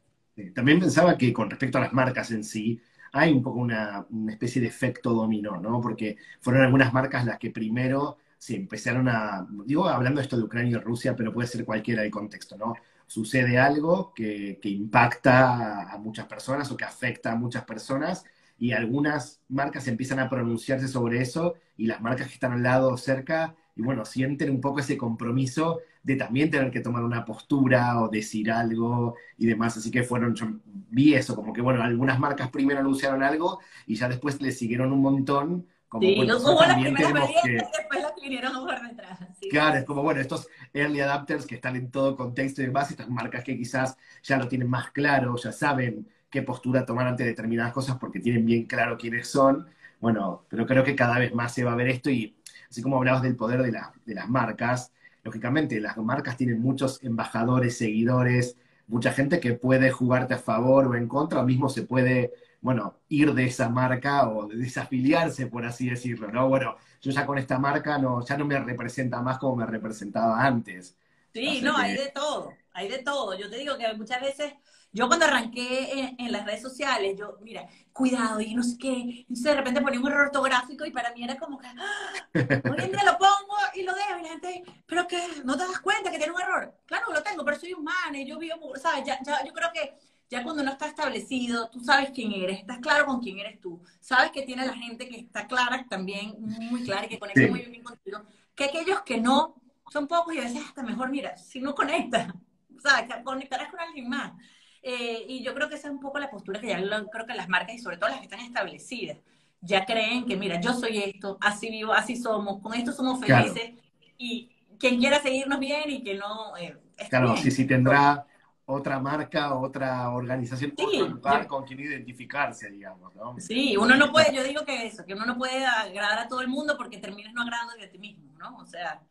También 0.53 0.79
pensaba 0.79 1.17
que 1.17 1.31
con 1.31 1.49
respecto 1.49 1.77
a 1.77 1.81
las 1.81 1.93
marcas 1.93 2.31
en 2.31 2.43
sí, 2.43 2.81
hay 3.13 3.31
un 3.31 3.43
poco 3.43 3.59
una, 3.59 4.05
especie 4.29 4.61
de 4.61 4.67
efecto 4.67 5.13
dominó, 5.13 5.61
¿no? 5.61 5.79
Porque 5.79 6.17
fueron 6.41 6.63
algunas 6.63 6.91
marcas 6.93 7.25
las 7.25 7.39
que 7.39 7.51
primero 7.51 8.17
se 8.37 8.55
empezaron 8.55 9.07
a, 9.07 9.47
digo, 9.65 9.87
hablando 9.87 10.19
esto 10.19 10.35
de 10.35 10.43
Ucrania 10.43 10.77
y 10.77 10.81
Rusia, 10.81 11.15
pero 11.15 11.31
puede 11.31 11.47
ser 11.47 11.63
cualquiera 11.63 12.03
el 12.03 12.11
contexto, 12.11 12.57
¿no? 12.57 12.75
Sucede 13.07 13.59
algo 13.59 14.13
que, 14.13 14.59
que 14.61 14.69
impacta 14.69 15.91
a 15.93 15.97
muchas 15.99 16.25
personas 16.25 16.71
o 16.71 16.77
que 16.77 16.85
afecta 16.85 17.31
a 17.31 17.35
muchas 17.35 17.63
personas 17.65 18.25
y 18.57 18.71
algunas 18.71 19.41
marcas 19.47 19.87
empiezan 19.87 20.19
a 20.19 20.29
pronunciarse 20.29 20.87
sobre 20.87 21.21
eso 21.21 21.55
y 21.77 21.85
las 21.85 22.01
marcas 22.01 22.27
que 22.27 22.33
están 22.33 22.53
al 22.53 22.63
lado 22.63 22.97
cerca 22.97 23.55
y 23.75 23.81
bueno, 23.83 24.05
sienten 24.05 24.49
un 24.49 24.61
poco 24.61 24.79
ese 24.79 24.97
compromiso 24.97 25.81
de 26.03 26.17
también 26.17 26.51
tener 26.51 26.69
que 26.69 26.81
tomar 26.81 27.03
una 27.03 27.23
postura 27.23 28.01
o 28.01 28.09
decir 28.09 28.51
algo 28.51 29.15
y 29.37 29.45
demás. 29.47 29.77
Así 29.77 29.89
que 29.89 30.03
fueron, 30.03 30.35
yo 30.35 30.47
vi 30.65 31.15
eso, 31.15 31.35
como 31.35 31.53
que 31.53 31.61
bueno, 31.61 31.81
algunas 31.81 32.19
marcas 32.19 32.49
primero 32.49 32.81
anunciaron 32.81 33.23
algo 33.23 33.59
y 33.87 33.95
ya 33.95 34.09
después 34.09 34.39
le 34.41 34.51
siguieron 34.51 34.91
un 34.91 35.01
montón. 35.01 35.67
Como, 35.87 36.07
sí, 36.07 36.15
bueno, 36.15 36.37
hubo 36.37 36.61
las 36.61 36.75
primeras 36.75 37.29
que... 37.43 37.51
y 37.51 37.53
después 37.53 38.01
las 38.01 38.11
que 38.13 38.21
vinieron 38.21 38.53
por 38.65 38.81
detrás. 38.81 39.19
Claro, 39.49 39.77
es 39.77 39.85
como, 39.85 40.01
bueno, 40.01 40.19
estos 40.19 40.47
early 40.73 40.99
adapters 40.99 41.45
que 41.45 41.55
están 41.55 41.75
en 41.75 41.91
todo 41.91 42.15
contexto 42.15 42.61
y 42.61 42.65
demás, 42.65 42.89
estas 42.89 43.09
marcas 43.09 43.43
que 43.43 43.55
quizás 43.55 43.95
ya 44.23 44.37
lo 44.37 44.47
tienen 44.47 44.69
más 44.69 44.91
claro, 44.91 45.35
ya 45.37 45.51
saben 45.51 46.07
qué 46.29 46.41
postura 46.41 46.85
tomar 46.85 47.07
ante 47.07 47.23
determinadas 47.23 47.71
cosas 47.71 47.97
porque 47.97 48.19
tienen 48.19 48.45
bien 48.45 48.65
claro 48.65 48.97
quiénes 48.97 49.27
son. 49.27 49.67
Bueno, 50.01 50.45
pero 50.49 50.65
creo 50.65 50.83
que 50.83 50.95
cada 50.95 51.19
vez 51.19 51.33
más 51.33 51.53
se 51.53 51.63
va 51.63 51.73
a 51.73 51.75
ver 51.75 51.87
esto 51.87 52.09
y 52.09 52.35
así 52.69 52.81
como 52.81 52.97
hablabas 52.97 53.21
del 53.21 53.35
poder 53.35 53.61
de, 53.61 53.79
de 54.05 54.15
las 54.15 54.27
marcas, 54.27 54.91
lógicamente 55.23 55.79
las 55.79 55.97
marcas 55.97 56.37
tienen 56.37 56.61
muchos 56.61 57.01
embajadores, 57.03 57.77
seguidores, 57.77 58.57
mucha 58.87 59.11
gente 59.13 59.39
que 59.39 59.53
puede 59.53 59.91
jugarte 59.91 60.33
a 60.33 60.37
favor 60.37 60.87
o 60.87 60.95
en 60.95 61.07
contra, 61.07 61.39
o 61.39 61.45
mismo 61.45 61.69
se 61.69 61.83
puede, 61.83 62.33
bueno, 62.61 62.99
ir 63.09 63.33
de 63.33 63.45
esa 63.45 63.69
marca 63.69 64.29
o 64.29 64.47
desafiliarse, 64.47 65.47
por 65.47 65.65
así 65.65 65.89
decirlo, 65.89 66.31
¿no? 66.31 66.49
Bueno, 66.49 66.75
yo 67.01 67.11
ya 67.11 67.25
con 67.25 67.37
esta 67.37 67.57
marca 67.59 67.97
no, 67.97 68.23
ya 68.25 68.37
no 68.37 68.45
me 68.45 68.59
representa 68.59 69.21
más 69.21 69.37
como 69.37 69.55
me 69.57 69.65
representaba 69.65 70.45
antes. 70.45 70.95
Sí, 71.33 71.61
no, 71.61 71.75
hay 71.77 71.93
de 71.93 72.11
todo, 72.13 72.53
hay 72.73 72.89
de 72.89 72.99
todo. 72.99 73.37
Yo 73.37 73.49
te 73.49 73.57
digo 73.57 73.77
que 73.77 73.91
muchas 73.95 74.21
veces 74.21 74.53
yo 74.93 75.07
cuando 75.07 75.25
arranqué 75.25 76.15
en, 76.17 76.31
las 76.31 76.45
redes 76.45 76.61
sociales, 76.61 77.15
yo, 77.17 77.37
mira, 77.41 77.67
cuidado 77.91 78.39
y 78.39 78.53
no 78.53 78.61
sé 78.61 78.77
qué, 78.77 78.91
entonces 79.21 79.43
de 79.43 79.55
repente 79.55 79.81
ponía 79.81 79.99
un 79.99 80.07
error 80.07 80.27
ortográfico 80.27 80.85
y 80.85 80.91
para 80.91 81.11
mí 81.13 81.23
era 81.23 81.35
como 81.37 81.57
que, 81.57 81.67
¡ah! 81.67 82.13
hoy 82.35 82.77
en 82.77 82.91
día 82.91 83.03
lo 83.03 83.17
pongo 83.17 83.55
y 83.73 83.81
lo 83.81 83.93
dejo 83.93 84.19
y 84.19 84.23
la 84.23 84.29
gente, 84.29 84.63
pero 84.85 85.07
que 85.07 85.19
no 85.43 85.57
te 85.57 85.67
das 85.67 85.79
cuenta 85.79 86.11
que 86.11 86.17
tiene 86.17 86.31
un 86.31 86.41
error. 86.41 86.77
Claro 86.85 87.11
lo 87.11 87.23
tengo, 87.23 87.43
pero 87.43 87.59
soy 87.59 87.73
humana 87.73 88.17
y 88.17 88.25
yo 88.25 88.37
vivo, 88.37 88.73
¿sabes? 88.75 89.03
Ya, 89.05 89.19
ya, 89.23 89.43
yo 89.43 89.51
creo 89.51 89.71
que 89.73 89.95
ya 90.29 90.43
cuando 90.43 90.63
no 90.63 90.71
está 90.71 90.87
establecido, 90.87 91.69
tú 91.69 91.79
sabes 91.79 92.11
quién 92.11 92.31
eres, 92.31 92.59
estás 92.59 92.79
claro 92.79 93.05
con 93.05 93.19
quién 93.19 93.39
eres 93.39 93.59
tú, 93.59 93.81
sabes 93.99 94.31
que 94.31 94.43
tiene 94.43 94.65
la 94.65 94.73
gente 94.73 95.07
que 95.07 95.19
está 95.19 95.47
clara 95.47 95.85
también, 95.89 96.35
muy 96.39 96.83
clara 96.83 97.05
y 97.05 97.09
que 97.09 97.19
conecta 97.19 97.47
muy 97.47 97.61
bien 97.61 97.83
contigo, 97.83 98.21
que 98.55 98.65
aquellos 98.65 99.01
que 99.01 99.19
no, 99.19 99.55
son 99.91 100.07
pocos 100.07 100.33
y 100.33 100.39
a 100.39 100.43
veces 100.43 100.63
hasta 100.65 100.81
mejor, 100.81 101.09
mira, 101.09 101.37
si 101.37 101.59
no 101.61 101.75
conectas, 101.75 102.33
¿sabes? 102.83 103.09
Conectarás 103.23 103.69
con 103.69 103.79
alguien 103.79 104.09
más. 104.09 104.33
Eh, 104.83 105.25
y 105.29 105.43
yo 105.43 105.53
creo 105.53 105.69
que 105.69 105.75
esa 105.75 105.87
es 105.87 105.93
un 105.93 106.01
poco 106.01 106.19
la 106.19 106.29
postura 106.29 106.59
que 106.59 106.67
ya 106.67 106.77
creo 107.09 107.25
que 107.25 107.33
las 107.33 107.47
marcas 107.47 107.75
y 107.75 107.79
sobre 107.79 107.97
todo 107.97 108.09
las 108.09 108.19
que 108.19 108.25
están 108.25 108.41
establecidas 108.41 109.17
ya 109.61 109.85
creen 109.85 110.25
que, 110.25 110.35
mira, 110.35 110.59
yo 110.59 110.73
soy 110.73 110.97
esto, 110.97 111.37
así 111.39 111.69
vivo, 111.69 111.93
así 111.93 112.17
somos, 112.17 112.61
con 112.61 112.73
esto 112.73 112.91
somos 112.91 113.19
felices 113.19 113.71
y 114.17 114.51
quien 114.77 114.99
quiera 114.99 115.21
seguirnos 115.21 115.59
bien 115.59 115.89
y 115.89 116.03
que 116.03 116.15
no... 116.15 116.57
Eh, 116.57 116.77
claro, 117.09 117.37
sí, 117.37 117.49
sí 117.49 117.65
tendrá 117.65 118.25
otra 118.65 118.99
marca, 118.99 119.55
otra 119.55 120.09
organización, 120.09 120.73
otro 120.77 121.07
lugar 121.07 121.47
con 121.47 121.63
quien 121.63 121.79
identificarse, 121.79 122.69
digamos, 122.69 123.15
¿no? 123.15 123.35
Sí, 123.39 123.77
uno 123.77 123.95
no 123.95 124.11
puede, 124.11 124.35
yo 124.35 124.43
digo 124.43 124.65
que 124.65 124.85
eso, 124.85 125.05
que 125.05 125.13
uno 125.13 125.25
no 125.25 125.37
puede 125.37 125.65
agradar 125.65 126.19
a 126.19 126.27
todo 126.27 126.41
el 126.41 126.49
mundo 126.49 126.75
porque 126.77 126.97
terminas 126.97 127.33
no 127.33 127.41
agradando 127.41 127.73
de 127.75 127.87
ti 127.87 127.99
mismo, 127.99 128.33
¿no? 128.37 128.57
O 128.57 128.65
sea, 128.65 129.01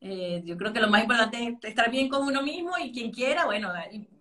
eh, 0.00 0.42
yo 0.44 0.56
creo 0.56 0.72
que 0.72 0.80
lo 0.80 0.88
más 0.88 1.02
importante 1.02 1.58
es 1.62 1.68
estar 1.68 1.90
bien 1.90 2.08
con 2.08 2.26
uno 2.26 2.42
mismo 2.42 2.72
y 2.82 2.90
quien 2.90 3.10
quiera, 3.10 3.44
bueno, 3.44 3.70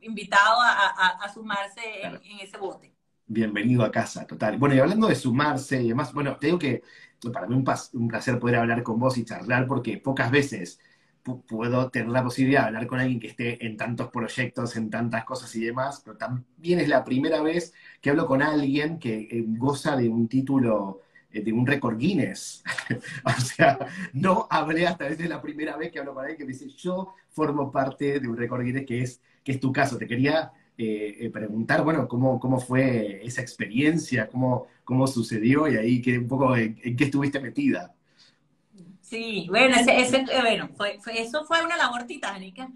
invitado 0.01 0.57
a, 0.61 1.31
sumarse 1.33 1.81
en, 2.03 2.39
ese 2.41 2.57
bote. 2.57 2.93
Bienvenido 3.25 3.83
a 3.83 3.91
casa, 3.91 4.27
total. 4.27 4.57
Bueno, 4.57 4.75
y 4.75 4.79
hablando 4.79 5.07
de 5.07 5.15
sumarse 5.15 5.81
y 5.81 5.89
demás, 5.89 6.13
bueno, 6.13 6.35
te 6.37 6.47
digo 6.47 6.59
que 6.59 6.81
para 7.31 7.47
mí 7.47 7.55
un, 7.55 7.65
un 7.93 8.07
placer 8.07 8.39
poder 8.39 8.57
hablar 8.57 8.83
con 8.83 8.99
vos 8.99 9.17
y 9.17 9.23
charlar 9.23 9.67
porque 9.67 9.97
pocas 9.97 10.29
veces 10.31 10.79
puedo 11.47 11.89
tener 11.89 12.09
la 12.09 12.23
posibilidad 12.23 12.61
de 12.61 12.67
hablar 12.67 12.87
con 12.87 12.99
alguien 12.99 13.19
que 13.19 13.27
esté 13.27 13.65
en 13.65 13.77
tantos 13.77 14.09
proyectos, 14.09 14.75
en 14.75 14.89
tantas 14.89 15.25
cosas 15.25 15.53
y 15.55 15.65
demás, 15.65 16.01
pero 16.03 16.17
también 16.17 16.79
es 16.79 16.87
la 16.87 17.03
primera 17.03 17.41
vez 17.41 17.73
que 18.01 18.09
hablo 18.09 18.25
con 18.25 18.41
alguien 18.41 18.99
que 18.99 19.27
eh, 19.31 19.45
goza 19.47 19.95
de 19.95 20.09
un 20.09 20.27
título 20.27 21.01
de 21.31 21.53
un 21.53 21.65
récord 21.65 21.97
Guinness. 21.97 22.63
o 23.23 23.41
sea, 23.41 23.77
no 24.13 24.47
hablé 24.49 24.87
hasta 24.87 25.07
veces 25.07 25.29
la 25.29 25.41
primera 25.41 25.77
vez 25.77 25.91
que 25.91 25.99
hablo 25.99 26.13
con 26.13 26.23
alguien 26.23 26.37
que 26.37 26.45
me 26.45 26.53
dice, 26.53 26.69
yo 26.69 27.13
formo 27.29 27.71
parte 27.71 28.19
de 28.19 28.27
un 28.27 28.37
récord 28.37 28.63
Guinness, 28.63 28.85
que 28.85 29.01
es, 29.01 29.21
que 29.43 29.51
es 29.51 29.59
tu 29.59 29.71
caso. 29.71 29.97
Te 29.97 30.07
quería 30.07 30.51
eh, 30.77 31.17
eh, 31.19 31.29
preguntar, 31.29 31.83
bueno, 31.83 32.07
cómo, 32.07 32.39
cómo 32.39 32.59
fue 32.59 33.21
esa 33.25 33.41
experiencia, 33.41 34.27
cómo, 34.27 34.67
cómo 34.83 35.07
sucedió 35.07 35.67
y 35.67 35.77
ahí 35.77 36.01
que 36.01 36.17
un 36.17 36.27
poco 36.27 36.55
en, 36.55 36.75
qué 36.95 37.03
estuviste 37.03 37.39
metida. 37.39 37.93
Sí, 39.01 39.45
bueno, 39.49 39.75
bueno 40.77 40.99
eso 41.13 41.45
fue 41.45 41.63
una 41.63 41.77
labor 41.77 42.05
titánica. 42.05 42.69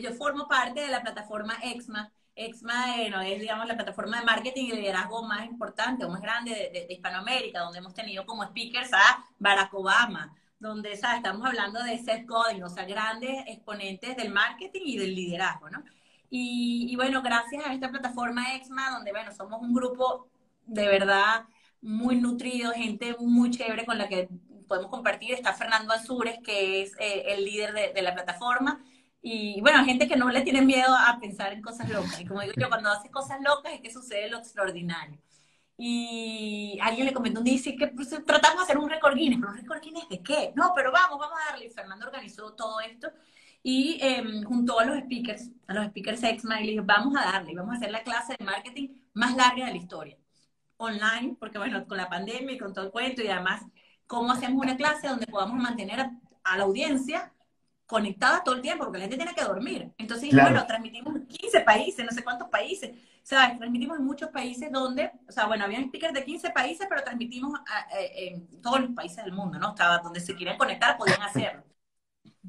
yo 0.00 0.12
formo 0.14 0.46
parte 0.48 0.80
de 0.80 0.88
la 0.88 1.02
plataforma 1.02 1.54
EXMA, 1.62 2.12
EXMA 2.36 3.02
es, 3.26 3.40
digamos, 3.40 3.66
la 3.66 3.76
plataforma 3.76 4.18
de 4.18 4.26
marketing 4.26 4.64
y 4.64 4.72
liderazgo 4.72 5.22
más 5.22 5.46
importante 5.46 6.04
o 6.04 6.10
más 6.10 6.20
grande 6.20 6.70
de, 6.72 6.92
Hispanoamérica, 6.92 7.60
donde 7.60 7.78
hemos 7.78 7.94
tenido 7.94 8.26
como 8.26 8.44
speakers 8.44 8.92
a 8.92 9.24
Barack 9.38 9.72
Obama, 9.74 10.34
donde 10.58 10.96
¿sabes? 10.96 11.18
estamos 11.18 11.46
hablando 11.46 11.82
de 11.82 11.98
Seth 11.98 12.26
Godin, 12.26 12.62
o 12.64 12.68
sea, 12.68 12.84
grandes 12.84 13.44
exponentes 13.46 14.16
del 14.16 14.32
marketing 14.32 14.82
y 14.84 14.98
del 14.98 15.14
liderazgo, 15.14 15.70
¿no? 15.70 15.84
Y, 16.30 16.88
y, 16.90 16.96
bueno, 16.96 17.22
gracias 17.22 17.64
a 17.64 17.72
esta 17.72 17.90
plataforma 17.90 18.56
EXMA, 18.56 18.90
donde, 18.90 19.12
bueno, 19.12 19.32
somos 19.32 19.62
un 19.62 19.72
grupo 19.72 20.28
de 20.66 20.88
verdad 20.88 21.44
muy 21.80 22.16
nutrido, 22.16 22.72
gente 22.72 23.14
muy 23.20 23.50
chévere 23.50 23.84
con 23.84 23.98
la 23.98 24.08
que 24.08 24.28
podemos 24.66 24.90
compartir. 24.90 25.32
Está 25.34 25.52
Fernando 25.52 25.92
Azures, 25.92 26.38
que 26.42 26.82
es 26.82 26.92
eh, 26.98 27.24
el 27.28 27.44
líder 27.44 27.72
de, 27.72 27.92
de 27.92 28.02
la 28.02 28.14
plataforma 28.14 28.82
y 29.26 29.58
bueno, 29.62 29.82
gente 29.86 30.06
que 30.06 30.16
no 30.16 30.28
le 30.30 30.42
tiene 30.42 30.60
miedo 30.60 30.94
a 30.94 31.18
pensar 31.18 31.50
en 31.54 31.62
cosas 31.62 31.88
locas. 31.88 32.20
Y 32.20 32.26
como 32.26 32.42
digo 32.42 32.52
yo, 32.58 32.68
cuando 32.68 32.90
haces 32.90 33.10
cosas 33.10 33.40
locas 33.40 33.72
es 33.72 33.80
que 33.80 33.90
sucede 33.90 34.28
lo 34.28 34.36
extraordinario. 34.36 35.18
Y 35.78 36.78
alguien 36.82 37.06
le 37.06 37.14
comentó 37.14 37.40
un 37.40 37.46
día, 37.46 37.58
que 37.62 37.88
pues, 37.88 38.10
tratamos 38.26 38.58
de 38.58 38.62
hacer 38.64 38.78
un 38.78 38.90
récord 38.90 39.16
Guinness, 39.16 39.40
pero 39.40 39.52
un 39.52 39.58
récord 39.58 39.80
Guinness 39.80 40.08
de 40.10 40.22
qué? 40.22 40.52
No, 40.54 40.72
pero 40.76 40.92
vamos, 40.92 41.18
vamos 41.18 41.38
a 41.40 41.52
darle. 41.52 41.66
Y 41.66 41.70
Fernando 41.70 42.06
organizó 42.06 42.52
todo 42.52 42.80
esto 42.80 43.08
y 43.62 43.98
eh, 44.02 44.22
juntó 44.46 44.78
a 44.78 44.84
los 44.84 44.98
speakers, 44.98 45.50
a 45.68 45.74
los 45.74 45.86
speakers 45.86 46.22
Exma 46.22 46.60
y 46.60 46.66
le 46.66 46.72
dijo, 46.72 46.84
vamos 46.84 47.16
a 47.16 47.24
darle, 47.24 47.54
vamos 47.54 47.74
a 47.74 47.76
hacer 47.78 47.92
la 47.92 48.02
clase 48.02 48.36
de 48.38 48.44
marketing 48.44 48.88
más 49.14 49.34
larga 49.36 49.64
de 49.66 49.72
la 49.72 49.78
historia. 49.78 50.18
Online, 50.76 51.36
porque 51.40 51.56
bueno, 51.56 51.86
con 51.86 51.96
la 51.96 52.10
pandemia 52.10 52.52
y 52.52 52.58
con 52.58 52.74
todo 52.74 52.84
el 52.84 52.90
cuento 52.92 53.22
y 53.22 53.28
además, 53.28 53.62
¿cómo 54.06 54.32
hacemos 54.32 54.62
una 54.62 54.76
clase 54.76 55.08
donde 55.08 55.26
podamos 55.26 55.56
mantener 55.56 56.00
a 56.00 56.56
la 56.58 56.64
audiencia 56.64 57.33
conectada 57.86 58.42
todo 58.42 58.54
el 58.54 58.62
tiempo, 58.62 58.84
porque 58.84 58.98
la 58.98 59.04
gente 59.04 59.16
tiene 59.16 59.34
que 59.34 59.44
dormir. 59.44 59.92
Entonces, 59.98 60.30
bueno, 60.32 60.66
transmitimos 60.66 61.14
en 61.16 61.26
15 61.26 61.60
países, 61.60 62.04
no 62.04 62.12
sé 62.12 62.24
cuántos 62.24 62.48
países, 62.48 62.90
o 62.90 63.26
sea, 63.26 63.56
transmitimos 63.56 63.98
en 63.98 64.04
muchos 64.04 64.28
países 64.30 64.70
donde, 64.70 65.10
o 65.26 65.32
sea, 65.32 65.46
bueno, 65.46 65.64
había 65.64 65.82
speakers 65.82 66.12
de 66.12 66.24
15 66.24 66.50
países, 66.50 66.86
pero 66.88 67.02
transmitimos 67.02 67.58
en 67.98 68.60
todos 68.60 68.80
los 68.80 68.90
países 68.90 69.24
del 69.24 69.32
mundo, 69.32 69.58
¿no? 69.58 69.70
Estaba 69.70 69.98
donde 69.98 70.20
se 70.20 70.34
quieran 70.34 70.58
conectar, 70.58 70.96
podían 70.98 71.22
hacerlo. 71.22 71.64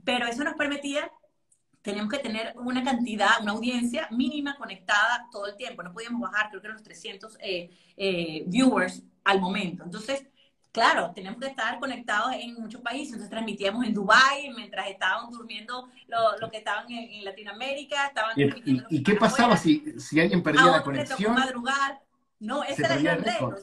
Pero 0.03 0.27
eso 0.27 0.43
nos 0.43 0.55
permitía, 0.55 1.09
teníamos 1.81 2.11
que 2.11 2.19
tener 2.19 2.53
una 2.57 2.83
cantidad, 2.83 3.41
una 3.41 3.53
audiencia 3.53 4.07
mínima 4.11 4.57
conectada 4.57 5.27
todo 5.31 5.47
el 5.47 5.55
tiempo, 5.55 5.81
no 5.81 5.93
podíamos 5.93 6.21
bajar, 6.21 6.49
creo 6.49 6.61
que 6.61 6.67
los 6.69 6.83
300 6.83 7.37
eh, 7.39 7.69
eh, 7.95 8.43
viewers 8.47 9.03
al 9.23 9.39
momento. 9.39 9.83
Entonces, 9.83 10.27
claro, 10.75 11.13
tenemos 11.15 11.39
que 11.39 11.47
estar 11.47 11.79
conectados 11.79 12.33
en 12.37 12.53
muchos 12.55 12.81
países. 12.81 13.13
Entonces 13.13 13.29
transmitíamos 13.29 13.85
en 13.85 13.93
Dubái, 13.93 14.51
mientras 14.53 14.89
estaban 14.89 15.31
durmiendo 15.31 15.87
los 16.07 16.51
que 16.51 16.57
estaban 16.57 16.91
en, 16.91 17.23
Latinoamérica, 17.23 18.07
estaban 18.07 18.37
¿Y, 18.37 18.83
y, 18.89 19.01
qué 19.01 19.15
pasaba 19.15 19.55
si, 19.55 19.97
si, 19.97 20.19
alguien 20.19 20.43
perdía 20.43 20.65
la 20.65 20.83
conexión? 20.83 21.33
madrugar. 21.33 22.01
No, 22.39 22.61
ese 22.65 22.83
era 22.83 22.95
el 22.95 23.23
récord. 23.23 23.57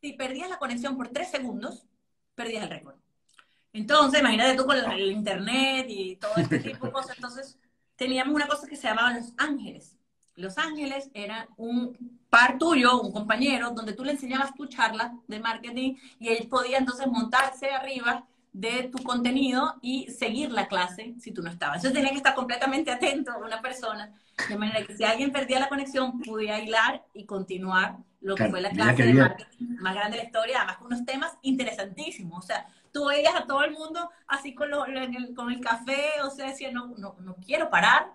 Si 0.00 0.12
perdías 0.14 0.50
la 0.50 0.58
conexión 0.58 0.96
por 0.96 1.08
tres 1.08 1.30
segundos, 1.30 1.86
perdías 2.34 2.64
el 2.64 2.70
récord. 2.70 2.96
Entonces, 3.72 4.18
imagínate 4.18 4.56
tú 4.56 4.66
con 4.66 4.76
el 4.76 5.12
internet 5.12 5.86
y 5.88 6.16
todo 6.16 6.32
este 6.36 6.58
tipo 6.58 6.86
de 6.86 6.92
cosas. 6.98 7.16
Entonces, 7.16 7.56
teníamos 7.94 8.34
una 8.34 8.48
cosa 8.48 8.66
que 8.66 8.74
se 8.74 8.88
llamaba 8.88 9.12
Los 9.12 9.32
Ángeles. 9.36 9.96
Los 10.38 10.56
Ángeles 10.56 11.10
era 11.14 11.48
un 11.56 12.18
par 12.30 12.58
tuyo, 12.58 13.00
un 13.00 13.12
compañero, 13.12 13.70
donde 13.70 13.92
tú 13.92 14.04
le 14.04 14.12
enseñabas 14.12 14.54
tu 14.54 14.66
charla 14.66 15.14
de 15.26 15.40
marketing 15.40 15.96
y 16.20 16.28
él 16.28 16.46
podía 16.48 16.78
entonces 16.78 17.08
montarse 17.08 17.70
arriba 17.70 18.24
de 18.52 18.84
tu 18.84 19.02
contenido 19.02 19.74
y 19.82 20.10
seguir 20.10 20.52
la 20.52 20.68
clase 20.68 21.14
si 21.18 21.32
tú 21.32 21.42
no 21.42 21.50
estabas. 21.50 21.78
Entonces 21.78 21.94
tenía 21.94 22.10
que 22.10 22.18
estar 22.18 22.34
completamente 22.34 22.90
atento 22.90 23.32
a 23.32 23.38
una 23.38 23.60
persona, 23.60 24.12
de 24.48 24.56
manera 24.56 24.86
que 24.86 24.96
si 24.96 25.04
alguien 25.04 25.32
perdía 25.32 25.58
la 25.58 25.68
conexión, 25.68 26.20
pudiera 26.20 26.60
hilar 26.60 27.04
y 27.14 27.24
continuar 27.24 27.96
lo 28.20 28.34
que 28.34 28.48
fue 28.48 28.60
la 28.60 28.70
clase 28.70 29.02
de 29.04 29.14
marketing 29.14 29.76
más 29.80 29.94
grande 29.94 30.16
de 30.16 30.22
la 30.22 30.28
historia, 30.28 30.58
además 30.58 30.76
con 30.78 30.86
unos 30.88 31.04
temas 31.04 31.32
interesantísimos. 31.42 32.44
O 32.44 32.46
sea, 32.46 32.66
tú 32.92 33.06
veías 33.06 33.34
a 33.34 33.46
todo 33.46 33.64
el 33.64 33.72
mundo 33.72 34.10
así 34.26 34.54
con, 34.54 34.70
el, 34.72 35.34
con 35.34 35.50
el 35.50 35.60
café, 35.60 36.22
o 36.24 36.30
sea, 36.30 36.46
decía, 36.46 36.70
no, 36.72 36.94
no, 36.96 37.16
no 37.20 37.36
quiero 37.44 37.70
parar, 37.70 38.12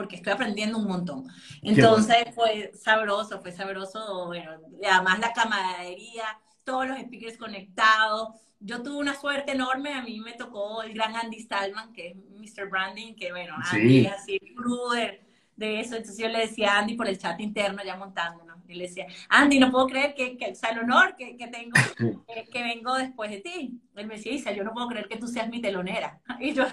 porque 0.00 0.16
estoy 0.16 0.32
aprendiendo 0.32 0.78
un 0.78 0.86
montón. 0.86 1.26
Entonces 1.60 2.16
fue 2.34 2.72
sabroso, 2.74 3.38
fue 3.42 3.52
sabroso, 3.52 4.28
bueno, 4.28 4.52
además 4.90 5.18
la 5.18 5.34
camaradería, 5.34 6.24
todos 6.64 6.88
los 6.88 6.98
speakers 6.98 7.36
conectados. 7.36 8.30
Yo 8.60 8.82
tuve 8.82 8.96
una 8.96 9.14
suerte 9.14 9.52
enorme, 9.52 9.92
a 9.92 10.00
mí 10.02 10.18
me 10.20 10.32
tocó 10.32 10.82
el 10.82 10.94
gran 10.94 11.16
Andy 11.16 11.38
Stallman, 11.40 11.92
que 11.92 12.08
es 12.08 12.16
Mr. 12.16 12.70
Branding, 12.70 13.14
que 13.14 13.30
bueno, 13.30 13.54
Andy 13.70 14.06
es 14.06 14.12
así, 14.12 14.38
cruder 14.56 15.20
de 15.56 15.80
eso. 15.80 15.96
Entonces 15.96 16.16
yo 16.18 16.28
le 16.28 16.38
decía 16.38 16.76
a 16.76 16.78
Andy 16.78 16.94
por 16.94 17.06
el 17.06 17.18
chat 17.18 17.38
interno, 17.38 17.82
ya 17.84 17.96
montándonos, 17.96 18.49
y 18.70 18.74
le 18.76 18.88
decía, 18.88 19.06
Andy, 19.28 19.58
no 19.58 19.70
puedo 19.70 19.86
creer 19.86 20.14
que, 20.14 20.36
que 20.36 20.54
sea 20.54 20.70
el 20.70 20.80
honor 20.80 21.16
que, 21.16 21.36
que 21.36 21.48
tengo, 21.48 21.72
que, 22.52 22.62
vengo 22.62 22.94
después 22.96 23.30
de 23.30 23.40
ti. 23.40 23.80
Él 23.96 24.06
me 24.06 24.16
decía, 24.16 24.32
Isa, 24.32 24.52
yo 24.52 24.64
no 24.64 24.72
puedo 24.72 24.88
creer 24.88 25.08
que 25.08 25.16
tú 25.16 25.26
seas 25.26 25.48
mi 25.48 25.60
telonera. 25.60 26.20
Y 26.40 26.54
yo, 26.54 26.64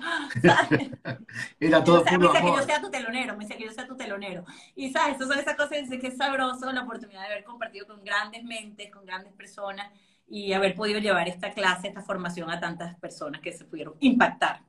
¿sabes? 0.42 0.90
Era 1.60 1.84
todo 1.84 2.04
Me 2.06 2.18
dice 2.18 2.42
que 2.42 2.48
yo 2.48 2.64
sea 2.64 2.82
tu 2.82 2.90
telonero, 2.90 3.36
me 3.36 3.44
dice 3.44 3.58
que 3.58 3.66
yo 3.66 3.72
sea 3.72 3.86
tu 3.86 3.98
telonero. 3.98 4.46
Y 4.76 4.92
sabes, 4.92 5.18
eso 5.18 5.28
son 5.28 5.40
esas 5.40 5.56
cosas, 5.56 5.78
que 5.90 6.08
es 6.08 6.18
sabroso 6.18 6.72
la 6.72 6.84
oportunidad 6.84 7.22
de 7.22 7.34
haber 7.34 7.44
compartido 7.44 7.86
con 7.86 8.04
grandes 8.04 8.44
mentes, 8.44 8.90
con 8.90 9.06
grandes 9.06 9.34
personas 9.34 9.92
y 10.28 10.54
haber 10.54 10.76
podido 10.76 11.00
llevar 11.00 11.28
esta 11.28 11.52
clase, 11.52 11.90
esta 11.90 12.02
formación 12.02 12.50
a 12.50 12.60
tantas 12.60 12.98
personas 13.00 13.42
que 13.42 13.52
se 13.52 13.66
pudieron 13.66 13.96
impactar. 14.00 14.62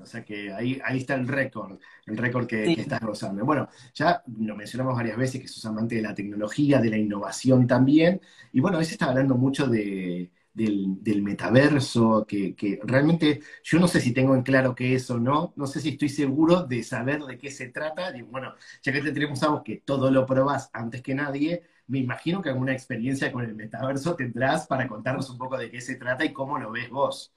O 0.00 0.06
sea 0.06 0.24
que 0.24 0.52
ahí, 0.52 0.80
ahí 0.84 0.98
está 0.98 1.14
el 1.14 1.26
récord, 1.26 1.78
el 2.06 2.16
récord 2.16 2.46
que, 2.46 2.72
estás 2.72 3.00
gozando. 3.00 3.44
Bueno, 3.44 3.68
ya 3.94 4.22
lo 4.38 4.54
mencionamos 4.56 4.94
varias 4.94 5.16
veces 5.16 5.40
que 5.40 5.48
sos 5.48 5.64
amante 5.66 5.96
de 5.96 6.02
la 6.02 6.14
tecnología, 6.14 6.80
de 6.80 6.90
la 6.90 6.96
innovación 6.96 7.66
también. 7.66 8.20
Y 8.52 8.60
bueno, 8.60 8.76
a 8.76 8.80
veces 8.80 8.92
está 8.92 9.06
hablando 9.06 9.34
mucho 9.36 9.66
de, 9.66 10.30
del, 10.54 11.22
metaverso, 11.22 12.24
que, 12.26 12.54
que, 12.54 12.80
realmente 12.84 13.40
yo 13.62 13.78
no 13.78 13.88
sé 13.88 14.00
si 14.00 14.12
tengo 14.12 14.34
en 14.34 14.42
claro 14.42 14.74
qué 14.74 14.94
es 14.94 15.10
o 15.10 15.18
no, 15.18 15.52
no 15.56 15.66
sé 15.66 15.80
si 15.80 15.90
estoy 15.90 16.08
seguro 16.08 16.62
de 16.64 16.82
saber 16.82 17.22
de 17.22 17.38
qué 17.38 17.50
se 17.50 17.68
trata. 17.68 18.16
Y 18.16 18.22
bueno, 18.22 18.54
ya 18.82 18.92
que 18.92 19.00
te 19.00 19.12
tenemos 19.12 19.42
algo 19.42 19.62
que 19.64 19.76
todo 19.84 20.10
lo 20.10 20.26
probás 20.26 20.70
antes 20.72 21.02
que 21.02 21.14
nadie, 21.14 21.62
me 21.88 21.98
imagino 21.98 22.42
que 22.42 22.50
alguna 22.50 22.72
experiencia 22.72 23.32
con 23.32 23.44
el 23.44 23.54
metaverso 23.54 24.14
tendrás 24.14 24.66
para 24.66 24.86
contarnos 24.88 25.30
un 25.30 25.38
poco 25.38 25.56
de 25.58 25.70
qué 25.70 25.80
se 25.80 25.96
trata 25.96 26.24
y 26.24 26.32
cómo 26.32 26.58
lo 26.58 26.70
ves 26.70 26.90
vos. 26.90 27.32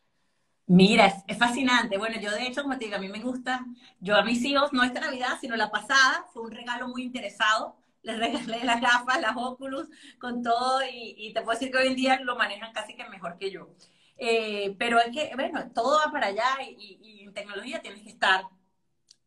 Mira, 0.74 1.08
es, 1.28 1.38
fascinante. 1.38 1.98
Bueno, 1.98 2.18
yo 2.22 2.32
de 2.32 2.48
hecho, 2.48 2.62
como 2.64 2.78
te 2.78 2.86
digo, 2.86 2.96
a 2.96 3.00
mí 3.00 3.10
me 3.10 3.20
gusta, 3.20 3.66
yo 4.00 4.16
a 4.16 4.24
mis 4.24 4.42
hijos, 4.46 4.72
no 4.72 4.84
esta 4.84 5.02
Navidad, 5.02 5.38
sino 5.42 5.58
la 5.58 5.70
pasada, 5.70 6.26
fue 6.32 6.44
un 6.44 6.52
regalo 6.52 6.88
muy 6.88 7.04
interesado. 7.04 7.76
Les 8.04 8.18
regalé 8.20 8.64
las 8.64 8.80
gafas, 8.80 9.20
las 9.20 9.34
Oculus, 9.36 9.90
con 10.18 10.42
todo, 10.42 10.80
y, 10.90 11.34
te 11.34 11.42
puedo 11.42 11.60
decir 11.60 11.72
que 11.72 11.78
hoy 11.80 11.88
en 11.88 11.96
día 11.96 12.20
lo 12.22 12.38
manejan 12.38 12.72
casi 12.72 12.96
que 12.96 13.04
mejor 13.10 13.38
que 13.38 13.52
yo. 13.52 13.68
Eh, 14.18 14.74
pero 14.80 15.00
es 15.00 15.12
que, 15.14 15.32
bueno, 15.36 15.72
todo 15.74 16.00
va 16.06 16.12
para 16.12 16.28
allá 16.28 16.48
y, 16.62 17.24
en 17.26 17.34
tecnología 17.34 17.82
tienes 17.82 18.04
que 18.04 18.10
estar 18.10 18.46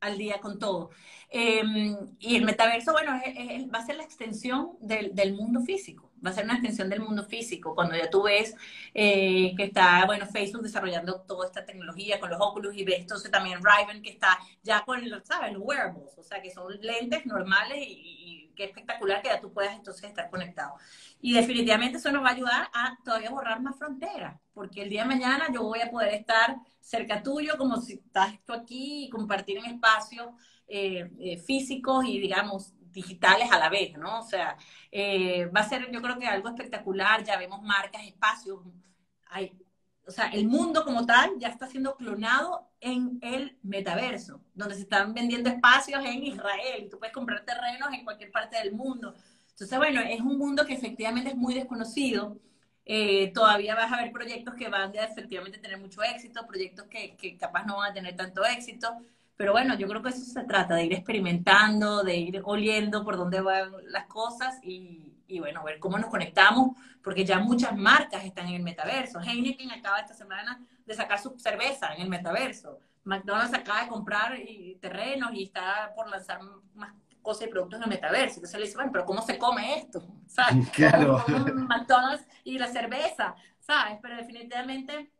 al 0.01 0.17
día 0.17 0.41
con 0.41 0.59
todo. 0.59 0.91
Em, 1.29 1.97
y 2.21 2.37
el 2.37 2.45
metaverso, 2.45 2.93
bueno, 2.93 3.13
va 3.13 3.79
a 3.81 3.87
ser 3.87 3.97
la 3.97 4.05
extensión 4.05 4.79
del 4.81 5.35
mundo 5.35 5.61
físico 5.61 6.14
va 6.25 6.31
a 6.31 6.33
ser 6.33 6.45
una 6.45 6.55
extensión 6.55 6.89
del 6.89 7.01
mundo 7.01 7.25
físico. 7.25 7.75
Cuando 7.75 7.97
ya 7.97 8.09
tú 8.11 8.23
ves 8.23 8.55
eh, 8.93 9.55
que 9.57 9.65
está, 9.65 10.05
bueno, 10.07 10.27
Facebook 10.27 10.63
desarrollando 10.63 11.21
toda 11.23 11.47
esta 11.47 11.65
tecnología 11.65 12.21
con 12.21 12.31
los 12.31 12.41
Oculus 12.41 12.77
y 12.77 12.85
ves 12.85 13.01
entonces 13.01 13.31
también 13.31 13.61
Riven 13.63 14.03
que 14.03 14.11
está 14.11 14.39
ya 14.63 14.85
con, 14.85 15.01
¿sabes? 15.25 15.53
Los 15.53 15.63
wearables, 15.63 16.17
o 16.17 16.23
sea, 16.23 16.41
que 16.41 16.51
son 16.51 16.73
lentes 16.81 17.27
normales 17.27 17.79
y, 17.87 18.41
qué 18.55 18.67
espectacular 18.67 19.21
que 19.21 19.31
ya 19.31 19.41
tú 19.41 19.53
puedas 19.53 19.75
entonces 19.75 20.05
estar 20.05 20.31
conectado. 20.31 20.75
Y 21.21 21.33
definitivamente 21.33 21.99
eso 21.99 22.13
nos 22.13 22.23
va 22.23 22.29
a 22.29 22.33
ayudar 22.35 22.69
a 22.73 22.97
todavía 23.05 23.31
borrar 23.31 23.61
más 23.61 23.77
fronteras, 23.77 24.41
porque 24.53 24.83
el 24.83 24.91
día 24.91 25.03
de 25.03 25.09
mañana 25.09 25.49
yo 25.53 25.65
voy 25.65 25.81
a 25.81 25.91
poder 25.91 26.15
estar 26.15 26.57
cerca 26.81 27.21
tuyo 27.21 27.59
como 27.59 27.81
si 27.81 27.95
estás 27.95 28.33
tú 28.45 28.53
aquí 28.53 29.07
y 29.07 29.11
compartir 29.11 29.59
en 29.59 29.65
espacios 29.65 30.29
eh, 30.69 31.11
eh, 31.19 31.39
físicos 31.39 32.05
y 32.07 32.21
digamos 32.21 32.73
digitales 32.95 33.51
a 33.51 33.59
la 33.59 33.69
vez, 33.69 33.97
¿no? 33.99 34.21
O 34.21 34.23
sea, 34.23 34.57
eh, 34.91 35.47
va 35.47 35.61
a 35.61 35.69
ser 35.69 35.91
yo 35.91 36.01
creo 36.01 36.19
que 36.19 36.27
algo 36.27 36.49
espectacular, 36.49 37.25
ya 37.25 37.37
vemos 37.37 37.61
marcas, 37.63 38.03
espacios, 38.07 38.61
hay, 39.27 39.53
o 40.07 40.11
sea, 40.11 40.29
el 40.29 40.47
mundo 40.47 40.85
como 40.85 41.07
tal 41.07 41.31
ya 41.39 41.49
está 41.49 41.67
siendo 41.67 41.97
clonado 41.97 42.71
en 42.81 43.19
el 43.23 43.59
metaverso, 43.63 44.41
donde 44.55 44.75
se 44.75 44.83
están 44.83 45.15
vendiendo 45.15 45.51
espacios 45.51 46.05
en 46.05 46.25
Israel, 46.25 46.89
tú 46.91 46.99
puedes 46.99 47.15
comprar 47.15 47.45
terrenos 47.45 47.93
en 47.93 48.05
cualquier 48.05 48.31
parte 48.31 48.59
del 48.59 48.73
mundo. 48.73 49.15
Entonces, 49.51 49.79
bueno, 49.79 50.01
es 50.01 50.21
un 50.21 50.39
mundo 50.39 50.67
que 50.67 50.75
efectivamente 50.75 51.31
es 51.31 51.37
muy 51.37 51.55
desconocido. 51.55 52.39
Eh, 52.85 53.33
todavía 53.33 53.75
vas 53.75 53.93
a 53.93 53.97
ver 53.97 54.13
proyectos 54.13 54.55
que 54.55 54.69
van 54.69 54.95
a 54.97 55.05
efectivamente 55.05 55.59
tener 55.59 55.79
mucho 55.79 56.03
éxito, 56.03 56.47
proyectos 56.47 56.87
que, 56.87 57.17
que 57.17 57.37
capaz 57.39 57.65
no 57.65 57.77
van 57.79 57.93
a 57.93 57.95
tener 57.95 58.15
tanto 58.17 58.45
éxito, 58.45 58.89
pero 59.37 59.53
bueno, 59.53 59.77
yo 59.77 59.89
creo 59.89 60.03
que 60.03 60.11
eso 60.11 60.25
se 60.25 60.45
trata, 60.45 60.75
de 60.75 60.85
ir 60.85 60.93
experimentando, 60.93 62.03
de 62.03 62.17
ir 62.17 62.41
oliendo 62.45 63.05
por 63.05 63.17
dónde 63.17 63.41
van 63.41 63.73
las 63.89 64.07
cosas 64.07 64.59
y, 64.63 65.15
y 65.27 65.41
bueno, 65.41 65.65
ver 65.65 65.79
cómo 65.79 65.99
nos 65.99 66.11
conectamos, 66.11 66.77
porque 67.03 67.25
ya 67.25 67.39
muchas 67.39 67.77
marcas 67.77 68.25
están 68.25 68.49
en 68.49 68.55
el 68.55 68.63
metaverso. 68.63 69.21
Heineken 69.21 69.71
acaba 69.71 69.99
esta 69.99 70.15
semana 70.15 70.61
de 70.87 70.95
sacar 70.95 71.19
su 71.19 71.39
cerveza 71.39 71.95
en 71.95 72.03
el 72.03 72.09
metaverso. 72.09 72.79
McDonald's 73.05 73.55
acaba 73.55 73.83
de 73.83 73.89
comprar 73.89 74.39
terrenos 74.81 75.33
y 75.35 75.45
está 75.45 75.93
por 75.95 76.09
lanzar 76.09 76.41
más 76.75 76.93
cosas 77.21 77.49
y 77.49 77.51
productos 77.51 77.79
en 77.79 77.85
el 77.85 77.91
metaverso. 77.91 78.37
Entonces 78.37 78.59
le 78.59 78.67
dice, 78.67 78.77
bueno, 78.77 78.93
pero 78.93 79.05
¿cómo 79.05 79.23
se 79.23 79.39
come 79.39 79.79
esto? 79.79 80.07
¿Sabes? 80.27 80.69
Claro. 80.73 81.25
McDonald's 81.55 82.27
y 82.45 82.59
la 82.59 82.69
cerveza, 82.69 83.35
¿sabes? 83.61 83.99
Pero 84.01 84.17
definitivamente 84.17 85.11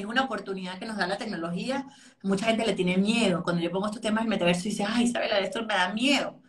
es 0.00 0.04
una 0.06 0.24
oportunidad 0.24 0.78
que 0.78 0.86
nos 0.86 0.96
da 0.96 1.06
la 1.06 1.18
tecnología. 1.18 1.86
Mucha 2.22 2.46
gente 2.46 2.66
le 2.66 2.74
tiene 2.74 2.96
miedo. 2.98 3.42
Cuando 3.42 3.62
yo 3.62 3.70
pongo 3.70 3.86
estos 3.86 4.00
temas 4.00 4.24
del 4.24 4.30
metaverso, 4.30 4.64
dice, 4.64 4.84
ay, 4.86 5.04
Isabela, 5.04 5.38
esto 5.38 5.60
me 5.64 5.74
da 5.74 5.92
miedo. 5.92 6.40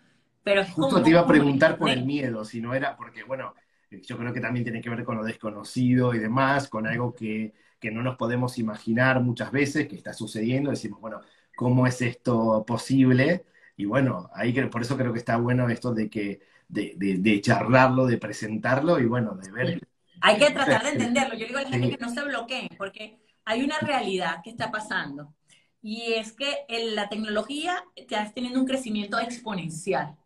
Pero 0.43 0.63
Justo 0.65 1.01
te 1.01 1.09
iba 1.09 1.21
a 1.21 1.27
preguntar 1.27 1.77
por 1.77 1.89
el 1.89 2.05
miedo, 2.05 2.45
si 2.45 2.61
no 2.61 2.73
era, 2.73 2.95
porque 2.95 3.23
bueno, 3.23 3.53
yo 3.91 4.17
creo 4.17 4.31
que 4.31 4.39
también 4.39 4.63
tiene 4.63 4.81
que 4.81 4.89
ver 4.89 5.03
con 5.03 5.17
lo 5.17 5.23
desconocido 5.23 6.13
y 6.13 6.19
demás, 6.19 6.69
con 6.69 6.87
algo 6.87 7.13
que, 7.13 7.53
que 7.79 7.91
no 7.91 8.01
nos 8.01 8.15
podemos 8.15 8.57
imaginar 8.57 9.21
muchas 9.21 9.51
veces 9.51 9.87
que 9.87 9.95
está 9.95 10.13
sucediendo. 10.13 10.69
Decimos, 10.69 11.01
bueno, 11.01 11.21
¿cómo 11.55 11.85
es 11.85 12.01
esto 12.01 12.63
posible? 12.65 13.45
Y 13.75 13.85
bueno, 13.85 14.29
ahí 14.33 14.53
por 14.69 14.81
eso 14.81 14.97
creo 14.97 15.11
que 15.11 15.19
está 15.19 15.37
bueno 15.37 15.69
esto 15.69 15.93
de 15.93 16.09
que 16.09 16.39
de, 16.67 16.93
de, 16.97 17.41
charlarlo, 17.41 18.05
de 18.05 18.17
presentarlo 18.17 18.99
y 18.99 19.05
bueno, 19.05 19.35
de 19.35 19.51
ver. 19.51 19.87
Hay 20.21 20.37
que 20.37 20.51
tratar 20.51 20.83
de 20.83 20.89
entenderlo. 20.93 21.35
Yo 21.35 21.45
digo 21.45 21.59
a 21.59 21.63
la 21.63 21.69
gente 21.69 21.97
que 21.97 22.05
no 22.05 22.09
se 22.09 22.23
bloqueen, 22.23 22.69
porque 22.77 23.19
hay 23.47 23.63
una 23.63 23.79
realidad 23.79 24.41
que 24.43 24.49
está 24.49 24.71
pasando 24.71 25.33
y 25.81 26.13
es 26.13 26.33
que 26.33 26.65
la 26.93 27.07
tecnología 27.07 27.81
está 27.95 28.29
teniendo 28.35 28.59
un 28.59 28.67
crecimiento 28.67 29.17
exponencial. 29.19 30.17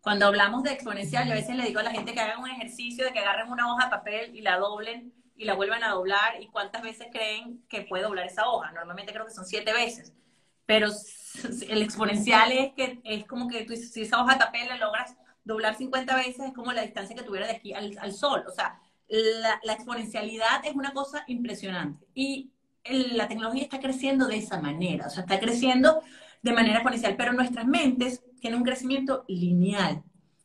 Cuando 0.00 0.26
hablamos 0.26 0.62
de 0.62 0.70
exponencial, 0.70 1.26
yo 1.26 1.32
a 1.32 1.34
veces 1.34 1.56
le 1.56 1.66
digo 1.66 1.80
a 1.80 1.82
la 1.82 1.90
gente 1.90 2.14
que 2.14 2.20
hagan 2.20 2.38
un 2.38 2.48
ejercicio 2.48 3.04
de 3.04 3.12
que 3.12 3.18
agarren 3.18 3.50
una 3.50 3.72
hoja 3.72 3.86
de 3.86 3.90
papel 3.90 4.36
y 4.36 4.42
la 4.42 4.58
doblen 4.58 5.12
y 5.34 5.44
la 5.44 5.54
vuelvan 5.54 5.82
a 5.82 5.90
doblar 5.90 6.40
y 6.40 6.46
cuántas 6.46 6.82
veces 6.82 7.08
creen 7.10 7.64
que 7.68 7.82
puede 7.82 8.04
doblar 8.04 8.26
esa 8.26 8.48
hoja. 8.48 8.70
Normalmente 8.70 9.12
creo 9.12 9.26
que 9.26 9.32
son 9.32 9.44
siete 9.44 9.72
veces. 9.72 10.12
Pero 10.66 10.86
el 11.68 11.82
exponencial 11.82 12.52
es 12.52 12.72
que 12.74 13.00
es 13.02 13.24
como 13.26 13.48
que 13.48 13.64
tú, 13.64 13.74
si 13.74 14.02
esa 14.02 14.22
hoja 14.22 14.34
de 14.34 14.38
papel 14.38 14.68
la 14.68 14.76
logras 14.76 15.16
doblar 15.42 15.74
50 15.74 16.14
veces, 16.14 16.46
es 16.46 16.54
como 16.54 16.72
la 16.72 16.82
distancia 16.82 17.16
que 17.16 17.24
tuviera 17.24 17.48
de 17.48 17.54
aquí 17.54 17.74
al 17.74 18.12
sol. 18.12 18.44
O 18.46 18.52
sea, 18.52 18.80
la, 19.08 19.72
exponencialidad 19.72 20.64
es 20.64 20.74
una 20.74 20.92
cosa 20.92 21.24
impresionante. 21.26 22.06
Y 22.14 22.50
la 22.84 23.28
tecnología 23.28 23.62
está 23.62 23.80
creciendo 23.80 24.26
de 24.26 24.36
esa 24.36 24.60
manera, 24.60 25.06
o 25.06 25.10
sea, 25.10 25.22
está 25.22 25.40
creciendo 25.40 26.02
de 26.42 26.52
manera 26.52 26.76
exponencial, 26.76 27.16
pero 27.16 27.32
nuestras 27.32 27.66
mentes 27.66 28.22
tienen 28.40 28.60
un 28.60 28.64
crecimiento 28.64 29.24
lineal. 29.28 30.02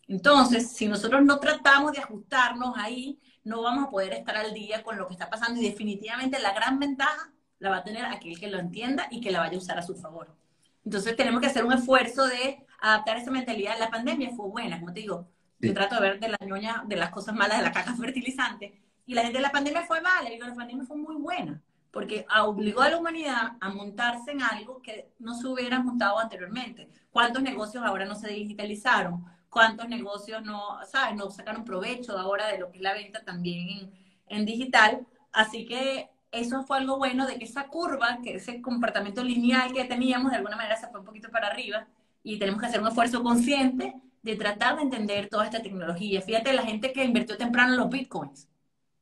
Entonces, 0.07 0.71
si 0.71 0.87
nosotros 0.87 1.23
no 1.23 1.39
tratamos 1.39 1.93
de 1.93 1.99
ajustarnos 1.99 2.75
ahí, 2.77 3.19
no 3.43 3.61
vamos 3.61 3.87
a 3.87 3.89
poder 3.89 4.13
estar 4.13 4.35
al 4.37 4.53
día 4.53 4.83
con 4.83 4.97
lo 4.97 5.07
que 5.07 5.13
está 5.13 5.29
pasando 5.29 5.59
y 5.61 5.63
definitivamente 5.63 6.39
la 6.39 6.53
gran 6.53 6.79
ventaja 6.79 7.31
la 7.59 7.69
va 7.69 7.77
a 7.77 7.83
tener 7.83 8.05
aquel 8.05 8.39
que 8.39 8.47
lo 8.47 8.59
entienda 8.59 9.07
y 9.11 9.21
que 9.21 9.31
la 9.31 9.39
vaya 9.39 9.55
a 9.55 9.59
usar 9.59 9.77
a 9.77 9.83
su 9.83 9.95
favor. 9.95 10.35
Entonces, 10.83 11.15
tenemos 11.15 11.41
que 11.41 11.47
hacer 11.47 11.63
un 11.63 11.73
esfuerzo 11.73 12.25
de 12.25 12.65
adaptar 12.81 13.17
esa 13.17 13.29
mentalidad. 13.29 13.77
La 13.79 13.91
pandemia 13.91 14.31
fue 14.35 14.49
buena, 14.49 14.79
como 14.79 14.91
te 14.93 15.01
digo, 15.01 15.27
yo 15.61 15.73
trato 15.73 15.95
de 15.95 16.01
ver 16.01 16.19
de 16.19 16.29
la 16.29 16.37
ñoña, 16.45 16.83
de 16.85 16.95
las 16.95 17.09
cosas 17.09 17.35
malas 17.35 17.57
de 17.57 17.63
la 17.63 17.71
caja 17.71 17.95
fertilizante. 17.97 18.81
Y 19.05 19.13
la 19.13 19.23
gente 19.23 19.37
de 19.37 19.43
la 19.43 19.51
pandemia 19.51 19.83
fue 19.83 20.01
mala, 20.01 20.31
y 20.31 20.39
la 20.39 20.53
pandemia 20.53 20.85
fue 20.85 20.97
muy 20.97 21.15
buena, 21.15 21.61
porque 21.91 22.25
obligó 22.43 22.81
a 22.81 22.89
la 22.89 22.97
humanidad 22.97 23.53
a 23.59 23.69
montarse 23.69 24.31
en 24.31 24.41
algo 24.41 24.81
que 24.81 25.11
no 25.19 25.33
se 25.35 25.47
hubiera 25.47 25.79
montado 25.79 26.19
anteriormente. 26.19 26.89
¿Cuántos 27.11 27.43
negocios 27.43 27.83
ahora 27.83 28.05
no 28.05 28.15
se 28.15 28.29
digitalizaron? 28.29 29.25
¿Cuántos 29.49 29.89
negocios 29.89 30.43
no, 30.43 30.79
sabes, 30.85 31.15
no 31.15 31.29
sacaron 31.29 31.65
provecho 31.65 32.17
ahora 32.17 32.47
de 32.47 32.59
lo 32.59 32.71
que 32.71 32.77
es 32.77 32.83
la 32.83 32.93
venta 32.93 33.23
también 33.23 33.69
en, 33.69 33.91
en 34.27 34.45
digital? 34.45 35.05
Así 35.33 35.65
que 35.65 36.09
eso 36.31 36.63
fue 36.63 36.77
algo 36.77 36.97
bueno 36.97 37.27
de 37.27 37.37
que 37.37 37.43
esa 37.43 37.67
curva, 37.67 38.19
que 38.23 38.35
ese 38.35 38.61
comportamiento 38.61 39.23
lineal 39.23 39.73
que 39.73 39.83
teníamos, 39.83 40.31
de 40.31 40.37
alguna 40.37 40.55
manera 40.55 40.77
se 40.77 40.87
fue 40.87 41.01
un 41.01 41.05
poquito 41.05 41.29
para 41.29 41.47
arriba 41.47 41.87
y 42.23 42.39
tenemos 42.39 42.61
que 42.61 42.67
hacer 42.67 42.81
un 42.81 42.87
esfuerzo 42.87 43.21
consciente 43.23 44.01
de 44.21 44.35
tratar 44.35 44.75
de 44.75 44.83
entender 44.83 45.29
toda 45.29 45.45
esta 45.45 45.61
tecnología. 45.61 46.21
Fíjate, 46.21 46.53
la 46.53 46.63
gente 46.63 46.93
que 46.93 47.03
invirtió 47.03 47.37
temprano 47.37 47.73
en 47.73 47.79
los 47.79 47.89
bitcoins, 47.89 48.47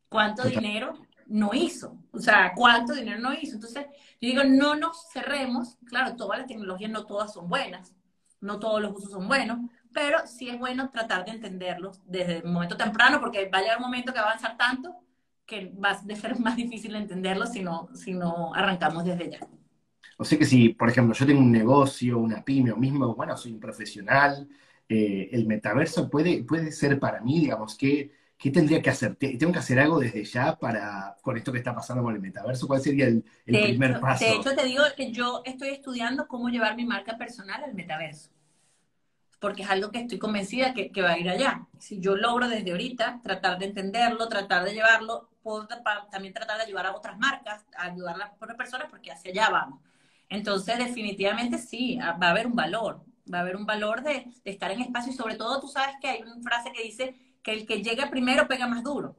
¿cuánto 0.07 0.43
dinero 0.43 0.93
no 1.28 1.51
hizo? 1.53 1.97
O 2.11 2.20
sea, 2.20 2.53
¿cuánto 2.55 2.93
dinero 2.93 3.20
no 3.20 3.34
hizo? 3.34 3.55
Entonces, 3.55 3.86
yo 4.22 4.30
digo, 4.30 4.43
no 4.43 4.76
nos 4.76 5.09
cerremos. 5.11 5.78
Claro, 5.86 6.15
todas 6.15 6.39
las 6.39 6.47
tecnologías 6.47 6.91
no 6.91 7.05
todas 7.05 7.34
son 7.34 7.49
buenas, 7.49 7.93
no 8.41 8.59
todos 8.59 8.82
los 8.82 8.93
usos 8.95 9.11
son 9.11 9.28
buenos, 9.28 9.59
pero 9.93 10.26
sí 10.26 10.49
es 10.49 10.57
bueno 10.57 10.89
tratar 10.89 11.26
de 11.26 11.32
entenderlos 11.32 12.01
desde 12.05 12.38
el 12.38 12.45
momento 12.45 12.78
temprano, 12.78 13.20
porque 13.20 13.49
va 13.49 13.59
a 13.59 13.61
llegar 13.61 13.78
un 13.78 13.84
momento 13.84 14.13
que 14.13 14.20
va 14.20 14.26
a 14.26 14.30
avanzar 14.30 14.57
tanto 14.57 14.95
que 15.49 15.74
va 15.84 15.89
a 15.89 16.15
ser 16.15 16.39
más 16.39 16.55
difícil 16.55 16.95
entenderlo 16.95 17.47
si 17.47 17.61
no, 17.61 17.89
si 17.95 18.13
no 18.13 18.53
arrancamos 18.53 19.03
desde 19.03 19.32
ya. 19.32 19.39
O 20.17 20.24
sea 20.24 20.38
que 20.38 20.45
si, 20.45 20.70
por 20.70 20.89
ejemplo, 20.89 21.15
yo 21.15 21.26
tengo 21.26 21.41
un 21.41 21.51
negocio, 21.51 22.20
una 22.20 22.43
pyme 22.43 22.72
o 22.72 22.78
mismo, 22.78 23.15
bueno, 23.15 23.36
soy 23.36 23.53
un 23.53 23.59
profesional, 23.59 24.47
eh, 24.91 25.29
el 25.33 25.45
metaverso 25.45 26.09
puede, 26.09 26.43
puede 26.43 26.71
ser 26.71 26.99
para 26.99 27.21
mí, 27.21 27.39
digamos, 27.39 27.77
¿qué, 27.77 28.11
¿qué 28.39 28.49
tendría 28.49 28.81
que 28.81 28.89
hacer? 28.89 29.15
¿Tengo 29.15 29.51
que 29.51 29.59
hacer 29.59 29.79
algo 29.79 29.99
desde 29.99 30.25
ya 30.25 30.57
para, 30.57 31.15
con 31.21 31.37
esto 31.37 31.51
que 31.51 31.59
está 31.59 31.75
pasando 31.75 32.01
con 32.01 32.15
el 32.15 32.21
metaverso? 32.21 32.67
¿Cuál 32.67 32.81
sería 32.81 33.05
el, 33.05 33.23
primer 33.45 33.99
paso? 33.99 34.25
De 34.25 34.33
hecho, 34.33 34.55
te 34.55 34.65
digo 34.65 34.83
que 34.97 35.11
yo 35.11 35.43
estoy 35.45 35.69
estudiando 35.69 36.27
cómo 36.27 36.49
llevar 36.49 36.75
mi 36.75 36.85
marca 36.85 37.19
personal 37.19 37.63
al 37.63 37.75
metaverso, 37.75 38.31
porque 39.39 39.61
es 39.61 39.69
algo 39.69 39.91
que 39.91 39.99
estoy 39.99 40.17
convencida 40.17 40.73
que, 40.73 40.91
que 40.91 41.03
va 41.03 41.11
a 41.11 41.19
ir 41.19 41.29
allá. 41.29 41.67
Si 41.77 41.99
yo 41.99 42.15
logro 42.15 42.49
desde 42.49 42.71
ahorita 42.71 43.19
tratar 43.21 43.59
de 43.59 43.65
entenderlo, 43.65 44.27
tratar 44.27 44.63
de 44.63 44.73
llevarlo, 44.73 45.29
puedo 45.43 45.67
también 46.11 46.33
tratar 46.33 46.57
de 46.57 46.63
ayudar 46.63 46.87
a 46.87 46.95
otras 46.95 47.15
marcas, 47.19 47.63
a 47.77 47.85
ayudar 47.85 48.15
a 48.15 48.17
las 48.17 48.31
otras 48.39 48.57
personas, 48.57 48.87
porque 48.89 49.11
hacia 49.11 49.29
allá 49.29 49.49
vamos. 49.51 49.81
Entonces, 50.29 50.79
definitivamente 50.79 51.59
sí, 51.59 51.99
va 51.99 52.27
a 52.27 52.29
haber 52.31 52.47
un 52.47 52.55
valor 52.55 53.01
va 53.32 53.39
a 53.39 53.41
haber 53.41 53.55
un 53.55 53.65
valor 53.65 54.01
de, 54.03 54.27
estar 54.43 54.71
en 54.71 54.82
espacio 54.82 55.11
y 55.11 55.15
sobre 55.15 55.36
todo 55.36 55.59
tú 55.59 55.67
sabes 55.67 55.95
que 56.01 56.09
hay 56.09 56.21
una 56.21 56.41
frase 56.41 56.71
que 56.71 56.84
dice 56.84 57.15
que 57.43 57.53
el 57.53 57.65
que 57.65 57.82
llega 57.82 58.09
primero 58.09 58.47
pega 58.47 58.67
más 58.67 58.84
duro, 58.84 59.15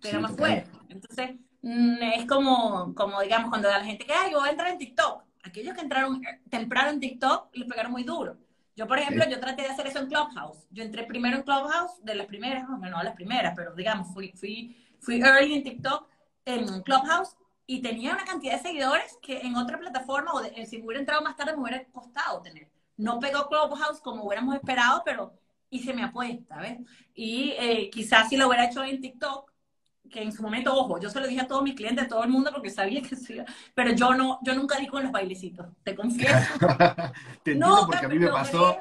pega 0.00 0.20
más 0.20 0.36
fuerte. 0.36 0.70
Entonces, 0.88 1.36
mm, 1.62 2.02
es 2.02 2.26
como, 2.26 2.94
como 2.94 3.20
digamos, 3.20 3.50
cuando 3.50 3.68
la 3.68 3.84
gente 3.84 4.04
que, 4.04 4.12
ay, 4.12 4.32
yo 4.32 4.38
voy 4.38 4.48
a 4.48 4.52
entrar 4.52 4.70
en 4.70 4.78
TikTok. 4.78 5.24
Aquellos 5.42 5.74
que 5.74 5.82
entraron 5.82 6.22
temprano 6.48 6.90
en 6.90 7.00
TikTok 7.00 7.54
le 7.54 7.66
pegaron 7.66 7.92
muy 7.92 8.04
duro. 8.04 8.38
Yo, 8.76 8.88
por 8.88 8.98
ejemplo, 8.98 9.24
yo 9.28 9.38
traté 9.38 9.62
de 9.62 9.68
hacer 9.68 9.86
eso 9.86 10.00
en 10.00 10.08
Clubhouse. 10.08 10.66
Yo 10.70 10.82
entré 10.82 11.04
primero 11.04 11.36
en 11.36 11.42
Clubhouse, 11.42 12.02
de 12.02 12.14
las 12.14 12.26
primeras, 12.26 12.68
no, 12.68 12.76
no 12.78 13.02
las 13.02 13.14
primeras, 13.14 13.54
pero 13.54 13.74
digamos, 13.74 14.12
fui, 14.12 14.32
fui, 14.32 14.76
fui 15.00 15.20
early 15.20 15.54
en 15.54 15.62
TikTok, 15.62 16.08
en 16.44 16.82
Clubhouse, 16.82 17.36
y 17.66 17.80
tenía 17.80 18.12
una 18.12 18.24
cantidad 18.24 18.56
de 18.56 18.62
seguidores 18.62 19.16
que 19.22 19.40
en 19.40 19.56
otra 19.56 19.78
plataforma, 19.78 20.32
o 20.32 20.42
si 20.66 20.82
hubiera 20.82 21.00
entrado 21.00 21.22
más 21.22 21.36
tarde, 21.36 21.52
me 21.52 21.62
hubiera 21.62 21.84
costado 21.84 22.42
tener. 22.42 22.68
No 22.96 23.18
pegó 23.18 23.48
Clubhouse 23.48 24.00
como 24.00 24.24
hubiéramos 24.24 24.54
esperado, 24.54 25.02
pero 25.04 25.34
hice 25.70 25.92
mi 25.92 26.02
apuesta, 26.02 26.58
¿ves? 26.58 26.78
Y 27.14 27.54
eh, 27.58 27.90
quizás 27.90 28.28
si 28.28 28.36
lo 28.36 28.48
hubiera 28.48 28.66
hecho 28.66 28.84
en 28.84 29.00
TikTok, 29.00 29.50
que 30.10 30.22
en 30.22 30.32
su 30.32 30.42
momento, 30.42 30.72
ojo, 30.74 31.00
yo 31.00 31.10
se 31.10 31.20
lo 31.20 31.26
dije 31.26 31.40
a 31.40 31.46
todos 31.46 31.62
mis 31.62 31.74
clientes, 31.74 32.04
a 32.04 32.08
todo 32.08 32.22
el 32.22 32.30
mundo, 32.30 32.50
porque 32.52 32.70
sabía 32.70 33.02
que 33.02 33.16
sí, 33.16 33.36
pero 33.74 33.92
yo 33.92 34.14
no, 34.14 34.38
yo 34.42 34.54
nunca 34.54 34.78
di 34.78 34.86
con 34.86 35.02
los 35.02 35.10
bailecitos, 35.10 35.66
te 35.82 35.94
confieso. 35.94 36.34
te 37.42 37.52
entiendo 37.52 37.86
porque 37.86 38.06
a 38.06 38.08
mí 38.08 38.18
me 38.18 38.28
pasó 38.28 38.76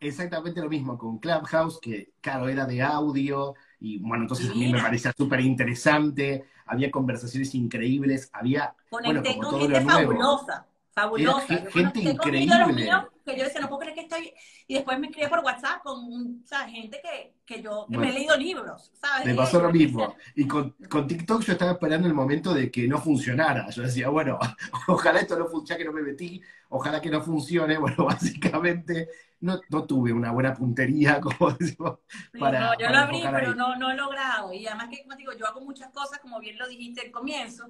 exactamente 0.00 0.60
lo 0.60 0.68
mismo 0.68 0.98
con 0.98 1.18
Clubhouse, 1.18 1.78
que 1.80 2.12
claro, 2.20 2.48
era 2.48 2.66
de 2.66 2.82
audio, 2.82 3.54
Y 3.80 3.98
bueno, 3.98 4.24
entonces 4.24 4.50
a 4.50 4.54
mí 4.54 4.72
me 4.72 4.80
parecía 4.80 5.12
súper 5.16 5.40
interesante, 5.40 6.44
había 6.66 6.90
conversaciones 6.90 7.54
increíbles, 7.54 8.28
había... 8.32 8.74
Conecté 8.90 9.38
con 9.38 9.60
gente 9.60 9.80
fabulosa, 9.80 10.66
fabulosa. 10.92 11.46
gente 11.70 12.00
increíble 12.00 12.90
que 13.24 13.36
yo 13.36 13.44
decía, 13.44 13.60
no 13.60 13.68
puedo 13.68 13.80
creer 13.80 13.94
que 13.94 14.02
estoy... 14.02 14.32
Y 14.66 14.74
después 14.74 14.98
me 14.98 15.08
escribí 15.08 15.28
por 15.28 15.40
WhatsApp 15.40 15.82
con 15.82 16.42
o 16.42 16.46
sea, 16.46 16.68
gente 16.68 17.00
que, 17.02 17.34
que 17.44 17.62
yo 17.62 17.86
que 17.90 17.98
me 17.98 18.10
he 18.10 18.12
leído 18.12 18.36
libros, 18.36 18.90
¿sabes? 18.94 19.26
Me 19.26 19.34
pasó 19.34 19.60
lo 19.60 19.70
mismo. 19.70 20.14
Y 20.34 20.46
con, 20.46 20.74
con, 20.88 21.06
TikTok 21.06 21.42
yo 21.42 21.52
estaba 21.52 21.72
esperando 21.72 22.06
el 22.06 22.14
momento 22.14 22.54
de 22.54 22.70
que 22.70 22.86
no 22.86 22.98
funcionara. 23.00 23.68
Yo 23.70 23.82
decía, 23.82 24.08
bueno, 24.08 24.38
ojalá 24.88 25.20
esto 25.20 25.38
no 25.38 25.46
funcione, 25.46 25.78
que 25.78 25.84
no 25.84 25.92
me 25.92 26.02
metí, 26.02 26.40
ojalá 26.68 27.00
que 27.00 27.10
no 27.10 27.22
funcione. 27.22 27.78
Bueno, 27.84 28.06
básicamente 28.06 29.08
no, 29.40 29.60
no 29.68 29.84
tuve 29.84 30.12
una 30.12 30.32
buena 30.32 30.54
puntería, 30.54 31.20
como 31.38 31.52
decimos, 31.52 31.98
para, 32.38 32.60
no, 32.60 32.78
yo 32.78 32.88
lo 32.88 32.98
abrí, 32.98 33.22
pero 33.30 33.54
no, 33.54 33.76
no 33.76 33.90
he 33.90 33.94
logrado. 33.94 34.52
Y 34.52 34.66
además 34.66 34.88
que, 34.90 35.02
como 35.02 35.16
digo, 35.16 35.32
yo 35.34 35.46
hago 35.46 35.60
muchas 35.60 35.90
cosas, 35.90 36.18
como 36.20 36.40
bien 36.40 36.58
lo 36.58 36.66
dijiste 36.66 37.02
al 37.02 37.10
comienzo, 37.10 37.68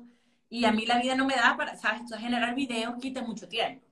y 0.48 0.64
a 0.64 0.72
mí 0.72 0.86
la 0.86 1.00
vida 1.00 1.16
no 1.16 1.26
me 1.26 1.34
da 1.34 1.56
para, 1.56 1.76
¿sabes? 1.76 2.02
Entonces 2.02 2.24
generar 2.24 2.54
videos 2.54 2.94
quita 3.00 3.22
mucho 3.22 3.48
tiempo. 3.48 3.84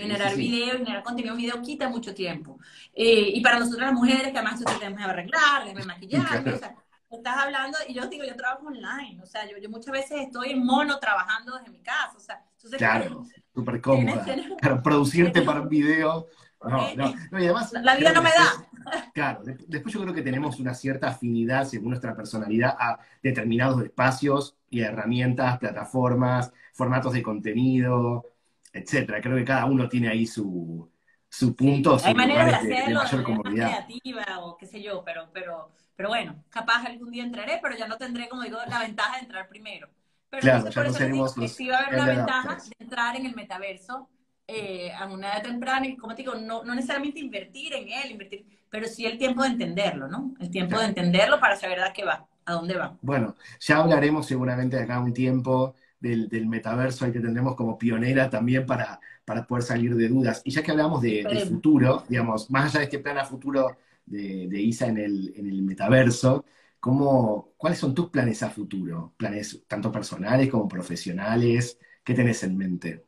Generar 0.00 0.34
video, 0.36 0.78
generar 0.78 1.02
contenido 1.02 1.34
en 1.34 1.40
video 1.40 1.62
quita 1.62 1.88
mucho 1.88 2.14
tiempo. 2.14 2.58
Eh, 2.94 3.30
y 3.34 3.40
para 3.40 3.58
nosotras 3.58 3.88
las 3.88 3.94
mujeres, 3.94 4.32
que 4.32 4.38
además 4.38 4.54
nosotros 4.54 4.78
tenemos 4.78 4.98
que 4.98 5.10
arreglar, 5.10 5.64
que 5.64 5.84
maquillar, 5.84 6.48
o 6.54 6.58
sea, 6.58 6.74
estás 7.10 7.36
hablando, 7.36 7.78
y 7.88 7.94
yo 7.94 8.06
digo, 8.06 8.24
yo 8.24 8.36
trabajo 8.36 8.66
online, 8.66 9.20
o 9.22 9.26
sea, 9.26 9.48
yo, 9.48 9.58
yo 9.58 9.68
muchas 9.68 9.92
veces 9.92 10.20
estoy 10.20 10.50
en 10.50 10.64
mono 10.64 10.98
trabajando 10.98 11.56
desde 11.56 11.70
mi 11.70 11.82
casa, 11.82 12.14
o 12.16 12.20
sea, 12.20 12.44
entonces, 12.56 12.78
claro, 12.78 13.26
súper 13.54 13.80
cómoda. 13.80 14.24
Claro, 14.60 14.82
producirte 14.82 15.42
para 15.42 15.62
un 15.62 15.68
video. 15.68 16.26
No, 16.62 16.94
no, 16.94 17.14
no, 17.30 17.40
y 17.40 17.44
además, 17.44 17.72
la 17.72 17.96
vida 17.96 18.12
no 18.12 18.22
me 18.22 18.28
da. 18.28 19.10
Claro, 19.14 19.42
después 19.44 19.94
yo 19.94 20.02
creo 20.02 20.12
que 20.12 20.22
tenemos 20.22 20.60
una 20.60 20.74
cierta 20.74 21.08
afinidad 21.08 21.64
según 21.64 21.90
nuestra 21.90 22.14
personalidad 22.14 22.76
a 22.78 22.98
determinados 23.22 23.82
espacios 23.82 24.56
y 24.68 24.80
herramientas, 24.80 25.58
plataformas, 25.58 26.52
formatos 26.72 27.14
de 27.14 27.22
contenido, 27.22 28.26
etcétera. 28.72 29.20
Creo 29.20 29.36
que 29.36 29.44
cada 29.44 29.66
uno 29.66 29.88
tiene 29.88 30.08
ahí 30.08 30.26
su, 30.26 30.90
su 31.28 31.54
punto, 31.54 31.98
Hay 32.04 32.14
maneras 32.14 32.62
de 32.62 32.74
hacerlo, 32.74 33.00
de, 33.04 33.22
mayor 33.22 33.42
creativa 33.42 34.24
o 34.40 34.56
qué 34.56 34.66
sé 34.66 34.82
yo, 34.82 35.04
pero, 35.04 35.28
pero, 35.32 35.70
pero 35.94 36.08
bueno, 36.08 36.44
capaz 36.50 36.84
algún 36.84 37.10
día 37.10 37.24
entraré, 37.24 37.58
pero 37.62 37.76
ya 37.76 37.86
no 37.86 37.96
tendré, 37.96 38.28
como 38.28 38.42
digo, 38.42 38.58
la 38.68 38.80
ventaja 38.80 39.16
de 39.16 39.22
entrar 39.22 39.48
primero. 39.48 39.88
Pero 40.28 40.42
claro, 40.42 40.70
ya 40.70 40.82
por 40.82 41.08
no 41.08 41.26
eso 41.26 41.40
que 41.40 41.48
sí 41.48 41.68
va 41.68 41.78
a 41.78 41.86
haber 41.86 42.00
una 42.00 42.06
ventaja 42.06 42.56
de 42.56 42.84
entrar 42.84 43.16
en 43.16 43.26
el 43.26 43.34
metaverso 43.34 44.08
eh, 44.46 44.92
a 44.92 45.06
una 45.06 45.32
edad 45.32 45.42
temprana 45.42 45.86
y, 45.86 45.96
como 45.96 46.14
te 46.14 46.22
digo, 46.22 46.34
no, 46.34 46.64
no 46.64 46.74
necesariamente 46.74 47.20
invertir 47.20 47.72
en 47.74 47.88
él, 47.88 48.12
invertir, 48.12 48.44
pero 48.68 48.86
sí 48.88 49.06
el 49.06 49.18
tiempo 49.18 49.42
de 49.42 49.50
entenderlo, 49.50 50.08
¿no? 50.08 50.34
El 50.40 50.50
tiempo 50.50 50.78
de 50.78 50.86
entenderlo 50.86 51.38
para 51.38 51.54
saber 51.54 51.80
a 51.80 51.92
qué 51.92 52.04
va, 52.04 52.26
a 52.44 52.52
dónde 52.54 52.76
va. 52.76 52.96
Bueno, 53.02 53.36
ya 53.60 53.76
hablaremos 53.78 54.26
seguramente 54.26 54.76
de 54.76 54.82
acá 54.82 54.98
un 54.98 55.14
tiempo 55.14 55.74
del, 56.00 56.46
metaverso 56.46 57.04
ahí 57.04 57.12
que 57.12 57.20
tendremos 57.20 57.54
como 57.54 57.78
pionera 57.78 58.30
también 58.30 58.66
para, 58.66 59.00
para 59.24 59.46
poder 59.46 59.62
salir 59.62 59.94
de 59.94 60.08
dudas. 60.08 60.42
Y 60.44 60.50
ya 60.50 60.62
que 60.62 60.70
hablamos 60.70 61.02
de, 61.02 61.46
futuro, 61.48 62.04
digamos, 62.08 62.50
más 62.50 62.70
allá 62.70 62.80
de 62.80 62.84
este 62.84 62.98
plan 62.98 63.18
a 63.18 63.24
futuro 63.24 63.76
de, 64.06 64.60
ISA 64.60 64.86
en 64.86 64.98
el, 64.98 65.32
en 65.36 65.48
el 65.48 65.62
metaverso, 65.62 66.44
¿cómo, 66.80 67.52
¿cuáles 67.56 67.78
son 67.78 67.94
tus 67.94 68.08
planes 68.10 68.42
a 68.42 68.50
futuro? 68.50 69.14
¿Planes 69.16 69.62
tanto 69.68 69.92
personales 69.92 70.48
como 70.48 70.66
profesionales? 70.66 71.78
¿Qué 72.02 72.14
tenés 72.14 72.42
en 72.42 72.56
mente? 72.56 73.04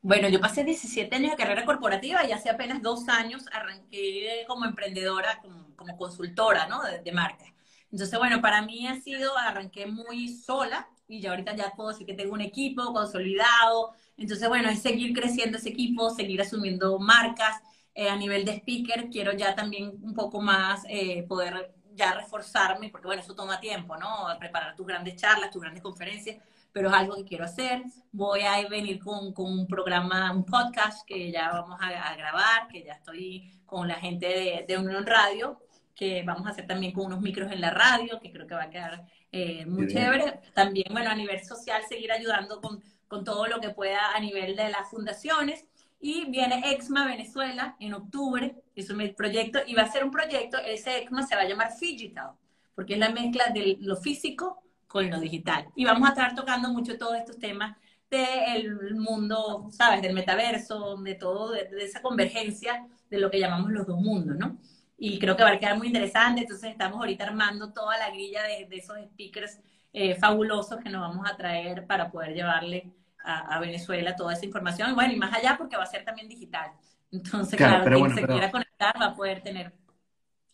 Bueno, 0.00 0.28
yo 0.28 0.40
pasé 0.40 0.62
17 0.62 1.16
años 1.16 1.32
de 1.32 1.36
carrera 1.36 1.64
corporativa 1.64 2.24
y 2.24 2.30
hace 2.30 2.48
apenas 2.48 2.80
dos 2.80 3.08
años 3.08 3.44
arranqué 3.52 4.44
como 4.46 4.64
emprendedora, 4.64 5.40
como, 5.76 5.96
consultora, 5.96 6.68
¿no? 6.68 6.82
De, 6.84 7.00
de 7.00 7.12
marcas. 7.12 7.48
Entonces, 7.90 8.16
bueno, 8.18 8.40
para 8.40 8.62
mí 8.62 8.86
ha 8.86 9.00
sido, 9.00 9.36
arranqué 9.36 9.86
muy 9.86 10.28
sola, 10.28 10.88
y 11.08 11.20
ya 11.20 11.30
ahorita 11.30 11.54
ya 11.56 11.72
puedo 11.76 11.90
decir 11.90 12.06
que 12.06 12.14
tengo 12.14 12.34
un 12.34 12.40
equipo 12.40 12.92
consolidado. 12.92 13.92
Entonces, 14.16 14.48
bueno, 14.48 14.68
es 14.68 14.80
seguir 14.82 15.12
creciendo 15.12 15.58
ese 15.58 15.70
equipo, 15.70 16.10
seguir 16.10 16.40
asumiendo 16.40 16.98
marcas. 16.98 17.60
Eh, 17.94 18.10
a 18.10 18.16
nivel 18.16 18.44
de 18.44 18.52
speaker, 18.52 19.08
quiero 19.08 19.32
ya 19.32 19.54
también 19.54 19.98
un 20.02 20.14
poco 20.14 20.40
más 20.42 20.84
eh, 20.88 21.22
poder 21.26 21.74
ya 21.94 22.12
reforzarme, 22.12 22.90
porque 22.90 23.06
bueno, 23.06 23.22
eso 23.22 23.34
toma 23.34 23.58
tiempo, 23.58 23.96
¿no? 23.96 24.26
Preparar 24.38 24.76
tus 24.76 24.86
grandes 24.86 25.16
charlas, 25.16 25.50
tus 25.50 25.62
grandes 25.62 25.82
conferencias, 25.82 26.36
pero 26.72 26.88
es 26.88 26.94
algo 26.94 27.16
que 27.16 27.24
quiero 27.24 27.44
hacer. 27.44 27.82
Voy 28.12 28.42
a 28.42 28.68
venir 28.68 28.98
con, 28.98 29.32
con 29.32 29.50
un 29.50 29.66
programa, 29.66 30.30
un 30.32 30.44
podcast 30.44 31.06
que 31.06 31.32
ya 31.32 31.50
vamos 31.50 31.78
a, 31.80 32.14
grabar, 32.16 32.68
que 32.68 32.84
ya 32.84 32.92
estoy 32.92 33.50
con 33.64 33.88
la 33.88 33.94
gente 33.94 34.26
de, 34.26 34.64
de 34.68 34.78
Unión 34.78 35.06
Radio, 35.06 35.58
que 35.96 36.22
vamos 36.22 36.46
a 36.46 36.50
hacer 36.50 36.66
también 36.66 36.92
con 36.92 37.06
unos 37.06 37.22
micros 37.22 37.50
en 37.50 37.60
la 37.60 37.70
radio, 37.70 38.20
que 38.20 38.30
creo 38.30 38.46
que 38.46 38.54
va 38.54 38.64
a 38.64 38.70
quedar 38.70 39.06
eh, 39.32 39.64
muy 39.64 39.88
chévere. 39.88 40.40
También, 40.54 40.88
bueno, 40.92 41.10
a 41.10 41.14
nivel 41.14 41.42
social, 41.42 41.82
seguir 41.88 42.12
ayudando 42.12 42.60
con, 42.60 42.82
con, 43.08 43.24
todo 43.24 43.46
lo 43.46 43.60
que 43.60 43.70
pueda 43.70 44.14
a 44.14 44.20
nivel 44.20 44.54
de 44.54 44.68
las 44.68 44.90
fundaciones. 44.90 45.64
Y 45.98 46.26
viene 46.26 46.70
EXMA 46.72 47.06
Venezuela 47.06 47.76
en 47.80 47.94
octubre, 47.94 48.62
es 48.74 48.90
un 48.90 49.14
proyecto, 49.16 49.60
y 49.66 49.74
va 49.74 49.82
a 49.82 49.90
ser 49.90 50.04
un 50.04 50.10
proyecto, 50.10 50.58
ese 50.58 50.98
EXMA 50.98 51.26
se 51.26 51.34
va 51.34 51.40
a 51.40 51.48
llamar 51.48 51.70
Digital, 51.80 52.32
porque 52.74 52.92
es 52.92 52.98
la 52.98 53.08
mezcla 53.08 53.46
de 53.48 53.78
lo 53.80 53.96
físico 53.96 54.62
con 54.86 55.08
lo 55.08 55.18
digital. 55.18 55.66
Y 55.74 55.86
vamos 55.86 56.06
a 56.06 56.12
estar 56.12 56.34
tocando 56.34 56.68
mucho 56.68 56.98
todos 56.98 57.16
estos 57.16 57.38
temas 57.38 57.74
del 58.10 58.94
mundo, 58.96 59.68
¿sabes? 59.70 60.02
Del 60.02 60.12
metaverso, 60.14 60.96
de 60.98 61.14
todo, 61.14 61.52
de, 61.52 61.64
de 61.70 61.84
esa 61.84 62.02
convergencia 62.02 62.86
de 63.08 63.18
lo 63.18 63.30
que 63.30 63.40
llamamos 63.40 63.72
los 63.72 63.86
dos 63.86 63.98
mundos, 63.98 64.36
¿no? 64.36 64.58
Y 64.98 65.18
creo 65.18 65.36
que 65.36 65.42
va 65.42 65.50
a 65.50 65.58
quedar 65.58 65.76
muy 65.76 65.88
interesante. 65.88 66.42
Entonces 66.42 66.70
estamos 66.70 66.98
ahorita 66.98 67.24
armando 67.24 67.72
toda 67.72 67.96
la 67.98 68.10
grilla 68.10 68.42
de, 68.42 68.68
esos 68.70 68.96
speakers 69.12 69.60
eh, 69.92 70.14
fabulosos 70.14 70.80
que 70.80 70.90
nos 70.90 71.00
vamos 71.00 71.28
a 71.30 71.36
traer 71.36 71.86
para 71.86 72.10
poder 72.10 72.34
llevarle 72.34 72.92
a, 73.24 73.58
Venezuela 73.58 74.14
toda 74.14 74.34
esa 74.34 74.46
información. 74.46 74.94
Bueno, 74.94 75.12
y 75.12 75.16
más 75.16 75.34
allá 75.34 75.56
porque 75.58 75.76
va 75.76 75.82
a 75.82 75.86
ser 75.86 76.04
también 76.04 76.28
digital. 76.28 76.70
Entonces, 77.10 77.56
claro, 77.56 77.84
quien 77.84 78.14
se 78.14 78.26
quiera 78.26 78.50
conectar 78.50 78.94
va 79.00 79.06
a 79.06 79.14
poder 79.14 79.42
tener 79.42 79.72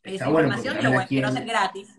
esa 0.03 0.29
información 0.29 0.77
y 0.79 0.83
lo 0.83 0.91
bueno, 0.91 1.07
quiero 1.09 1.29
hacer 1.29 1.45
gratis 1.45 1.99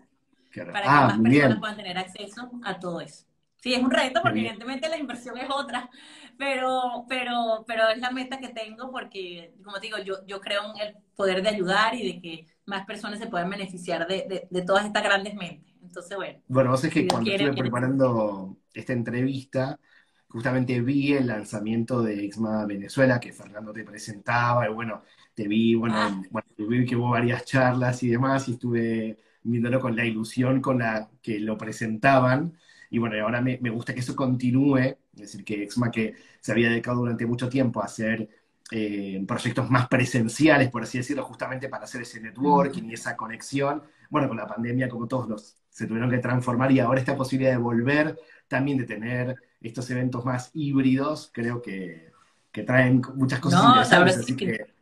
para 0.54 0.82
que 0.82 0.88
ah, 0.88 1.06
más 1.06 1.20
personas 1.20 1.58
puedan 1.58 1.76
tener 1.76 1.98
acceso 1.98 2.50
a 2.64 2.78
todo 2.78 3.00
eso. 3.00 3.24
Sí, 3.64 3.72
es 3.72 3.82
un 3.82 3.90
reto 3.90 4.20
porque 4.22 4.40
evidentemente 4.40 4.90
la 4.90 4.98
inversión 4.98 5.38
es 5.38 5.48
otra, 5.48 5.88
pero, 6.36 7.06
pero, 7.08 7.64
pero 7.66 7.88
es 7.88 7.98
la 7.98 8.10
meta 8.10 8.38
que 8.38 8.50
tengo 8.50 8.90
porque, 8.90 9.54
como 9.64 9.80
te 9.80 9.86
digo, 9.86 9.96
yo, 10.04 10.16
yo 10.26 10.38
creo 10.38 10.64
en 10.74 10.88
el 10.88 10.96
poder 11.16 11.42
de 11.42 11.48
ayudar 11.48 11.94
y 11.94 12.12
de 12.12 12.20
que 12.20 12.46
más 12.66 12.84
personas 12.84 13.18
se 13.18 13.26
puedan 13.26 13.48
beneficiar 13.48 14.06
de, 14.06 14.46
de, 14.50 14.62
todas 14.66 14.84
estas 14.84 15.02
grandes 15.02 15.34
mentes. 15.34 15.74
Entonces, 15.82 16.14
bueno. 16.14 16.40
Bueno, 16.46 16.72
vos 16.72 16.84
es 16.84 16.92
que 16.92 17.08
cuando 17.08 17.30
estuve 17.30 17.54
preparando 17.54 18.58
esta 18.74 18.92
entrevista, 18.92 19.80
justamente 20.28 20.82
vi 20.82 21.14
el 21.14 21.28
lanzamiento 21.28 22.02
de 22.02 22.22
Exma 22.22 22.66
Venezuela, 22.66 23.18
que 23.18 23.32
Fernando 23.32 23.72
te 23.72 23.82
presentaba, 23.82 24.68
y 24.68 24.74
bueno, 24.74 25.04
te 25.32 25.48
vi, 25.48 25.74
bueno, 25.74 25.94
ah. 25.96 26.22
bueno, 26.30 26.48
vi 26.58 26.84
que 26.84 26.96
hubo 26.96 27.08
varias 27.08 27.46
charlas 27.46 28.02
y 28.02 28.10
demás, 28.10 28.46
y 28.46 28.52
estuve 28.52 29.16
viéndolo 29.42 29.80
con 29.80 29.96
la 29.96 30.04
ilusión 30.04 30.60
con 30.60 30.80
la 30.80 31.08
que 31.22 31.40
lo 31.40 31.56
presentaban. 31.56 32.58
Y 32.94 32.98
bueno, 32.98 33.20
ahora 33.24 33.40
me, 33.40 33.56
gusta 33.70 33.92
que 33.92 33.98
eso 33.98 34.14
continúe, 34.14 34.78
es 34.78 34.96
decir, 35.16 35.44
que 35.44 35.64
Exma 35.64 35.90
que 35.90 36.14
se 36.40 36.52
había 36.52 36.68
dedicado 36.68 36.98
durante 36.98 37.26
mucho 37.26 37.48
tiempo 37.48 37.82
a 37.82 37.86
hacer 37.86 38.28
eh, 38.70 39.20
proyectos 39.26 39.68
más 39.68 39.88
presenciales, 39.88 40.70
por 40.70 40.84
así 40.84 40.98
decirlo, 40.98 41.24
justamente 41.24 41.68
para 41.68 41.86
hacer 41.86 42.02
ese 42.02 42.20
networking 42.20 42.84
y 42.84 42.94
esa 42.94 43.16
conexión. 43.16 43.82
Bueno, 44.08 44.28
con 44.28 44.36
la 44.36 44.46
pandemia, 44.46 44.88
como 44.88 45.08
todos 45.08 45.28
los 45.28 45.56
se 45.70 45.88
tuvieron 45.88 46.08
que 46.08 46.18
transformar 46.18 46.70
y 46.70 46.78
ahora 46.78 47.00
esta 47.00 47.16
posibilidad 47.16 47.50
de 47.50 47.58
volver, 47.58 48.16
también 48.46 48.78
de 48.78 48.84
tener 48.84 49.34
estos 49.60 49.90
eventos 49.90 50.24
más 50.24 50.52
híbridos, 50.54 51.32
creo 51.34 51.60
que, 51.60 52.12
que 52.52 52.62
traen 52.62 53.02
muchas 53.16 53.40
cosas 53.40 53.60
interesantes, 53.64 54.18
así 54.18 54.36
que, 54.36 54.72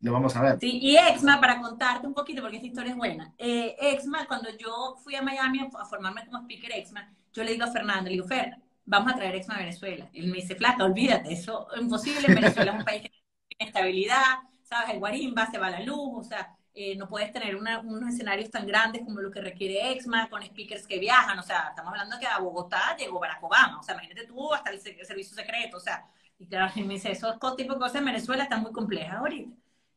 lo 0.00 0.12
vamos 0.12 0.34
a 0.34 0.42
ver. 0.42 0.58
Sí, 0.58 0.78
y 0.80 0.96
Exma, 0.96 1.40
para 1.40 1.60
contarte 1.60 2.06
un 2.06 2.14
poquito, 2.14 2.40
porque 2.40 2.56
esta 2.56 2.68
historia 2.68 2.92
es 2.92 2.96
buena. 2.96 3.34
Eh, 3.36 3.76
Exma, 3.78 4.26
cuando 4.26 4.48
yo 4.56 4.96
fui 5.02 5.14
a 5.14 5.22
Miami 5.22 5.60
a 5.60 5.84
formarme 5.84 6.24
como 6.24 6.38
speaker 6.38 6.72
Exma, 6.72 7.12
yo 7.32 7.44
le 7.44 7.52
digo 7.52 7.64
a 7.64 7.70
Fernando, 7.70 8.04
le 8.04 8.16
digo, 8.16 8.26
Fer, 8.26 8.56
vamos 8.86 9.12
a 9.12 9.16
traer 9.16 9.34
Exma 9.34 9.56
a 9.56 9.58
Venezuela. 9.58 10.08
Él 10.14 10.28
me 10.28 10.38
dice, 10.38 10.56
flaca, 10.56 10.84
olvídate, 10.84 11.32
eso 11.32 11.68
es 11.74 11.82
imposible, 11.82 12.34
Venezuela 12.34 12.72
es 12.72 12.78
un 12.78 12.84
país 12.84 13.02
que 13.02 13.10
tiene 13.10 13.68
estabilidad, 13.68 14.38
¿sabes? 14.62 14.94
El 14.94 15.00
guarimba, 15.00 15.50
se 15.50 15.58
va 15.58 15.70
la 15.70 15.80
luz, 15.80 16.12
o 16.14 16.22
sea, 16.24 16.56
eh, 16.72 16.96
no 16.96 17.06
puedes 17.06 17.30
tener 17.32 17.56
unos 17.56 18.14
escenarios 18.14 18.50
tan 18.50 18.66
grandes 18.66 19.02
como 19.04 19.20
lo 19.20 19.30
que 19.30 19.42
requiere 19.42 19.92
Exma, 19.92 20.30
con 20.30 20.42
speakers 20.42 20.86
que 20.86 20.98
viajan, 20.98 21.38
o 21.38 21.42
sea, 21.42 21.68
estamos 21.68 21.92
hablando 21.92 22.18
que 22.18 22.26
a 22.26 22.38
Bogotá 22.38 22.96
llegó 22.96 23.20
Barack 23.20 23.42
Obama, 23.42 23.80
o 23.80 23.82
sea, 23.82 23.94
imagínate 23.94 24.26
tú 24.26 24.54
hasta 24.54 24.70
el, 24.70 24.80
servicio 24.80 25.36
secreto, 25.36 25.76
o 25.76 25.80
sea, 25.80 26.06
y 26.38 26.46
claro, 26.46 26.72
me 26.76 26.94
dice, 26.94 27.12
esos 27.12 27.36
tipos 27.56 27.76
de 27.76 27.80
cosas 27.80 27.96
en 27.96 28.06
Venezuela 28.06 28.44
están 28.44 28.62
muy 28.62 28.72
complejas 28.72 29.18
ahorita. 29.18 29.50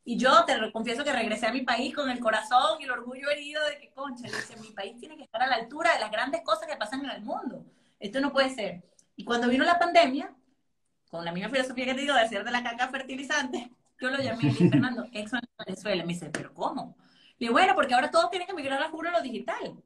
Y 0.06 0.18
yo 0.18 0.43
te 0.45 0.72
confieso 0.72 1.04
que 1.04 1.14
regresé 1.14 1.47
a 1.47 1.54
mi 1.54 1.62
país 1.62 1.95
con 1.95 2.10
el 2.10 2.20
corazón 2.20 2.82
y 2.82 2.84
el 2.84 2.91
orgullo 2.91 3.30
herido 3.30 3.64
de 3.66 3.78
que, 3.78 3.91
concha, 3.91 4.28
le 4.28 4.36
dice, 4.36 4.58
mi 4.58 4.72
país 4.72 4.99
tiene 4.99 5.16
que 5.16 5.24
estar 5.24 5.41
a 5.41 5.47
la 5.47 5.56
altura 5.56 5.93
de 5.93 5.99
las 5.99 6.12
grandes 6.12 6.41
cosas 6.41 6.68
que 6.68 6.76
pasan 6.76 7.06
en 7.06 7.12
el 7.12 7.22
mundo. 7.22 7.66
Esto 7.99 8.20
no 8.20 8.34
puede 8.34 8.49
ser. 8.49 8.84
Y 9.16 9.24
cuando 9.24 9.47
vino 9.47 9.64
la 9.64 9.80
pandemia, 9.80 10.36
con 11.10 11.24
la 11.24 11.32
misma 11.32 11.49
filosofía 11.49 11.86
que 11.86 11.93
te 11.93 12.01
digo 12.01 12.14
de 12.14 12.22
hacer 12.22 12.43
de 12.43 12.51
la 12.51 12.64
caca 12.64 12.89
fertilizante, 12.89 13.72
yo 14.01 14.10
lo 14.10 14.18
llamé 14.18 14.43
y 14.43 14.47
dije, 14.47 14.70
Fernando, 14.72 15.06
Exxon 15.14 15.39
en 15.39 15.66
Venezuela. 15.66 16.04
Me 16.04 16.14
dice, 16.14 16.30
¿pero 16.30 16.54
cómo? 16.54 16.97
Y 17.39 17.47
bueno, 17.47 17.74
porque 17.76 17.93
ahora 17.93 18.12
todos 18.12 18.30
tienen 18.30 18.47
que 18.47 18.54
migrar 18.54 18.82
a 18.82 18.89
juro 18.89 19.10
lo 19.12 19.22
digital. 19.22 19.82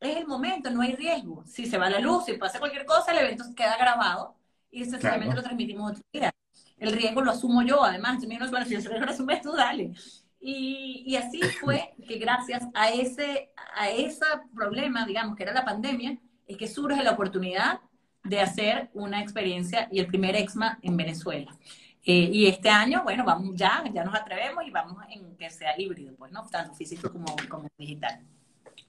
es 0.00 0.16
el 0.16 0.26
momento, 0.26 0.70
no 0.70 0.82
hay 0.82 0.96
riesgo. 0.96 1.44
Si 1.46 1.66
se 1.66 1.78
va 1.78 1.88
la 1.88 2.00
luz, 2.00 2.24
si 2.24 2.32
pasa 2.34 2.58
cualquier 2.58 2.84
cosa, 2.84 3.12
el 3.12 3.18
evento 3.18 3.44
queda 3.54 3.76
grabado 3.76 4.34
y 4.70 4.84
sencillamente 4.84 5.36
lo 5.36 5.42
transmitimos 5.42 5.92
otro 5.92 6.02
día. 6.12 6.32
El 6.78 6.92
riesgo 6.92 7.22
lo 7.22 7.30
asumo 7.30 7.62
yo, 7.62 7.82
además, 7.84 8.24
menos 8.26 8.50
bueno, 8.50 8.66
si 8.66 8.74
el 8.74 8.84
riesgo 8.84 9.04
lo 9.04 9.12
asumes 9.12 9.40
tú, 9.42 9.52
dale. 9.52 9.92
Y, 10.40 11.04
y, 11.06 11.16
así 11.16 11.40
fue 11.60 11.94
que 12.08 12.18
gracias 12.18 12.64
a 12.74 12.90
ese, 12.90 13.52
a 13.76 13.90
ese 13.90 14.24
problema, 14.54 15.06
digamos, 15.06 15.36
que 15.36 15.44
era 15.44 15.52
la 15.52 15.64
pandemia, 15.64 16.18
es 16.46 16.56
que 16.56 16.66
surge 16.66 17.02
la 17.04 17.12
oportunidad 17.12 17.80
de 18.24 18.40
hacer 18.40 18.90
una 18.94 19.20
experiencia 19.20 19.88
y 19.90 20.00
el 20.00 20.06
primer 20.06 20.34
EXMA 20.34 20.78
en 20.82 20.96
Venezuela. 20.96 21.56
Eh, 22.04 22.30
y 22.32 22.46
este 22.46 22.68
año, 22.68 23.02
bueno, 23.04 23.24
vamos 23.24 23.54
ya, 23.54 23.84
ya 23.92 24.04
nos 24.04 24.14
atrevemos 24.14 24.64
y 24.66 24.70
vamos 24.70 24.96
en 25.10 25.36
que 25.36 25.48
sea 25.50 25.80
híbrido, 25.80 26.14
pues, 26.16 26.32
¿no? 26.32 26.44
Tanto 26.48 26.74
físico 26.74 27.12
como, 27.12 27.26
como 27.48 27.68
digital. 27.78 28.20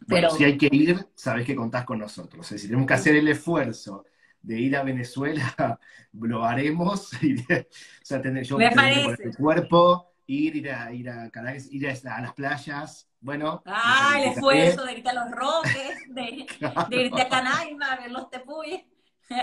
Pero 0.08 0.32
si 0.32 0.44
hay 0.44 0.58
que 0.58 0.70
ir, 0.72 1.08
sabes 1.16 1.46
que 1.46 1.56
contás 1.56 1.86
con 1.86 2.00
nosotros. 2.00 2.46
si 2.48 2.66
tenemos 2.66 2.88
que 2.88 2.94
hacer 2.94 3.16
el 3.16 3.28
esfuerzo 3.28 4.06
de 4.44 4.60
ir 4.60 4.76
a 4.76 4.84
Venezuela, 4.84 5.80
lo 6.14 6.44
haremos. 6.44 7.14
o 7.14 7.66
sea, 8.04 8.22
tener, 8.22 8.44
yo 8.44 8.58
Me 8.58 8.68
el 8.68 9.36
cuerpo, 9.36 10.14
ir, 10.28 10.56
ir 10.56 10.72
a, 10.72 10.94
ir 10.94 11.10
a 11.10 11.30
Caracas, 11.32 11.68
ir 11.72 11.88
a, 11.88 12.22
las 12.22 12.34
playas. 12.34 13.10
Bueno. 13.20 13.64
Ah, 13.66 14.18
el 14.22 14.32
esfuerzo 14.34 14.86
de 14.86 14.94
irte 14.94 15.10
a 15.10 15.14
los 15.14 15.32
roques, 15.32 15.98
de, 16.10 16.46
de 16.90 17.04
irte 17.04 17.22
a 17.22 17.30
Canaima 17.30 17.94
a 17.94 18.02
ver 18.02 18.12
los 18.12 18.30
tepuyes. 18.30 18.84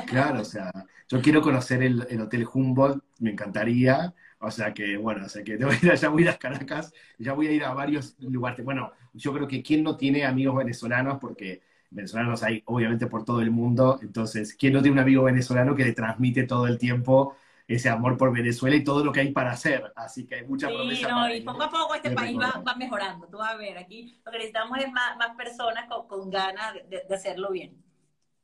Claro, 0.06 0.42
o 0.42 0.44
sea, 0.44 0.70
yo 1.08 1.20
quiero 1.22 1.40
conocer 1.40 1.82
el, 1.82 2.06
el, 2.10 2.20
Hotel 2.20 2.46
Humboldt, 2.52 3.02
me 3.18 3.30
encantaría. 3.30 4.14
O 4.38 4.50
sea 4.50 4.72
que, 4.72 4.96
bueno, 4.96 5.26
o 5.26 5.28
sea 5.28 5.42
que 5.42 5.52
ir, 5.52 5.94
ya 5.94 6.08
voy 6.08 6.22
a 6.22 6.26
ir 6.26 6.30
a 6.30 6.38
Caracas, 6.38 6.92
ya 7.18 7.32
voy 7.32 7.48
a 7.48 7.52
ir 7.52 7.64
a 7.64 7.74
varios 7.74 8.16
lugares. 8.20 8.64
Bueno, 8.64 8.92
yo 9.14 9.32
creo 9.32 9.48
que 9.48 9.62
quién 9.62 9.82
no 9.82 9.96
tiene 9.96 10.24
amigos 10.24 10.56
venezolanos, 10.56 11.18
porque 11.18 11.62
venezolanos 11.90 12.42
hay 12.42 12.62
obviamente 12.66 13.06
por 13.06 13.24
todo 13.24 13.40
el 13.40 13.50
mundo, 13.50 13.98
entonces, 14.02 14.54
¿quién 14.54 14.72
no 14.72 14.82
tiene 14.82 14.94
un 14.94 15.00
amigo 15.00 15.24
venezolano 15.24 15.74
que 15.74 15.84
le 15.84 15.92
transmite 15.92 16.44
todo 16.44 16.66
el 16.66 16.78
tiempo 16.78 17.36
ese 17.66 17.88
amor 17.88 18.16
por 18.16 18.32
Venezuela 18.32 18.74
y 18.76 18.84
todo 18.84 19.04
lo 19.04 19.12
que 19.12 19.20
hay 19.20 19.32
para 19.32 19.52
hacer? 19.52 19.92
Así 19.96 20.26
que 20.26 20.36
hay 20.36 20.46
mucha 20.46 20.68
sí, 20.68 20.74
promesa. 20.74 21.08
No, 21.08 21.34
y 21.34 21.40
poco 21.42 21.62
a 21.62 21.70
poco 21.70 21.94
este 21.94 22.10
país 22.12 22.38
va, 22.38 22.62
va, 22.66 22.74
mejorando, 22.76 23.26
tú 23.26 23.38
vas 23.38 23.54
a 23.54 23.56
ver, 23.56 23.78
aquí 23.78 24.20
lo 24.24 24.32
que 24.32 24.38
necesitamos 24.38 24.78
es 24.78 24.92
más, 24.92 25.16
más 25.16 25.36
personas 25.36 25.88
con, 25.88 26.06
con 26.06 26.30
ganas 26.30 26.74
de, 26.74 27.02
de 27.08 27.14
hacerlo 27.14 27.50
bien. 27.50 27.76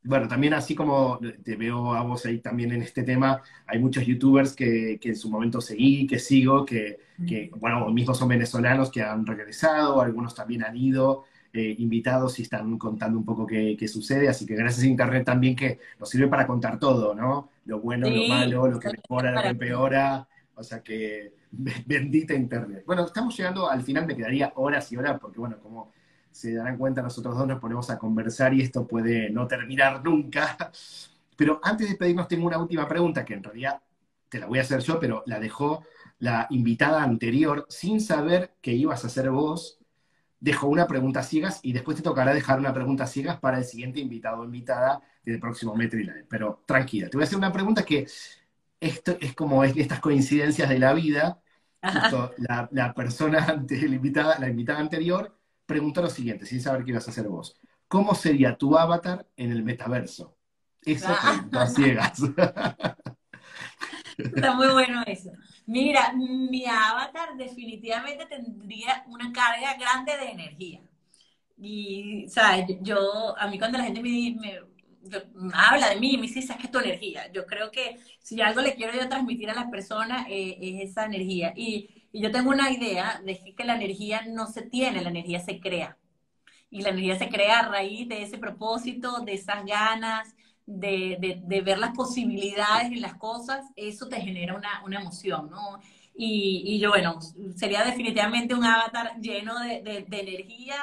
Bueno, 0.07 0.29
también 0.29 0.55
así 0.55 0.77
como 0.77 1.19
te 1.43 1.57
veo 1.57 1.93
a 1.93 2.03
vos 2.03 2.25
ahí 2.27 2.39
también 2.39 2.71
en 2.71 2.81
este 2.81 3.03
tema, 3.03 3.43
hay 3.67 3.81
muchos 3.81 4.07
youtubers 4.07 4.55
que, 4.55 5.01
que 5.01 5.09
en 5.09 5.17
su 5.17 5.29
momento 5.29 5.61
seguí, 5.61 6.07
que 6.07 6.21
sigo, 6.21 6.65
que, 6.65 7.01
que, 7.27 7.51
bueno, 7.57 7.89
mismos 7.91 8.17
son 8.17 8.29
venezolanos 8.29 8.93
que 8.93 9.03
han 9.03 9.27
regresado, 9.27 10.01
algunos 10.01 10.33
también 10.33 10.63
han 10.65 10.77
ido 10.77 11.25
eh, 11.57 11.75
invitados 11.79 12.39
y 12.39 12.43
están 12.43 12.79
contando 12.79 13.19
un 13.19 13.25
poco 13.25 13.47
qué, 13.47 13.77
qué, 13.79 13.89
sucede, 13.89 14.29
así 14.29 14.47
que 14.47 14.55
gracias 14.55 14.85
a 14.85 14.89
Internet 14.89 15.25
también 15.25 15.57
que 15.57 15.79
nos 15.99 16.09
sirve 16.09 16.29
para 16.29 16.47
contar 16.47 16.79
todo, 16.79 17.15
¿no? 17.15 17.51
Lo 17.65 17.81
bueno, 17.81 18.09
lo 18.09 18.29
malo, 18.29 18.69
lo 18.69 18.79
que 18.79 18.91
mejora, 18.91 19.33
lo 19.33 19.43
que 19.43 19.49
empeora, 19.49 20.29
o 20.55 20.63
sea 20.63 20.83
que 20.83 21.35
bendita 21.51 22.35
Internet. 22.35 22.85
Bueno, 22.87 23.07
estamos 23.07 23.37
llegando 23.37 23.71
al 23.71 23.83
final, 23.83 24.07
me 24.07 24.17
quedaría 24.17 24.53
horas 24.57 24.91
y 24.93 24.97
horas, 24.97 25.19
porque 25.21 25.39
bueno, 25.39 25.59
como 25.61 25.93
se 26.31 26.55
darán 26.55 26.77
cuenta, 26.77 27.01
nosotros 27.01 27.37
dos 27.37 27.47
nos 27.47 27.61
ponemos 27.61 27.89
a 27.89 27.99
conversar 27.99 28.53
y 28.53 28.61
esto 28.61 28.87
puede 28.87 29.31
no 29.31 29.47
terminar 29.47 30.05
nunca. 30.05 30.57
Pero 31.37 31.61
antes 31.63 31.87
de 31.87 31.93
despedirnos 31.93 32.29
tengo 32.29 32.47
una 32.47 32.59
última 32.59 32.89
pregunta 32.89 33.25
que 33.25 33.35
en 33.35 33.43
realidad 33.43 33.81
te 34.29 34.39
la 34.39 34.47
voy 34.47 34.59
a 34.59 34.63
hacer 34.63 34.81
yo, 34.81 34.99
pero 34.99 35.23
la 35.27 35.39
dejó 35.39 35.85
la 36.19 36.47
invitada 36.51 37.03
anterior 37.03 37.67
sin 37.69 38.01
saber 38.01 38.55
que 38.61 38.73
ibas 38.73 39.05
a 39.05 39.09
hacer 39.09 39.31
vos. 39.31 39.79
Dejó 40.47 40.69
una 40.69 40.87
pregunta 40.87 41.25
ciegas 41.25 41.59
y 41.65 41.73
después 41.73 41.97
te 41.97 42.05
tocará 42.05 42.33
dejar 42.33 42.61
una 42.61 42.73
pregunta 42.73 43.05
ciegas 43.05 43.41
para 43.41 43.59
el 43.59 43.65
siguiente 43.65 43.99
invitado 43.99 44.43
o 44.43 44.45
invitada 44.45 45.03
del 45.25 45.41
próximo 45.41 45.75
MetriLive. 45.75 46.25
Pero 46.29 46.63
tranquila, 46.65 47.09
te 47.09 47.17
voy 47.17 47.25
a 47.25 47.27
hacer 47.27 47.37
una 47.37 47.53
pregunta 47.53 47.85
que 47.85 48.07
esto 48.79 49.17
es 49.21 49.35
como 49.35 49.65
estas 49.65 49.99
coincidencias 49.99 50.69
de 50.69 50.79
la 50.79 50.95
vida. 50.95 51.41
la, 51.83 52.69
la, 52.71 52.95
persona 52.95 53.45
ante, 53.45 53.89
la 53.89 53.97
invitada, 53.97 54.39
la 54.39 54.49
invitada 54.49 54.79
anterior 54.79 55.37
pregunta 55.67 56.01
lo 56.01 56.11
siguiente, 56.11 56.47
sin 56.47 56.61
saber 56.61 56.85
qué 56.85 56.93
ibas 56.93 57.09
a 57.09 57.11
hacer 57.11 57.27
vos. 57.27 57.57
¿Cómo 57.89 58.15
sería 58.15 58.57
tu 58.57 58.79
avatar 58.79 59.27
en 59.37 59.51
el 59.51 59.65
metaverso? 59.65 60.37
Esa 60.81 61.13
ah. 61.13 61.33
pregunta 61.33 61.67
ciegas. 61.67 62.23
Está 64.17 64.55
muy 64.55 64.69
bueno 64.69 65.03
eso. 65.09 65.33
Mira, 65.67 66.13
mi 66.13 66.65
avatar 66.67 67.37
definitivamente 67.37 68.27
tendría 68.27 69.05
una 69.09 69.33
carga 69.33 69.75
grande 69.75 70.17
de 70.17 70.31
energía. 70.31 70.81
Y, 71.59 72.27
¿sabes? 72.29 72.67
Yo, 72.83 73.37
a 73.39 73.49
mí 73.49 73.59
cuando 73.59 73.79
la 73.79 73.85
gente 73.85 74.03
me, 74.03 74.61
habla 75.55 75.91
de 75.91 76.01
mí, 76.01 76.17
me 76.17 76.23
dice, 76.27 76.41
es 76.41 76.51
que 76.57 76.65
es 76.67 76.71
tu 76.71 76.79
energía. 76.79 77.31
Yo 77.33 77.47
creo 77.47 77.71
que 77.71 77.97
si 78.21 78.41
algo 78.41 78.61
le 78.61 78.75
quiero 78.75 78.93
yo 78.95 79.09
transmitir 79.09 79.51
a 79.51 79.55
las 79.55 79.71
personas 79.71 80.27
eh, 80.29 80.57
es 80.61 80.91
esa 80.91 81.05
energía. 81.07 81.53
Y 81.57 81.91
y 82.13 82.23
yo 82.23 82.31
tengo 82.33 82.49
una 82.51 82.71
idea 82.71 83.21
de 83.27 83.55
que 83.55 83.65
la 83.65 83.75
energía 83.77 84.23
no 84.27 84.47
se 84.47 84.63
tiene, 84.63 85.03
la 85.03 85.11
energía 85.11 85.39
se 85.41 85.61
crea. 85.61 85.99
Y 86.71 86.83
la 86.83 86.91
energía 86.91 87.19
se 87.19 87.29
crea 87.29 87.61
a 87.61 87.69
raíz 87.69 88.09
de 88.09 88.23
ese 88.23 88.39
propósito, 88.39 89.21
de 89.21 89.35
esas 89.35 89.67
ganas, 89.67 90.35
de, 90.67 91.63
ver 91.65 91.79
las 91.79 91.93
posibilidades 91.95 92.91
en 92.91 93.01
las 93.01 93.15
cosas, 93.15 93.65
eso 93.77 94.09
te 94.09 94.21
genera 94.21 94.55
una, 94.55 95.01
emoción, 95.01 95.51
¿no? 95.51 95.81
Y, 96.15 96.79
yo, 96.81 96.91
bueno, 96.91 97.19
sería 97.55 97.85
definitivamente 97.85 98.55
un 98.55 98.65
avatar 98.65 99.21
lleno 99.21 99.59
de, 99.61 100.07
energía, 100.11 100.77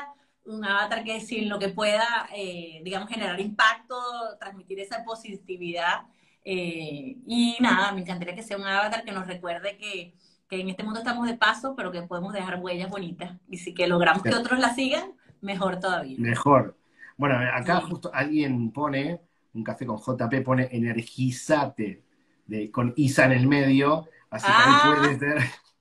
un 0.45 0.63
avatar 0.63 1.03
que 1.03 1.19
sin 1.21 1.49
lo 1.49 1.59
que 1.59 1.69
pueda, 1.69 2.29
eh, 2.35 2.81
digamos, 2.83 3.09
generar 3.09 3.39
impacto, 3.39 3.95
transmitir 4.39 4.79
esa 4.79 5.03
positividad. 5.03 6.01
Eh, 6.45 7.17
y 7.25 7.57
nada, 7.59 7.91
me 7.93 8.01
encantaría 8.01 8.35
que 8.35 8.43
sea 8.43 8.57
un 8.57 8.65
avatar 8.65 9.03
que 9.03 9.11
nos 9.11 9.27
recuerde 9.27 9.77
que, 9.77 10.15
en 10.49 10.69
este 10.69 10.83
mundo 10.83 10.99
estamos 10.99 11.27
de 11.27 11.35
paso, 11.35 11.75
pero 11.75 11.91
que 11.91 12.03
podemos 12.03 12.31
dejar 12.31 12.59
huellas 12.61 12.87
bonitas. 12.87 13.39
Y 13.49 13.57
si 13.57 13.73
que 13.73 13.87
logramos 13.87 14.21
que 14.21 14.35
otros 14.35 14.59
la 14.59 14.75
sigan, 14.75 15.13
mejor 15.41 15.79
todavía. 15.79 16.15
Mejor. 16.19 16.77
Bueno, 17.17 17.39
acá 17.51 17.81
justo 17.81 18.11
alguien 18.13 18.71
pone, 18.71 19.19
un 19.53 19.63
café 19.63 19.85
con 19.85 19.97
JP 19.97 20.43
pone 20.43 20.69
energizate, 20.71 22.03
de, 22.45 22.71
con 22.71 22.93
Isa 22.97 23.25
en 23.25 23.31
el 23.33 23.47
medio, 23.47 24.07
así 24.29 24.47
que 24.47 24.53
ahí 24.53 24.63
ah, 24.65 24.95
puede 24.99 25.19
ser... 25.19 25.37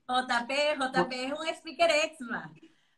JP, 0.08 0.50
JP 0.78 1.12
es 1.12 1.32
un 1.32 1.46
speaker 1.48 1.90
exma. 2.04 2.52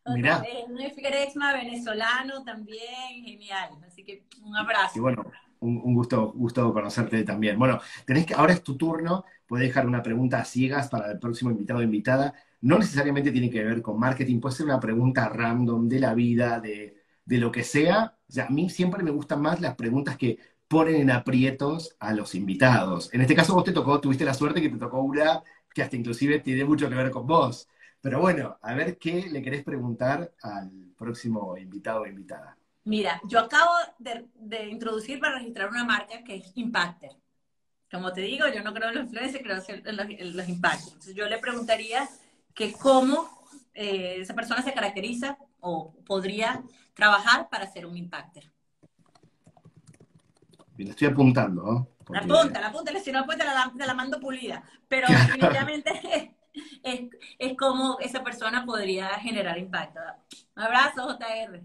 Mirá. 0.07 0.43
Es 0.47 0.68
un 0.68 0.81
speaker 0.81 1.14
exma 1.14 1.53
venezolano 1.53 2.45
también, 2.45 3.25
genial. 3.25 3.70
Así 3.87 4.05
que 4.05 4.27
un 4.43 4.57
abrazo. 4.57 4.99
Y 4.99 5.01
bueno, 5.01 5.25
un, 5.61 5.95
gusto, 5.95 6.33
gusto 6.33 6.72
conocerte 6.72 7.22
también. 7.25 7.59
Bueno, 7.59 7.81
tenés 8.05 8.27
que, 8.27 8.35
ahora 8.35 8.53
es 8.53 8.62
tu 8.62 8.77
turno, 8.77 9.25
puedes 9.47 9.66
dejar 9.66 9.87
una 9.87 10.03
pregunta 10.03 10.41
a 10.41 10.45
ciegas 10.45 10.89
para 10.89 11.11
el 11.12 11.18
próximo 11.18 11.51
invitado 11.51 11.81
o 11.81 11.83
invitada. 11.83 12.35
No 12.61 12.79
necesariamente 12.79 13.33
tiene 13.33 13.51
que 13.51 13.64
ver 13.64 13.83
con 13.83 13.99
marketing, 13.99 14.41
puede 14.41 14.57
ser 14.57 14.66
una 14.66 14.81
pregunta 14.81 15.29
random 15.29 15.89
de 15.89 16.01
la 16.01 16.14
vida, 16.14 16.61
de, 16.61 16.97
lo 17.27 17.51
que 17.51 17.62
sea. 17.62 18.16
O 18.29 18.33
sea, 18.33 18.47
a 18.47 18.51
mí 18.51 18.68
siempre 18.68 19.03
me 19.03 19.11
gustan 19.11 19.41
más 19.41 19.61
las 19.61 19.75
preguntas 19.75 20.16
que 20.16 20.39
ponen 20.69 20.97
en 20.97 21.11
aprietos 21.11 21.97
a 21.99 22.12
los 22.12 22.35
invitados. 22.35 23.12
En 23.12 23.21
este 23.21 23.35
caso 23.35 23.55
vos 23.55 23.65
te 23.65 23.73
tocó, 23.73 24.01
tuviste 24.01 24.25
la 24.25 24.35
suerte 24.35 24.62
que 24.62 24.69
te 24.69 24.79
tocó 24.79 25.01
una 25.01 25.43
que 25.73 25.83
hasta 25.83 25.97
inclusive 25.97 26.39
tiene 26.41 26.65
mucho 26.65 26.89
que 26.89 26.95
ver 26.95 27.11
con 27.11 27.27
vos. 27.27 27.69
Pero 28.01 28.21
bueno, 28.21 28.59
a 28.62 28.75
ver 28.75 28.99
qué 28.99 29.29
le 29.31 29.43
querés 29.43 29.65
preguntar 29.65 30.33
al 30.43 30.71
próximo 30.97 31.57
invitado 31.57 32.03
o 32.03 32.07
invitada. 32.07 32.57
Mira, 32.85 33.21
yo 33.25 33.41
acabo 33.41 33.73
de, 33.99 34.69
introducir 34.69 35.19
para 35.19 35.39
registrar 35.39 35.71
una 35.71 35.85
marca 35.85 36.23
que 36.23 36.37
es 36.37 36.53
Impacter. 36.55 37.12
Como 37.91 38.12
te 38.12 38.21
digo, 38.21 38.47
yo 38.49 38.62
no 38.62 38.75
creo 38.75 38.91
en 38.91 38.97
los 38.97 39.05
influencers, 39.05 39.43
creo 39.43 39.57
en 39.57 39.97
los, 39.97 40.07
en 40.07 40.37
los. 40.37 40.49
Entonces 40.49 41.15
yo 41.15 41.27
le 41.27 41.39
preguntaría 41.39 42.09
que 42.55 42.73
cómo 42.73 43.47
eh, 43.73 44.17
esa 44.21 44.35
persona 44.35 44.62
se 44.62 44.75
caracteriza 44.75 45.39
o 45.61 45.95
podría 46.05 46.62
trabajar 46.93 47.49
para 47.49 47.67
ser 47.67 47.87
un 47.87 47.97
impacter. 47.97 48.54
Bien, 50.75 50.91
estoy 50.91 51.09
apuntando, 51.09 51.62
¿no? 51.62 51.89
La 52.12 52.20
punta, 52.22 52.61
la 52.61 52.72
punta, 52.72 52.93
si 53.01 53.12
no, 53.12 53.25
te 53.27 53.39
la, 53.39 53.72
la 53.75 53.95
mando 53.95 54.20
pulida. 54.20 54.62
Pero 54.89 55.07
definitivamente 55.09 56.35
es, 56.83 57.01
es 57.39 57.57
como 57.57 57.99
esa 58.01 58.22
persona 58.22 58.64
podría 58.64 59.09
generar 59.20 59.59
impacto. 59.59 60.01
Un 60.57 60.62
abrazo, 60.62 61.16
JR. 61.18 61.62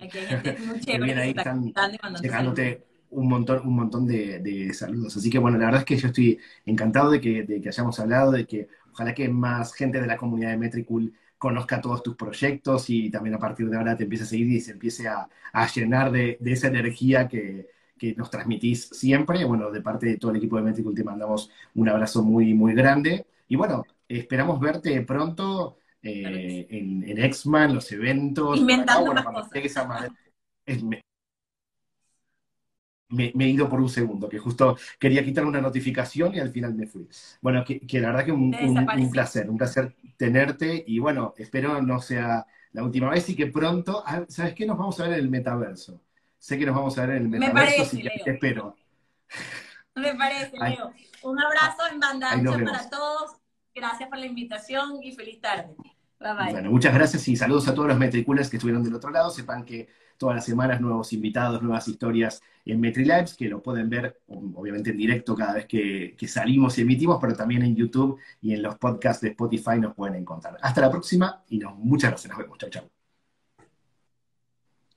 Aquí 0.00 0.18
hay 0.18 0.26
gente 0.26 0.56
muy 0.60 0.80
chévere 0.80 1.20
ahí 1.20 1.34
están 1.36 1.72
dejándote 2.20 2.84
un 3.10 3.28
montón, 3.28 3.66
un 3.66 3.74
montón 3.74 4.06
de, 4.06 4.70
saludos. 4.74 5.16
Así 5.16 5.30
que 5.30 5.38
bueno, 5.38 5.58
la 5.58 5.66
verdad 5.66 5.80
es 5.80 5.86
que 5.86 5.96
yo 5.96 6.08
estoy 6.08 6.38
encantado 6.66 7.10
de 7.10 7.20
que, 7.20 7.42
de 7.42 7.60
que 7.60 7.68
hayamos 7.68 7.98
hablado, 7.98 8.32
de 8.32 8.46
que 8.46 8.68
ojalá 8.92 9.14
que 9.14 9.28
más 9.28 9.74
gente 9.74 10.00
de 10.00 10.06
la 10.06 10.16
comunidad 10.16 10.50
de 10.50 10.58
Metricool 10.58 11.14
conozca 11.38 11.80
todos 11.80 12.02
tus 12.02 12.16
proyectos 12.16 12.90
y 12.90 13.10
también 13.10 13.36
a 13.36 13.38
partir 13.38 13.70
de 13.70 13.76
ahora 13.76 13.96
te 13.96 14.04
empiece 14.04 14.24
a 14.24 14.26
seguir 14.26 14.52
y 14.52 14.60
se 14.60 14.72
empiece 14.72 15.08
a, 15.08 15.28
llenar 15.74 16.10
de, 16.10 16.38
esa 16.44 16.68
energía 16.68 17.28
que, 17.28 17.68
que, 17.98 18.14
nos 18.14 18.30
transmitís 18.30 18.88
siempre. 18.88 19.44
Bueno, 19.44 19.70
de 19.70 19.82
parte 19.82 20.06
de 20.06 20.16
todo 20.16 20.30
el 20.30 20.38
equipo 20.38 20.56
de 20.56 20.62
Metricool 20.62 20.94
te 20.94 21.04
mandamos 21.04 21.50
un 21.74 21.88
abrazo 21.88 22.22
muy, 22.22 22.54
muy 22.54 22.74
grande. 22.74 23.26
Y 23.48 23.56
bueno, 23.56 23.84
esperamos 24.08 24.60
verte 24.60 25.00
pronto 25.02 25.78
eh, 26.02 26.66
en, 26.70 27.08
en 27.08 27.24
X-Man, 27.24 27.74
los 27.74 27.90
eventos. 27.92 28.58
Inventando 28.58 29.12
más 29.12 29.24
cosas. 29.24 30.10
me, 33.10 33.32
he 33.38 33.48
ido 33.48 33.68
por 33.68 33.80
un 33.80 33.88
segundo, 33.88 34.28
que 34.28 34.38
justo 34.38 34.76
quería 34.98 35.24
quitar 35.24 35.44
una 35.44 35.60
notificación 35.60 36.34
y 36.34 36.40
al 36.40 36.50
final 36.50 36.74
me 36.74 36.86
fui. 36.86 37.08
Bueno, 37.40 37.64
que, 37.64 37.80
la 38.00 38.08
verdad 38.08 38.24
que 38.26 38.32
un, 38.32 38.54
un, 38.54 39.10
placer, 39.10 39.48
un 39.48 39.56
placer 39.56 39.94
tenerte 40.16 40.84
y 40.86 40.98
bueno, 40.98 41.34
espero 41.38 41.80
no 41.82 42.00
sea 42.00 42.46
la 42.72 42.84
última 42.84 43.10
vez 43.10 43.28
y 43.30 43.36
que 43.36 43.46
pronto, 43.46 44.02
ah, 44.06 44.24
¿sabes 44.28 44.54
qué? 44.54 44.66
Nos 44.66 44.78
vamos 44.78 45.00
a 45.00 45.04
ver 45.04 45.14
en 45.14 45.20
el 45.20 45.30
metaverso. 45.30 46.00
Sé 46.38 46.58
que 46.58 46.66
nos 46.66 46.74
vamos 46.74 46.96
a 46.98 47.06
ver 47.06 47.16
en 47.16 47.22
el 47.22 47.28
metaverso, 47.28 47.54
me 47.54 47.60
parece, 47.60 47.82
así 47.82 48.02
que 48.02 48.10
te 48.24 48.30
espero. 48.30 48.76
Me 49.94 50.14
parece, 50.14 50.56
Leo. 50.58 50.92
Un 51.22 51.40
abrazo 51.40 51.82
en 51.90 52.00
banda 52.00 52.30
para 52.64 52.88
todos. 52.88 53.36
Gracias 53.74 54.08
por 54.08 54.18
la 54.18 54.26
invitación 54.26 55.02
y 55.02 55.12
feliz 55.12 55.40
tarde. 55.40 55.74
Bye 56.20 56.34
bye. 56.34 56.52
Bueno, 56.52 56.70
muchas 56.70 56.94
gracias 56.94 57.26
y 57.28 57.36
saludos 57.36 57.68
a 57.68 57.74
todos 57.74 57.88
los 57.88 57.98
metriculers 57.98 58.48
que 58.48 58.56
estuvieron 58.56 58.82
del 58.82 58.94
otro 58.94 59.10
lado. 59.10 59.30
Sepan 59.30 59.64
que 59.64 59.88
todas 60.16 60.34
las 60.34 60.44
semanas 60.44 60.80
nuevos 60.80 61.12
invitados, 61.12 61.62
nuevas 61.62 61.86
historias 61.86 62.42
en 62.64 62.80
MetriLabs, 62.80 63.34
que 63.34 63.48
lo 63.48 63.62
pueden 63.62 63.88
ver 63.88 64.20
obviamente 64.26 64.90
en 64.90 64.96
directo 64.96 65.34
cada 65.34 65.54
vez 65.54 65.66
que, 65.66 66.16
que 66.18 66.28
salimos 66.28 66.76
y 66.78 66.82
emitimos, 66.82 67.18
pero 67.20 67.34
también 67.34 67.62
en 67.62 67.76
YouTube 67.76 68.18
y 68.40 68.52
en 68.52 68.62
los 68.62 68.76
podcasts 68.76 69.22
de 69.22 69.28
Spotify 69.28 69.78
nos 69.78 69.94
pueden 69.94 70.16
encontrar. 70.16 70.58
Hasta 70.60 70.80
la 70.80 70.90
próxima 70.90 71.44
y 71.48 71.58
no, 71.58 71.74
muchas 71.76 72.10
gracias. 72.10 72.30
Nos 72.30 72.38
vemos. 72.38 72.58
Chau, 72.58 72.70
chau. 72.70 72.97